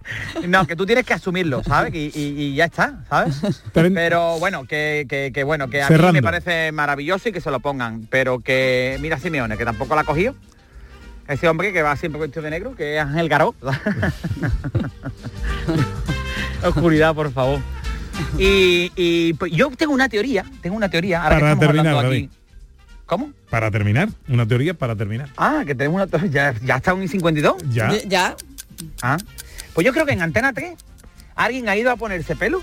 no, 0.48 0.66
que 0.66 0.78
tú 0.78 0.86
tienes 0.86 1.06
que 1.06 1.14
asumirlo, 1.14 1.64
¿sabes? 1.66 1.94
Y, 1.94 2.12
y- 2.16 2.42
y 2.44 2.56
ya 2.56 2.64
está, 2.66 3.04
¿sabes? 3.10 3.42
Pero 3.94 4.40
bueno, 4.40 4.66
que, 4.66 5.06
que- 5.10 5.32
que 5.34 5.44
bueno, 5.44 5.70
que 5.70 5.82
a 5.82 5.90
mí 5.90 5.96
me 6.14 6.22
parece 6.24 6.72
maravilloso 6.72 7.28
y 7.28 7.34
que 7.34 7.42
se 7.42 7.52
lo 7.52 7.60
pongan. 7.60 8.08
Pero 8.10 8.40
que, 8.40 8.98
mira 9.02 9.20
Simeone, 9.20 9.58
que 9.58 9.66
tampoco 9.66 9.96
la 9.96 10.02
ha 10.02 10.06
cogido. 10.06 10.34
Ese 11.28 11.50
hombre 11.50 11.74
que 11.74 11.82
va 11.82 11.98
siempre 11.98 12.22
vestido 12.22 12.44
de 12.44 12.52
negro, 12.52 12.74
que 12.74 12.96
es 12.96 13.02
Ángel 13.02 13.28
Garó. 13.28 13.54
Oscuridad, 16.64 17.14
por 17.14 17.32
favor. 17.34 17.60
Y, 18.38 18.92
y, 18.96 19.34
pues, 19.34 19.52
yo 19.52 19.70
tengo 19.72 19.94
una 19.94 20.10
teoría, 20.10 20.46
tengo 20.62 20.76
una 20.76 20.90
teoría. 20.90 21.24
Ahora 21.24 21.36
que 21.36 21.42
Para 21.42 21.54
estamos 21.54 21.76
terminar, 21.76 22.06
aquí. 22.06 22.30
¿Cómo? 23.06 23.32
Para 23.50 23.72
terminar, 23.72 24.10
una 24.28 24.46
teoría 24.46 24.74
para 24.74 24.96
terminar. 24.96 25.30
Ah, 25.38 25.64
que 25.66 25.76
tenemos 25.76 25.96
una 25.96 26.08
teoría. 26.08 26.54
Ya, 26.54 26.60
ya 26.62 26.76
está 26.76 26.94
un 26.94 27.08
52. 27.08 27.56
Ya. 27.70 27.92
Ya. 28.06 28.36
Ah. 29.02 29.18
Pues 29.74 29.86
yo 29.86 29.94
creo 29.94 30.06
que 30.06 30.14
en 30.14 30.22
Antena 30.22 30.54
3 30.54 30.74
alguien 31.36 31.70
ha 31.70 31.76
ido 31.76 31.92
a 31.92 31.96
ponerse 31.96 32.36
pelo 32.36 32.62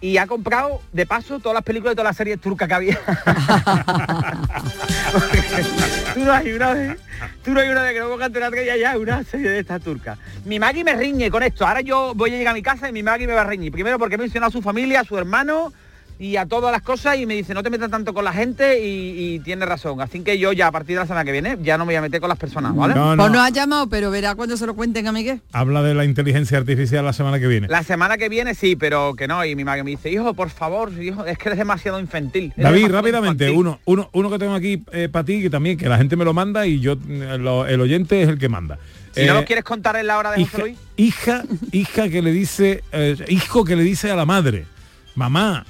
y 0.00 0.18
ha 0.18 0.26
comprado 0.26 0.80
de 0.92 1.06
paso 1.06 1.40
todas 1.40 1.54
las 1.54 1.64
películas 1.64 1.92
de 1.92 1.96
todas 1.96 2.10
las 2.10 2.16
series 2.16 2.40
turcas 2.40 2.68
que 2.68 2.74
había. 2.74 2.98
tú 6.18 6.24
no 6.24 6.32
hay 6.32 6.52
una 6.52 6.74
vez, 6.74 6.98
tú 7.44 7.52
no 7.52 7.60
hay 7.60 7.68
una 7.68 7.82
vez 7.82 7.92
que 7.94 8.00
no 8.00 8.08
ponga 8.08 8.26
Antena 8.26 8.50
3 8.50 8.66
y 8.66 8.70
haya 8.70 8.98
una 8.98 9.22
serie 9.22 9.50
de 9.50 9.58
estas 9.60 9.80
turcas. 9.82 10.18
Mi 10.44 10.58
Maggie 10.58 10.82
me 10.82 10.94
riñe 10.94 11.30
con 11.30 11.42
esto. 11.42 11.66
Ahora 11.66 11.80
yo 11.80 12.12
voy 12.14 12.34
a 12.34 12.38
llegar 12.38 12.52
a 12.52 12.54
mi 12.54 12.62
casa 12.62 12.88
y 12.88 12.92
mi 12.92 13.02
Maggie 13.02 13.26
me 13.26 13.34
va 13.34 13.42
a 13.42 13.44
riñir. 13.44 13.70
Primero 13.70 13.98
porque 13.98 14.16
he 14.16 14.18
mencionado 14.18 14.48
a 14.48 14.52
su 14.52 14.62
familia, 14.62 15.00
a 15.00 15.04
su 15.04 15.16
hermano 15.16 15.72
y 16.18 16.36
a 16.36 16.46
todas 16.46 16.72
las 16.72 16.82
cosas 16.82 17.16
y 17.18 17.26
me 17.26 17.34
dice 17.34 17.54
no 17.54 17.62
te 17.62 17.70
metas 17.70 17.90
tanto 17.90 18.12
con 18.12 18.24
la 18.24 18.32
gente 18.32 18.84
y, 18.84 19.34
y 19.34 19.38
tiene 19.40 19.64
razón. 19.66 20.00
Así 20.00 20.20
que 20.20 20.38
yo 20.38 20.52
ya 20.52 20.66
a 20.68 20.72
partir 20.72 20.96
de 20.96 21.00
la 21.02 21.06
semana 21.06 21.24
que 21.24 21.32
viene 21.32 21.56
ya 21.62 21.78
no 21.78 21.84
me 21.84 21.90
voy 21.92 21.96
a 21.96 22.00
meter 22.02 22.20
con 22.20 22.28
las 22.28 22.38
personas, 22.38 22.74
¿vale? 22.74 22.94
No, 22.94 23.06
Pues 23.06 23.16
no. 23.16 23.28
no 23.28 23.40
ha 23.42 23.50
llamado, 23.50 23.88
pero 23.88 24.10
verá 24.10 24.34
cuando 24.34 24.56
se 24.56 24.66
lo 24.66 24.74
cuenten 24.74 25.06
a 25.06 25.12
Miguel. 25.12 25.40
Habla 25.52 25.82
de 25.82 25.94
la 25.94 26.04
inteligencia 26.04 26.58
artificial 26.58 27.04
la 27.04 27.12
semana 27.12 27.38
que 27.38 27.46
viene. 27.46 27.68
La 27.68 27.82
semana 27.82 28.16
que 28.18 28.28
viene 28.28 28.54
sí, 28.54 28.74
pero 28.76 29.14
que 29.14 29.28
no. 29.28 29.44
Y 29.44 29.54
mi 29.54 29.64
madre 29.64 29.84
me 29.84 29.90
dice, 29.90 30.10
hijo, 30.10 30.34
por 30.34 30.50
favor, 30.50 30.92
hijo, 31.02 31.24
es 31.24 31.38
que 31.38 31.48
eres 31.48 31.58
demasiado 31.58 32.00
infantil. 32.00 32.52
Eres 32.56 32.56
David, 32.56 32.76
demasiado 32.88 32.98
rápidamente, 33.02 33.44
infantil". 33.44 33.60
uno, 33.60 33.80
uno, 33.84 34.10
uno 34.12 34.30
que 34.30 34.38
tengo 34.38 34.54
aquí 34.54 34.76
para 35.12 35.24
ti, 35.24 35.40
que 35.42 35.50
también, 35.50 35.76
que 35.78 35.88
la 35.88 35.98
gente 35.98 36.16
me 36.16 36.24
lo 36.24 36.34
manda 36.34 36.66
y 36.66 36.80
yo, 36.80 36.92
eh, 37.08 37.36
lo- 37.38 37.66
el 37.66 37.80
oyente 37.80 38.22
es 38.22 38.28
el 38.28 38.38
que 38.38 38.48
manda. 38.48 38.78
Si 39.12 39.24
no 39.24 39.32
Eh, 39.32 39.40
lo 39.40 39.44
quieres 39.44 39.64
contar 39.64 39.96
en 39.96 40.06
la 40.06 40.18
hora 40.18 40.30
de 40.32 40.44
José 40.44 40.56
hija, 40.56 40.58
Luis. 40.62 40.78
hija, 40.96 41.44
hija 41.72 42.08
que 42.08 42.22
le 42.22 42.30
dice, 42.32 42.82
eh, 42.92 43.16
hijo 43.28 43.64
que 43.64 43.74
le 43.76 43.82
dice 43.82 44.10
a 44.10 44.16
la 44.16 44.24
madre, 44.26 44.66
mamá, 45.14 45.64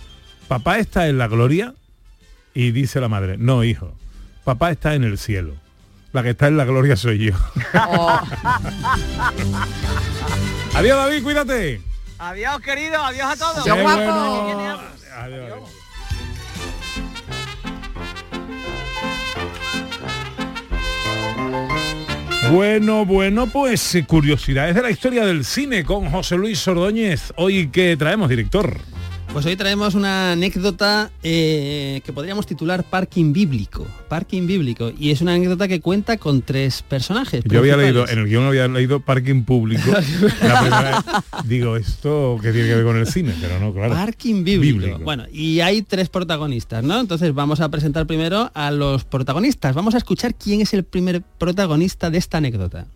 papá 0.49 0.79
está 0.79 1.09
en 1.09 1.19
la 1.19 1.29
gloria, 1.29 1.75
y 2.55 2.73
dice 2.73 3.01
la 3.01 3.09
madre, 3.09 3.37
no, 3.39 3.63
hijo, 3.63 3.95
papá 4.45 4.71
está 4.71 4.95
en 4.95 5.05
el 5.05 5.19
cielo. 5.19 5.55
La 6.13 6.23
que 6.23 6.31
está 6.31 6.49
en 6.49 6.57
la 6.57 6.65
gloria 6.65 6.97
soy 6.97 7.19
yo. 7.19 7.35
Adiós, 10.75 10.97
David, 10.97 11.23
cuídate. 11.23 11.83
Adiós, 12.19 12.61
querido, 12.63 12.97
adiós 13.05 13.27
a 13.31 13.37
todos. 13.37 13.63
Qué 13.63 13.71
bueno. 13.71 14.81
Adiós. 15.17 15.59
Bueno, 22.51 23.05
bueno, 23.05 23.47
pues 23.49 23.99
curiosidades 24.07 24.75
de 24.75 24.81
la 24.83 24.91
historia 24.91 25.27
del 25.27 25.45
cine 25.45 25.85
con 25.85 26.11
José 26.11 26.37
Luis 26.37 26.67
Ordóñez. 26.67 27.35
Hoy 27.37 27.69
que 27.69 27.95
traemos, 27.99 28.31
director. 28.31 28.79
Pues 29.33 29.45
hoy 29.45 29.57
traemos 29.57 29.95
una 29.95 30.33
anécdota 30.33 31.11
eh, 31.23 32.01
que 32.05 32.13
podríamos 32.13 32.47
titular 32.47 32.83
Parking 32.83 33.33
Bíblico. 33.33 33.87
Parking 34.09 34.47
Bíblico. 34.47 34.91
Y 34.99 35.11
es 35.11 35.21
una 35.21 35.35
anécdota 35.35 35.69
que 35.69 35.81
cuenta 35.81 36.17
con 36.17 36.43
tres 36.43 36.83
personajes. 36.83 37.45
Yo 37.45 37.59
había 37.59 37.77
leído, 37.77 38.09
en 38.09 38.19
el 38.21 38.27
guion 38.27 38.47
había 38.47 38.67
leído 38.69 39.01
parking 39.01 39.45
público. 39.45 39.91
La 40.43 40.61
primera 40.61 40.91
vez, 40.91 41.23
digo, 41.45 41.77
esto 41.77 42.39
que 42.43 42.53
tiene 42.53 42.69
que 42.69 42.75
ver 42.77 42.85
con 42.85 42.97
el 42.97 43.07
cine, 43.07 43.35
pero 43.41 43.61
no, 43.61 43.73
claro. 43.73 43.93
Parking 43.93 44.45
bíblico. 44.45 44.79
Bíblico. 44.79 44.99
Bueno, 45.05 45.25
y 45.31 45.61
hay 45.61 45.83
tres 45.83 46.09
protagonistas, 46.09 46.83
¿no? 46.83 46.99
Entonces 46.99 47.33
vamos 47.35 47.61
a 47.61 47.69
presentar 47.69 48.07
primero 48.07 48.51
a 48.55 48.71
los 48.71 49.05
protagonistas. 49.05 49.75
Vamos 49.75 49.95
a 49.95 49.99
escuchar 49.99 50.35
quién 50.35 50.63
es 50.63 50.73
el 50.73 50.85
primer 50.85 51.23
protagonista 51.39 52.11
de 52.11 52.19
esta 52.19 52.39
anécdota. 52.39 52.87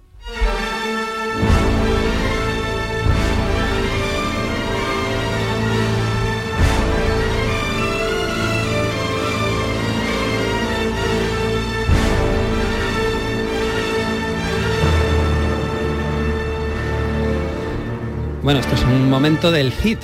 Bueno, 18.42 18.58
esto 18.58 18.74
es 18.74 18.82
un 18.82 19.08
momento 19.08 19.52
del 19.52 19.70
hit 19.70 20.00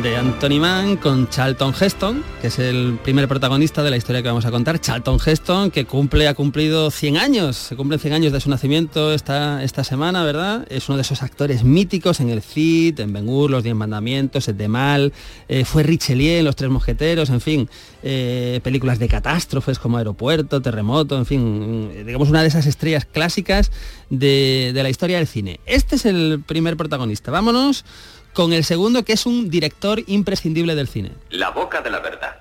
de 0.00 0.16
Anthony 0.16 0.58
Mann 0.58 0.96
con 0.96 1.28
Charlton 1.28 1.74
Heston, 1.78 2.24
que 2.40 2.46
es 2.46 2.58
el 2.58 2.98
primer 3.04 3.28
protagonista 3.28 3.82
de 3.82 3.90
la 3.90 3.98
historia 3.98 4.22
que 4.22 4.28
vamos 4.28 4.46
a 4.46 4.50
contar. 4.50 4.80
Charlton 4.80 5.18
Heston, 5.24 5.70
que 5.70 5.84
cumple, 5.84 6.28
ha 6.28 6.34
cumplido 6.34 6.90
100 6.90 7.18
años, 7.18 7.56
se 7.56 7.76
cumplen 7.76 8.00
100 8.00 8.14
años 8.14 8.32
de 8.32 8.40
su 8.40 8.48
nacimiento 8.48 9.12
esta, 9.12 9.62
esta 9.62 9.84
semana, 9.84 10.24
¿verdad? 10.24 10.66
Es 10.70 10.88
uno 10.88 10.96
de 10.96 11.02
esos 11.02 11.22
actores 11.22 11.62
míticos 11.62 12.20
en 12.20 12.30
el 12.30 12.40
Cid, 12.40 13.00
en 13.00 13.12
Ben 13.12 13.28
Hur, 13.28 13.50
Los 13.50 13.64
Diez 13.64 13.74
Mandamientos, 13.74 14.48
El 14.48 14.56
de 14.56 14.68
Mal, 14.68 15.12
eh, 15.48 15.66
fue 15.66 15.82
Richelieu 15.82 16.38
en 16.38 16.46
Los 16.46 16.56
Tres 16.56 16.70
Mosqueteros, 16.70 17.28
en 17.28 17.40
fin, 17.42 17.68
eh, 18.02 18.60
películas 18.62 18.98
de 18.98 19.08
catástrofes 19.08 19.78
como 19.78 19.98
Aeropuerto, 19.98 20.62
Terremoto, 20.62 21.18
en 21.18 21.26
fin, 21.26 21.90
eh, 21.92 22.04
digamos 22.06 22.30
una 22.30 22.40
de 22.40 22.48
esas 22.48 22.66
estrellas 22.66 23.04
clásicas 23.04 23.70
de, 24.08 24.72
de 24.72 24.82
la 24.82 24.88
historia 24.88 25.18
del 25.18 25.26
cine. 25.26 25.60
Este 25.66 25.96
es 25.96 26.06
el 26.06 26.42
primer 26.46 26.78
protagonista. 26.78 27.30
Vámonos 27.30 27.84
con 28.32 28.52
el 28.52 28.64
segundo 28.64 29.04
que 29.04 29.12
es 29.12 29.26
un 29.26 29.50
director 29.50 30.02
imprescindible 30.06 30.74
del 30.74 30.88
cine. 30.88 31.12
La 31.30 31.50
boca 31.50 31.80
de 31.80 31.90
la 31.90 32.00
verdad. 32.00 32.36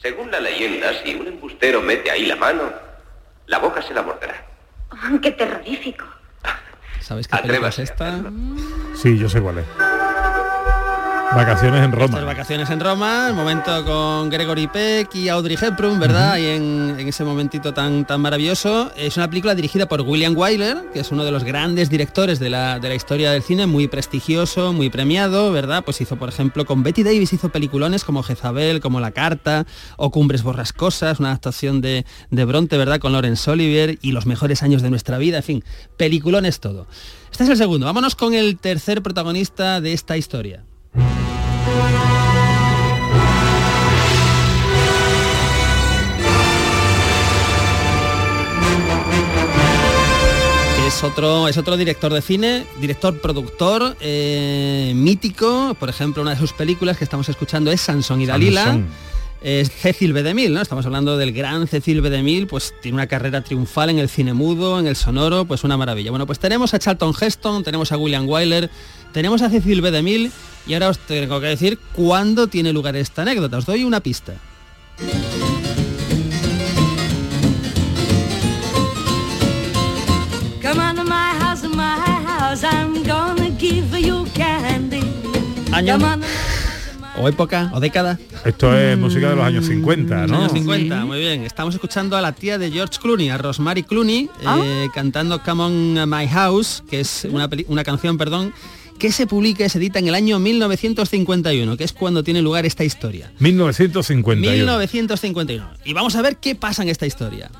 Según 0.00 0.30
la 0.30 0.40
leyenda, 0.40 0.92
si 1.02 1.14
un 1.14 1.26
embustero 1.26 1.82
mete 1.82 2.10
ahí 2.10 2.26
la 2.26 2.36
mano, 2.36 2.72
la 3.46 3.58
boca 3.58 3.82
se 3.82 3.94
la 3.94 4.02
morderá. 4.02 4.46
Oh, 4.90 5.18
¡Qué 5.22 5.32
terrorífico! 5.32 6.04
¿Sabes 7.00 7.26
qué 7.26 7.38
película 7.38 7.68
es 7.68 7.78
esta? 7.78 8.22
Sí, 8.94 9.18
yo 9.18 9.28
sé 9.28 9.40
cuál 9.40 9.58
es. 9.58 9.97
Vacaciones 11.34 11.84
en 11.84 11.92
Roma. 11.92 12.04
Estas 12.06 12.24
vacaciones 12.24 12.70
en 12.70 12.80
Roma, 12.80 13.28
el 13.28 13.34
momento 13.34 13.84
con 13.84 14.30
Gregory 14.30 14.66
Peck 14.66 15.14
y 15.14 15.28
Audrey 15.28 15.56
Hepburn, 15.60 16.00
¿verdad? 16.00 16.38
Y 16.38 16.46
en, 16.46 16.96
en 16.98 17.06
ese 17.06 17.22
momentito 17.22 17.72
tan, 17.74 18.06
tan 18.06 18.20
maravilloso. 18.20 18.90
Es 18.96 19.16
una 19.16 19.28
película 19.28 19.54
dirigida 19.54 19.86
por 19.86 20.00
William 20.00 20.34
Wyler, 20.36 20.90
que 20.92 21.00
es 21.00 21.12
uno 21.12 21.24
de 21.24 21.30
los 21.30 21.44
grandes 21.44 21.90
directores 21.90 22.38
de 22.38 22.50
la, 22.50 22.80
de 22.80 22.88
la 22.88 22.94
historia 22.94 23.30
del 23.30 23.42
cine, 23.42 23.66
muy 23.66 23.88
prestigioso, 23.88 24.72
muy 24.72 24.90
premiado, 24.90 25.52
¿verdad? 25.52 25.84
Pues 25.84 26.00
hizo, 26.00 26.16
por 26.16 26.28
ejemplo, 26.28 26.64
con 26.64 26.82
Betty 26.82 27.02
Davis 27.02 27.32
hizo 27.32 27.50
peliculones 27.50 28.04
como 28.04 28.22
Jezabel, 28.22 28.80
como 28.80 28.98
La 28.98 29.10
Carta, 29.12 29.66
o 29.96 30.10
Cumbres 30.10 30.42
Borrascosas, 30.42 31.20
una 31.20 31.28
adaptación 31.28 31.80
de, 31.80 32.06
de 32.30 32.44
Bronte, 32.46 32.78
¿verdad? 32.78 33.00
Con 33.00 33.12
Laurence 33.12 33.50
Olivier 33.50 33.98
y 34.00 34.12
Los 34.12 34.26
mejores 34.26 34.62
años 34.62 34.82
de 34.82 34.90
nuestra 34.90 35.18
vida, 35.18 35.36
en 35.36 35.44
fin, 35.44 35.64
peliculones 35.96 36.58
todo. 36.58 36.86
Este 37.30 37.44
es 37.44 37.50
el 37.50 37.56
segundo. 37.58 37.86
Vámonos 37.86 38.16
con 38.16 38.34
el 38.34 38.58
tercer 38.58 39.02
protagonista 39.02 39.80
de 39.80 39.92
esta 39.92 40.16
historia. 40.16 40.64
Es 50.86 51.04
otro, 51.04 51.46
es 51.46 51.56
otro 51.58 51.76
director 51.76 52.12
de 52.12 52.22
cine, 52.22 52.64
director 52.80 53.20
productor, 53.20 53.96
eh, 54.00 54.92
mítico. 54.96 55.76
Por 55.78 55.90
ejemplo, 55.90 56.22
una 56.22 56.32
de 56.32 56.38
sus 56.38 56.52
películas 56.52 56.96
que 56.96 57.04
estamos 57.04 57.28
escuchando 57.28 57.70
es 57.70 57.82
Sansón 57.82 58.20
y 58.20 58.26
Dalila. 58.26 58.80
Es 59.40 59.70
Cecil 59.70 60.12
B. 60.12 60.24
DeMille, 60.24 60.52
¿no? 60.52 60.60
Estamos 60.60 60.84
hablando 60.86 61.16
del 61.16 61.32
gran 61.32 61.68
Cecil 61.68 62.00
B. 62.00 62.10
DeMille, 62.10 62.46
pues 62.48 62.74
tiene 62.82 62.96
una 62.96 63.06
carrera 63.06 63.44
triunfal 63.44 63.90
en 63.90 64.00
el 64.00 64.08
cine 64.08 64.34
mudo, 64.34 64.80
en 64.80 64.88
el 64.88 64.96
sonoro, 64.96 65.44
pues 65.44 65.62
una 65.62 65.76
maravilla. 65.76 66.10
Bueno, 66.10 66.26
pues 66.26 66.40
tenemos 66.40 66.74
a 66.74 66.80
Charlton 66.80 67.14
Heston, 67.20 67.62
tenemos 67.62 67.92
a 67.92 67.96
William 67.96 68.28
Wyler, 68.28 68.68
tenemos 69.18 69.42
a 69.42 69.50
Cecil 69.50 69.80
B. 69.82 69.90
DeMille 69.90 70.30
y 70.64 70.74
ahora 70.74 70.90
os 70.90 70.98
tengo 71.00 71.40
que 71.40 71.48
decir 71.48 71.76
cuándo 71.92 72.46
tiene 72.46 72.72
lugar 72.72 72.94
esta 72.94 73.22
anécdota. 73.22 73.58
Os 73.58 73.66
doy 73.66 73.82
una 73.82 73.98
pista. 73.98 74.34
Año 85.72 85.98
o 87.20 87.28
época 87.28 87.72
o 87.74 87.80
década. 87.80 88.20
Esto 88.44 88.72
es 88.78 88.96
música 88.96 89.30
de 89.30 89.34
los 89.34 89.44
años 89.44 89.66
50, 89.66 90.20
Los 90.22 90.30
¿no? 90.30 90.38
años 90.38 90.52
50, 90.52 91.04
muy 91.06 91.18
bien. 91.18 91.42
Estamos 91.42 91.74
escuchando 91.74 92.16
a 92.16 92.20
la 92.20 92.30
tía 92.30 92.56
de 92.56 92.70
George 92.70 93.00
Clooney, 93.02 93.30
a 93.30 93.38
Rosemary 93.38 93.82
Clooney, 93.82 94.30
eh, 94.62 94.86
cantando 94.94 95.42
Come 95.42 95.62
on 95.64 96.08
My 96.08 96.28
House, 96.28 96.84
que 96.88 97.00
es 97.00 97.26
una 97.66 97.82
canción, 97.82 98.16
perdón, 98.16 98.54
que 98.98 99.12
se 99.12 99.26
publica 99.26 99.64
y 99.64 99.68
se 99.68 99.78
edita 99.78 99.98
en 99.98 100.08
el 100.08 100.14
año 100.14 100.38
1951, 100.38 101.76
que 101.76 101.84
es 101.84 101.92
cuando 101.92 102.22
tiene 102.22 102.42
lugar 102.42 102.66
esta 102.66 102.84
historia. 102.84 103.32
1951. 103.38 104.56
1951. 104.56 105.66
Y 105.84 105.92
vamos 105.92 106.16
a 106.16 106.22
ver 106.22 106.36
qué 106.36 106.54
pasa 106.54 106.82
en 106.82 106.88
esta 106.88 107.06
historia. 107.06 107.50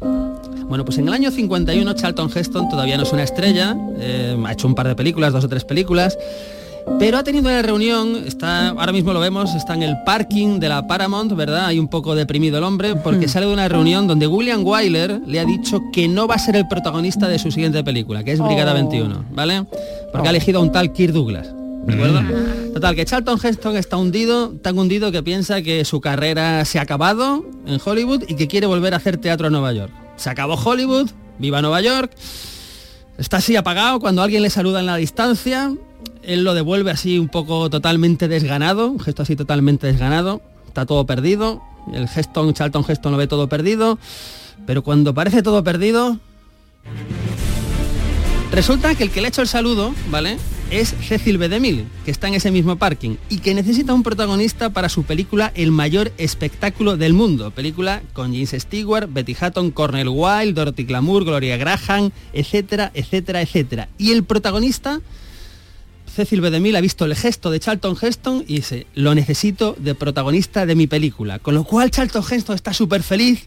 Bueno, 0.00 0.84
pues 0.84 0.98
en 0.98 1.06
el 1.06 1.14
año 1.14 1.30
51 1.30 1.92
Charlton 1.94 2.30
Heston 2.34 2.68
todavía 2.68 2.96
no 2.96 3.02
es 3.02 3.12
una 3.12 3.22
estrella, 3.22 3.76
eh, 3.98 4.36
ha 4.44 4.52
hecho 4.52 4.66
un 4.66 4.74
par 4.74 4.88
de 4.88 4.94
películas, 4.94 5.32
dos 5.32 5.44
o 5.44 5.48
tres 5.48 5.64
películas, 5.64 6.16
pero 6.98 7.18
ha 7.18 7.24
tenido 7.24 7.48
una 7.48 7.62
reunión, 7.62 8.24
está, 8.26 8.68
ahora 8.70 8.90
mismo 8.90 9.12
lo 9.12 9.20
vemos, 9.20 9.54
está 9.54 9.74
en 9.74 9.82
el 9.82 9.96
parking 10.04 10.58
de 10.58 10.68
la 10.68 10.86
Paramount, 10.86 11.32
¿verdad? 11.34 11.66
Hay 11.66 11.78
un 11.78 11.88
poco 11.88 12.14
deprimido 12.14 12.58
el 12.58 12.64
hombre 12.64 12.96
porque 12.96 13.28
sale 13.28 13.46
de 13.46 13.52
una 13.52 13.68
reunión 13.68 14.06
donde 14.06 14.26
William 14.26 14.64
Wyler 14.64 15.20
le 15.26 15.38
ha 15.40 15.44
dicho 15.44 15.80
que 15.92 16.08
no 16.08 16.26
va 16.26 16.36
a 16.36 16.38
ser 16.38 16.56
el 16.56 16.66
protagonista 16.66 17.28
de 17.28 17.38
su 17.38 17.52
siguiente 17.52 17.84
película, 17.84 18.24
que 18.24 18.32
es 18.32 18.40
Brigada 18.40 18.72
Oh. 18.72 18.74
21, 18.74 19.26
¿vale? 19.30 19.64
Porque 20.12 20.28
ha 20.28 20.30
elegido 20.30 20.60
a 20.60 20.62
un 20.62 20.70
tal 20.70 20.92
Kirk 20.92 21.12
Douglas. 21.12 21.48
¿De 21.86 21.94
acuerdo? 21.94 22.22
Total, 22.74 22.94
que 22.94 23.04
Charlton 23.04 23.38
Heston 23.42 23.76
está 23.76 23.96
hundido, 23.96 24.50
tan 24.50 24.78
hundido 24.78 25.10
que 25.10 25.22
piensa 25.22 25.62
que 25.62 25.84
su 25.84 26.00
carrera 26.00 26.64
se 26.64 26.78
ha 26.78 26.82
acabado 26.82 27.44
en 27.66 27.80
Hollywood 27.84 28.24
y 28.28 28.36
que 28.36 28.46
quiere 28.46 28.66
volver 28.66 28.94
a 28.94 28.98
hacer 28.98 29.16
teatro 29.16 29.48
en 29.48 29.52
Nueva 29.52 29.72
York. 29.72 29.92
Se 30.16 30.30
acabó 30.30 30.54
Hollywood, 30.54 31.10
viva 31.38 31.60
Nueva 31.60 31.80
York, 31.80 32.12
está 33.18 33.38
así 33.38 33.56
apagado 33.56 33.98
cuando 34.00 34.22
alguien 34.22 34.42
le 34.42 34.50
saluda 34.50 34.80
en 34.80 34.86
la 34.86 34.96
distancia, 34.96 35.74
él 36.22 36.44
lo 36.44 36.54
devuelve 36.54 36.90
así 36.90 37.18
un 37.18 37.28
poco 37.28 37.68
totalmente 37.68 38.28
desganado, 38.28 38.88
un 38.88 39.00
gesto 39.00 39.22
así 39.22 39.34
totalmente 39.34 39.86
desganado, 39.86 40.40
está 40.68 40.86
todo 40.86 41.04
perdido, 41.04 41.62
el 41.92 42.04
Heston, 42.04 42.54
Charlton 42.54 42.84
Heston 42.86 43.12
lo 43.12 43.18
ve 43.18 43.26
todo 43.26 43.48
perdido, 43.48 43.98
pero 44.66 44.82
cuando 44.82 45.14
parece 45.14 45.42
todo 45.42 45.64
perdido, 45.64 46.18
resulta 48.52 48.94
que 48.94 49.02
el 49.02 49.10
que 49.10 49.20
le 49.20 49.26
ha 49.26 49.30
hecho 49.30 49.42
el 49.42 49.48
saludo, 49.48 49.94
¿vale? 50.10 50.36
Es 50.70 50.94
Cecil 51.00 51.38
B. 51.38 51.48
DeMille, 51.48 51.86
que 52.04 52.10
está 52.10 52.28
en 52.28 52.34
ese 52.34 52.50
mismo 52.50 52.76
parking 52.76 53.16
y 53.28 53.38
que 53.38 53.54
necesita 53.54 53.94
un 53.94 54.02
protagonista 54.02 54.70
para 54.70 54.88
su 54.88 55.04
película 55.04 55.52
El 55.54 55.70
mayor 55.70 56.12
espectáculo 56.18 56.96
del 56.96 57.14
mundo. 57.14 57.50
Película 57.50 58.02
con 58.12 58.32
James 58.32 58.54
Stewart, 58.56 59.08
Betty 59.10 59.36
Hatton, 59.38 59.70
Cornel 59.70 60.08
Wilde, 60.08 60.52
Dorothy 60.52 60.84
Glamour, 60.84 61.24
Gloria 61.24 61.56
Graham, 61.56 62.10
etcétera, 62.32 62.90
etcétera, 62.94 63.42
etcétera. 63.42 63.88
Y 63.98 64.12
el 64.12 64.24
protagonista, 64.24 65.00
Cecil 66.14 66.42
B. 66.42 66.50
DeMille, 66.50 66.76
ha 66.76 66.82
visto 66.82 67.06
el 67.06 67.16
gesto 67.16 67.50
de 67.50 67.58
Charlton 67.58 67.96
Heston 68.00 68.44
y 68.46 68.56
dice, 68.56 68.86
lo 68.94 69.14
necesito 69.14 69.74
de 69.78 69.94
protagonista 69.94 70.66
de 70.66 70.74
mi 70.74 70.86
película. 70.86 71.38
Con 71.38 71.54
lo 71.54 71.64
cual 71.64 71.90
Charlton 71.90 72.24
Heston 72.30 72.54
está 72.54 72.74
súper 72.74 73.02
feliz, 73.02 73.46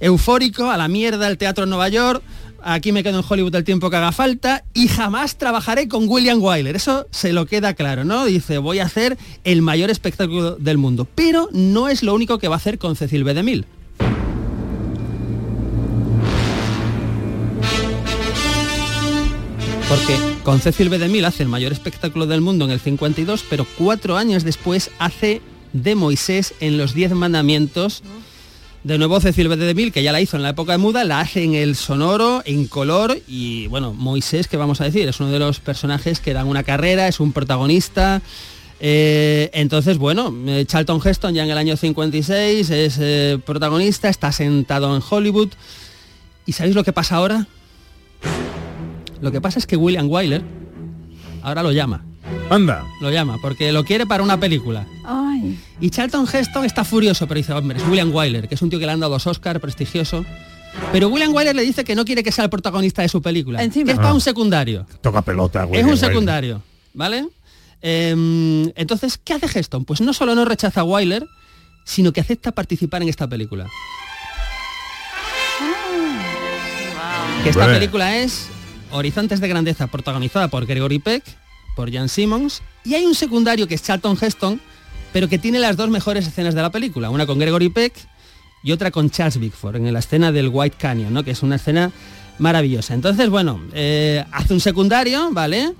eufórico, 0.00 0.70
a 0.70 0.76
la 0.76 0.88
mierda 0.88 1.28
el 1.28 1.38
teatro 1.38 1.64
en 1.64 1.70
Nueva 1.70 1.88
York, 1.88 2.22
aquí 2.66 2.90
me 2.92 3.02
quedo 3.02 3.20
en 3.20 3.24
Hollywood 3.26 3.54
el 3.54 3.64
tiempo 3.64 3.88
que 3.90 3.96
haga 3.96 4.12
falta 4.12 4.64
y 4.74 4.88
jamás 4.88 5.38
trabajaré 5.38 5.88
con 5.88 6.08
William 6.08 6.42
Wyler. 6.42 6.76
Eso 6.76 7.06
se 7.10 7.32
lo 7.32 7.46
queda 7.46 7.74
claro, 7.74 8.04
¿no? 8.04 8.26
Dice, 8.26 8.58
voy 8.58 8.80
a 8.80 8.84
hacer 8.84 9.16
el 9.44 9.62
mayor 9.62 9.90
espectáculo 9.90 10.56
del 10.56 10.76
mundo. 10.76 11.06
Pero 11.14 11.48
no 11.52 11.88
es 11.88 12.02
lo 12.02 12.14
único 12.14 12.38
que 12.38 12.48
va 12.48 12.56
a 12.56 12.58
hacer 12.58 12.78
con 12.78 12.96
Cecil 12.96 13.24
B. 13.24 13.34
DeMille. 13.34 13.64
Porque 19.88 20.18
con 20.42 20.60
Cecil 20.60 20.88
B. 20.88 20.98
DeMille 20.98 21.26
hace 21.26 21.44
el 21.44 21.48
mayor 21.48 21.72
espectáculo 21.72 22.26
del 22.26 22.40
mundo 22.40 22.64
en 22.64 22.72
el 22.72 22.80
52, 22.80 23.44
pero 23.48 23.64
cuatro 23.78 24.16
años 24.16 24.42
después 24.42 24.90
hace 24.98 25.40
de 25.72 25.94
Moisés 25.94 26.54
en 26.58 26.76
los 26.76 26.94
Diez 26.94 27.12
Mandamientos. 27.12 28.02
De 28.86 28.98
nuevo 28.98 29.18
Cecil 29.18 29.48
B. 29.48 29.56
DeMille, 29.56 29.90
que 29.90 30.04
ya 30.04 30.12
la 30.12 30.20
hizo 30.20 30.36
en 30.36 30.44
la 30.44 30.50
época 30.50 30.70
de 30.70 30.78
muda, 30.78 31.02
la 31.02 31.18
hace 31.18 31.42
en 31.42 31.54
el 31.54 31.74
sonoro, 31.74 32.42
en 32.44 32.68
color 32.68 33.18
y 33.26 33.66
bueno, 33.66 33.92
Moisés, 33.92 34.46
que 34.46 34.56
vamos 34.56 34.80
a 34.80 34.84
decir, 34.84 35.08
es 35.08 35.18
uno 35.18 35.32
de 35.32 35.40
los 35.40 35.58
personajes 35.58 36.20
que 36.20 36.32
dan 36.32 36.46
una 36.46 36.62
carrera, 36.62 37.08
es 37.08 37.18
un 37.18 37.32
protagonista. 37.32 38.22
Eh, 38.78 39.50
entonces, 39.54 39.98
bueno, 39.98 40.32
eh, 40.46 40.66
Charlton 40.68 41.00
Heston 41.04 41.34
ya 41.34 41.42
en 41.42 41.50
el 41.50 41.58
año 41.58 41.76
56 41.76 42.70
es 42.70 42.98
eh, 43.00 43.40
protagonista, 43.44 44.08
está 44.08 44.30
sentado 44.30 44.94
en 44.94 45.02
Hollywood. 45.10 45.48
¿Y 46.46 46.52
sabéis 46.52 46.76
lo 46.76 46.84
que 46.84 46.92
pasa 46.92 47.16
ahora? 47.16 47.48
Lo 49.20 49.32
que 49.32 49.40
pasa 49.40 49.58
es 49.58 49.66
que 49.66 49.76
William 49.76 50.08
Wyler 50.08 50.42
ahora 51.42 51.64
lo 51.64 51.72
llama. 51.72 52.04
Anda. 52.50 52.84
Lo 53.00 53.10
llama, 53.10 53.38
porque 53.42 53.72
lo 53.72 53.84
quiere 53.84 54.06
para 54.06 54.22
una 54.22 54.38
película. 54.38 54.86
Y 55.80 55.90
Charlton 55.90 56.26
Heston 56.32 56.64
está 56.64 56.84
furioso, 56.84 57.26
pero 57.26 57.38
dice, 57.38 57.52
hombre, 57.52 57.78
es 57.78 57.84
William 57.88 58.14
Wyler, 58.14 58.48
que 58.48 58.54
es 58.54 58.62
un 58.62 58.70
tío 58.70 58.78
que 58.78 58.86
le 58.86 58.92
han 58.92 59.00
dado 59.00 59.12
dos 59.12 59.26
Oscar, 59.26 59.60
prestigioso. 59.60 60.24
Pero 60.92 61.08
William 61.08 61.32
Wyler 61.34 61.54
le 61.56 61.62
dice 61.62 61.84
que 61.84 61.94
no 61.94 62.04
quiere 62.04 62.22
que 62.22 62.30
sea 62.32 62.44
el 62.44 62.50
protagonista 62.50 63.02
de 63.02 63.08
su 63.08 63.22
película. 63.22 63.58
Que 63.58 63.80
es 63.80 63.96
para 63.96 64.10
Ah. 64.10 64.14
un 64.14 64.20
secundario. 64.20 64.86
Toca 65.00 65.22
pelota, 65.22 65.64
güey. 65.64 65.80
es 65.80 65.86
un 65.86 65.96
secundario, 65.96 66.62
¿vale? 66.94 67.26
Em, 67.82 68.70
entonces, 68.74 69.18
¿qué 69.22 69.34
hace 69.34 69.58
Heston? 69.58 69.84
Pues 69.84 70.00
no 70.00 70.12
solo 70.12 70.34
no 70.34 70.44
rechaza 70.44 70.80
a 70.80 70.84
Wyler, 70.84 71.26
sino 71.84 72.12
que 72.12 72.20
acepta 72.20 72.52
participar 72.52 73.02
en 73.02 73.08
esta 73.08 73.26
película. 73.28 73.66
Que 77.42 77.50
esta 77.50 77.66
película 77.66 78.16
es 78.18 78.48
Horizontes 78.90 79.40
de 79.40 79.48
Grandeza, 79.48 79.86
protagonizada 79.86 80.48
por 80.48 80.66
Gregory 80.66 80.98
Peck, 80.98 81.22
por 81.76 81.92
Jan 81.92 82.08
Simmons, 82.08 82.62
y 82.84 82.94
hay 82.94 83.04
un 83.06 83.14
secundario 83.14 83.68
que 83.68 83.74
es 83.76 83.82
Charlton 83.82 84.16
Heston, 84.20 84.60
pero 85.16 85.30
que 85.30 85.38
tiene 85.38 85.58
las 85.58 85.78
dos 85.78 85.88
mejores 85.88 86.26
escenas 86.26 86.54
de 86.54 86.60
la 86.60 86.68
película, 86.68 87.08
una 87.08 87.24
con 87.24 87.38
Gregory 87.38 87.70
Peck 87.70 87.94
y 88.62 88.72
otra 88.72 88.90
con 88.90 89.08
Charles 89.08 89.38
Bickford, 89.38 89.76
en 89.76 89.90
la 89.90 90.00
escena 90.00 90.30
del 90.30 90.50
White 90.52 90.76
Canyon, 90.78 91.14
¿no? 91.14 91.24
que 91.24 91.30
es 91.30 91.42
una 91.42 91.56
escena 91.56 91.90
maravillosa. 92.38 92.92
Entonces, 92.92 93.30
bueno, 93.30 93.58
eh, 93.72 94.22
hace 94.30 94.52
un 94.52 94.60
secundario, 94.60 95.30
¿vale? 95.32 95.72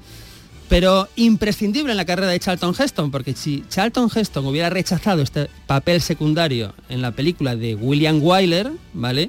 Pero 0.70 1.06
imprescindible 1.16 1.90
en 1.90 1.98
la 1.98 2.06
carrera 2.06 2.28
de 2.28 2.40
Charlton 2.40 2.74
Heston, 2.78 3.10
porque 3.10 3.34
si 3.34 3.62
Charlton 3.68 4.08
Heston 4.08 4.46
hubiera 4.46 4.70
rechazado 4.70 5.20
este 5.20 5.50
papel 5.66 6.00
secundario 6.00 6.72
en 6.88 7.02
la 7.02 7.10
película 7.10 7.56
de 7.56 7.74
William 7.74 8.20
Wyler, 8.22 8.72
¿vale? 8.94 9.28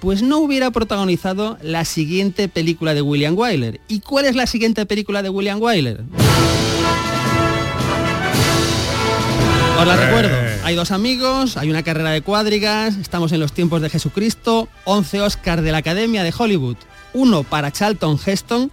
Pues 0.00 0.20
no 0.22 0.38
hubiera 0.38 0.72
protagonizado 0.72 1.58
la 1.62 1.84
siguiente 1.84 2.48
película 2.48 2.92
de 2.92 3.02
William 3.02 3.38
Wyler. 3.38 3.80
¿Y 3.86 4.00
cuál 4.00 4.24
es 4.24 4.34
la 4.34 4.48
siguiente 4.48 4.84
película 4.84 5.22
de 5.22 5.30
William 5.30 5.62
Wyler? 5.62 6.02
Os 9.78 9.86
la 9.86 9.96
recuerdo. 9.96 10.36
Hay 10.64 10.74
dos 10.74 10.90
amigos, 10.92 11.56
hay 11.56 11.70
una 11.70 11.82
carrera 11.82 12.10
de 12.10 12.22
cuadrigas, 12.22 12.96
estamos 12.96 13.32
en 13.32 13.40
los 13.40 13.52
tiempos 13.52 13.82
de 13.82 13.90
Jesucristo, 13.90 14.68
11 14.84 15.20
Oscars 15.20 15.62
de 15.62 15.72
la 15.72 15.78
Academia 15.78 16.22
de 16.22 16.32
Hollywood, 16.36 16.76
uno 17.12 17.42
para 17.42 17.70
Charlton 17.72 18.18
Heston, 18.24 18.70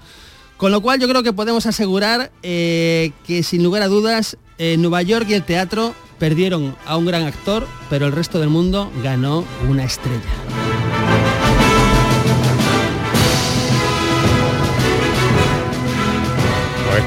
con 0.58 0.72
lo 0.72 0.82
cual 0.82 1.00
yo 1.00 1.08
creo 1.08 1.24
que 1.24 1.34
podemos 1.34 1.66
asegurar 1.66 2.32
eh, 2.44 3.12
que 3.26 3.44
sin 3.44 3.64
lugar 3.64 3.82
a 3.82 3.88
dudas 3.88 4.38
eh, 4.58 4.78
Nueva 4.78 5.02
York 5.02 5.26
y 5.30 5.34
el 5.34 5.44
teatro 5.44 5.96
perdieron 6.20 6.76
a 6.86 6.98
un 6.98 7.06
gran 7.06 7.24
actor, 7.24 7.68
pero 7.90 8.06
el 8.06 8.12
resto 8.12 8.40
del 8.40 8.50
mundo 8.50 8.92
ganó 9.04 9.44
una 9.68 9.84
estrella. 9.84 10.61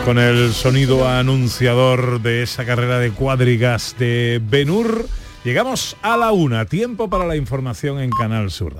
Con 0.05 0.19
el 0.19 0.53
sonido 0.53 1.09
anunciador 1.09 2.21
de 2.21 2.43
esa 2.43 2.67
carrera 2.67 2.99
de 2.99 3.11
cuadrigas 3.11 3.97
de 3.99 4.41
Benur, 4.43 5.09
llegamos 5.45 5.97
a 6.03 6.17
la 6.17 6.33
una. 6.33 6.67
Tiempo 6.67 7.09
para 7.09 7.27
la 7.27 7.37
información 7.37 8.01
en 8.01 8.11
Canal 8.11 8.51
Sur. 8.51 8.75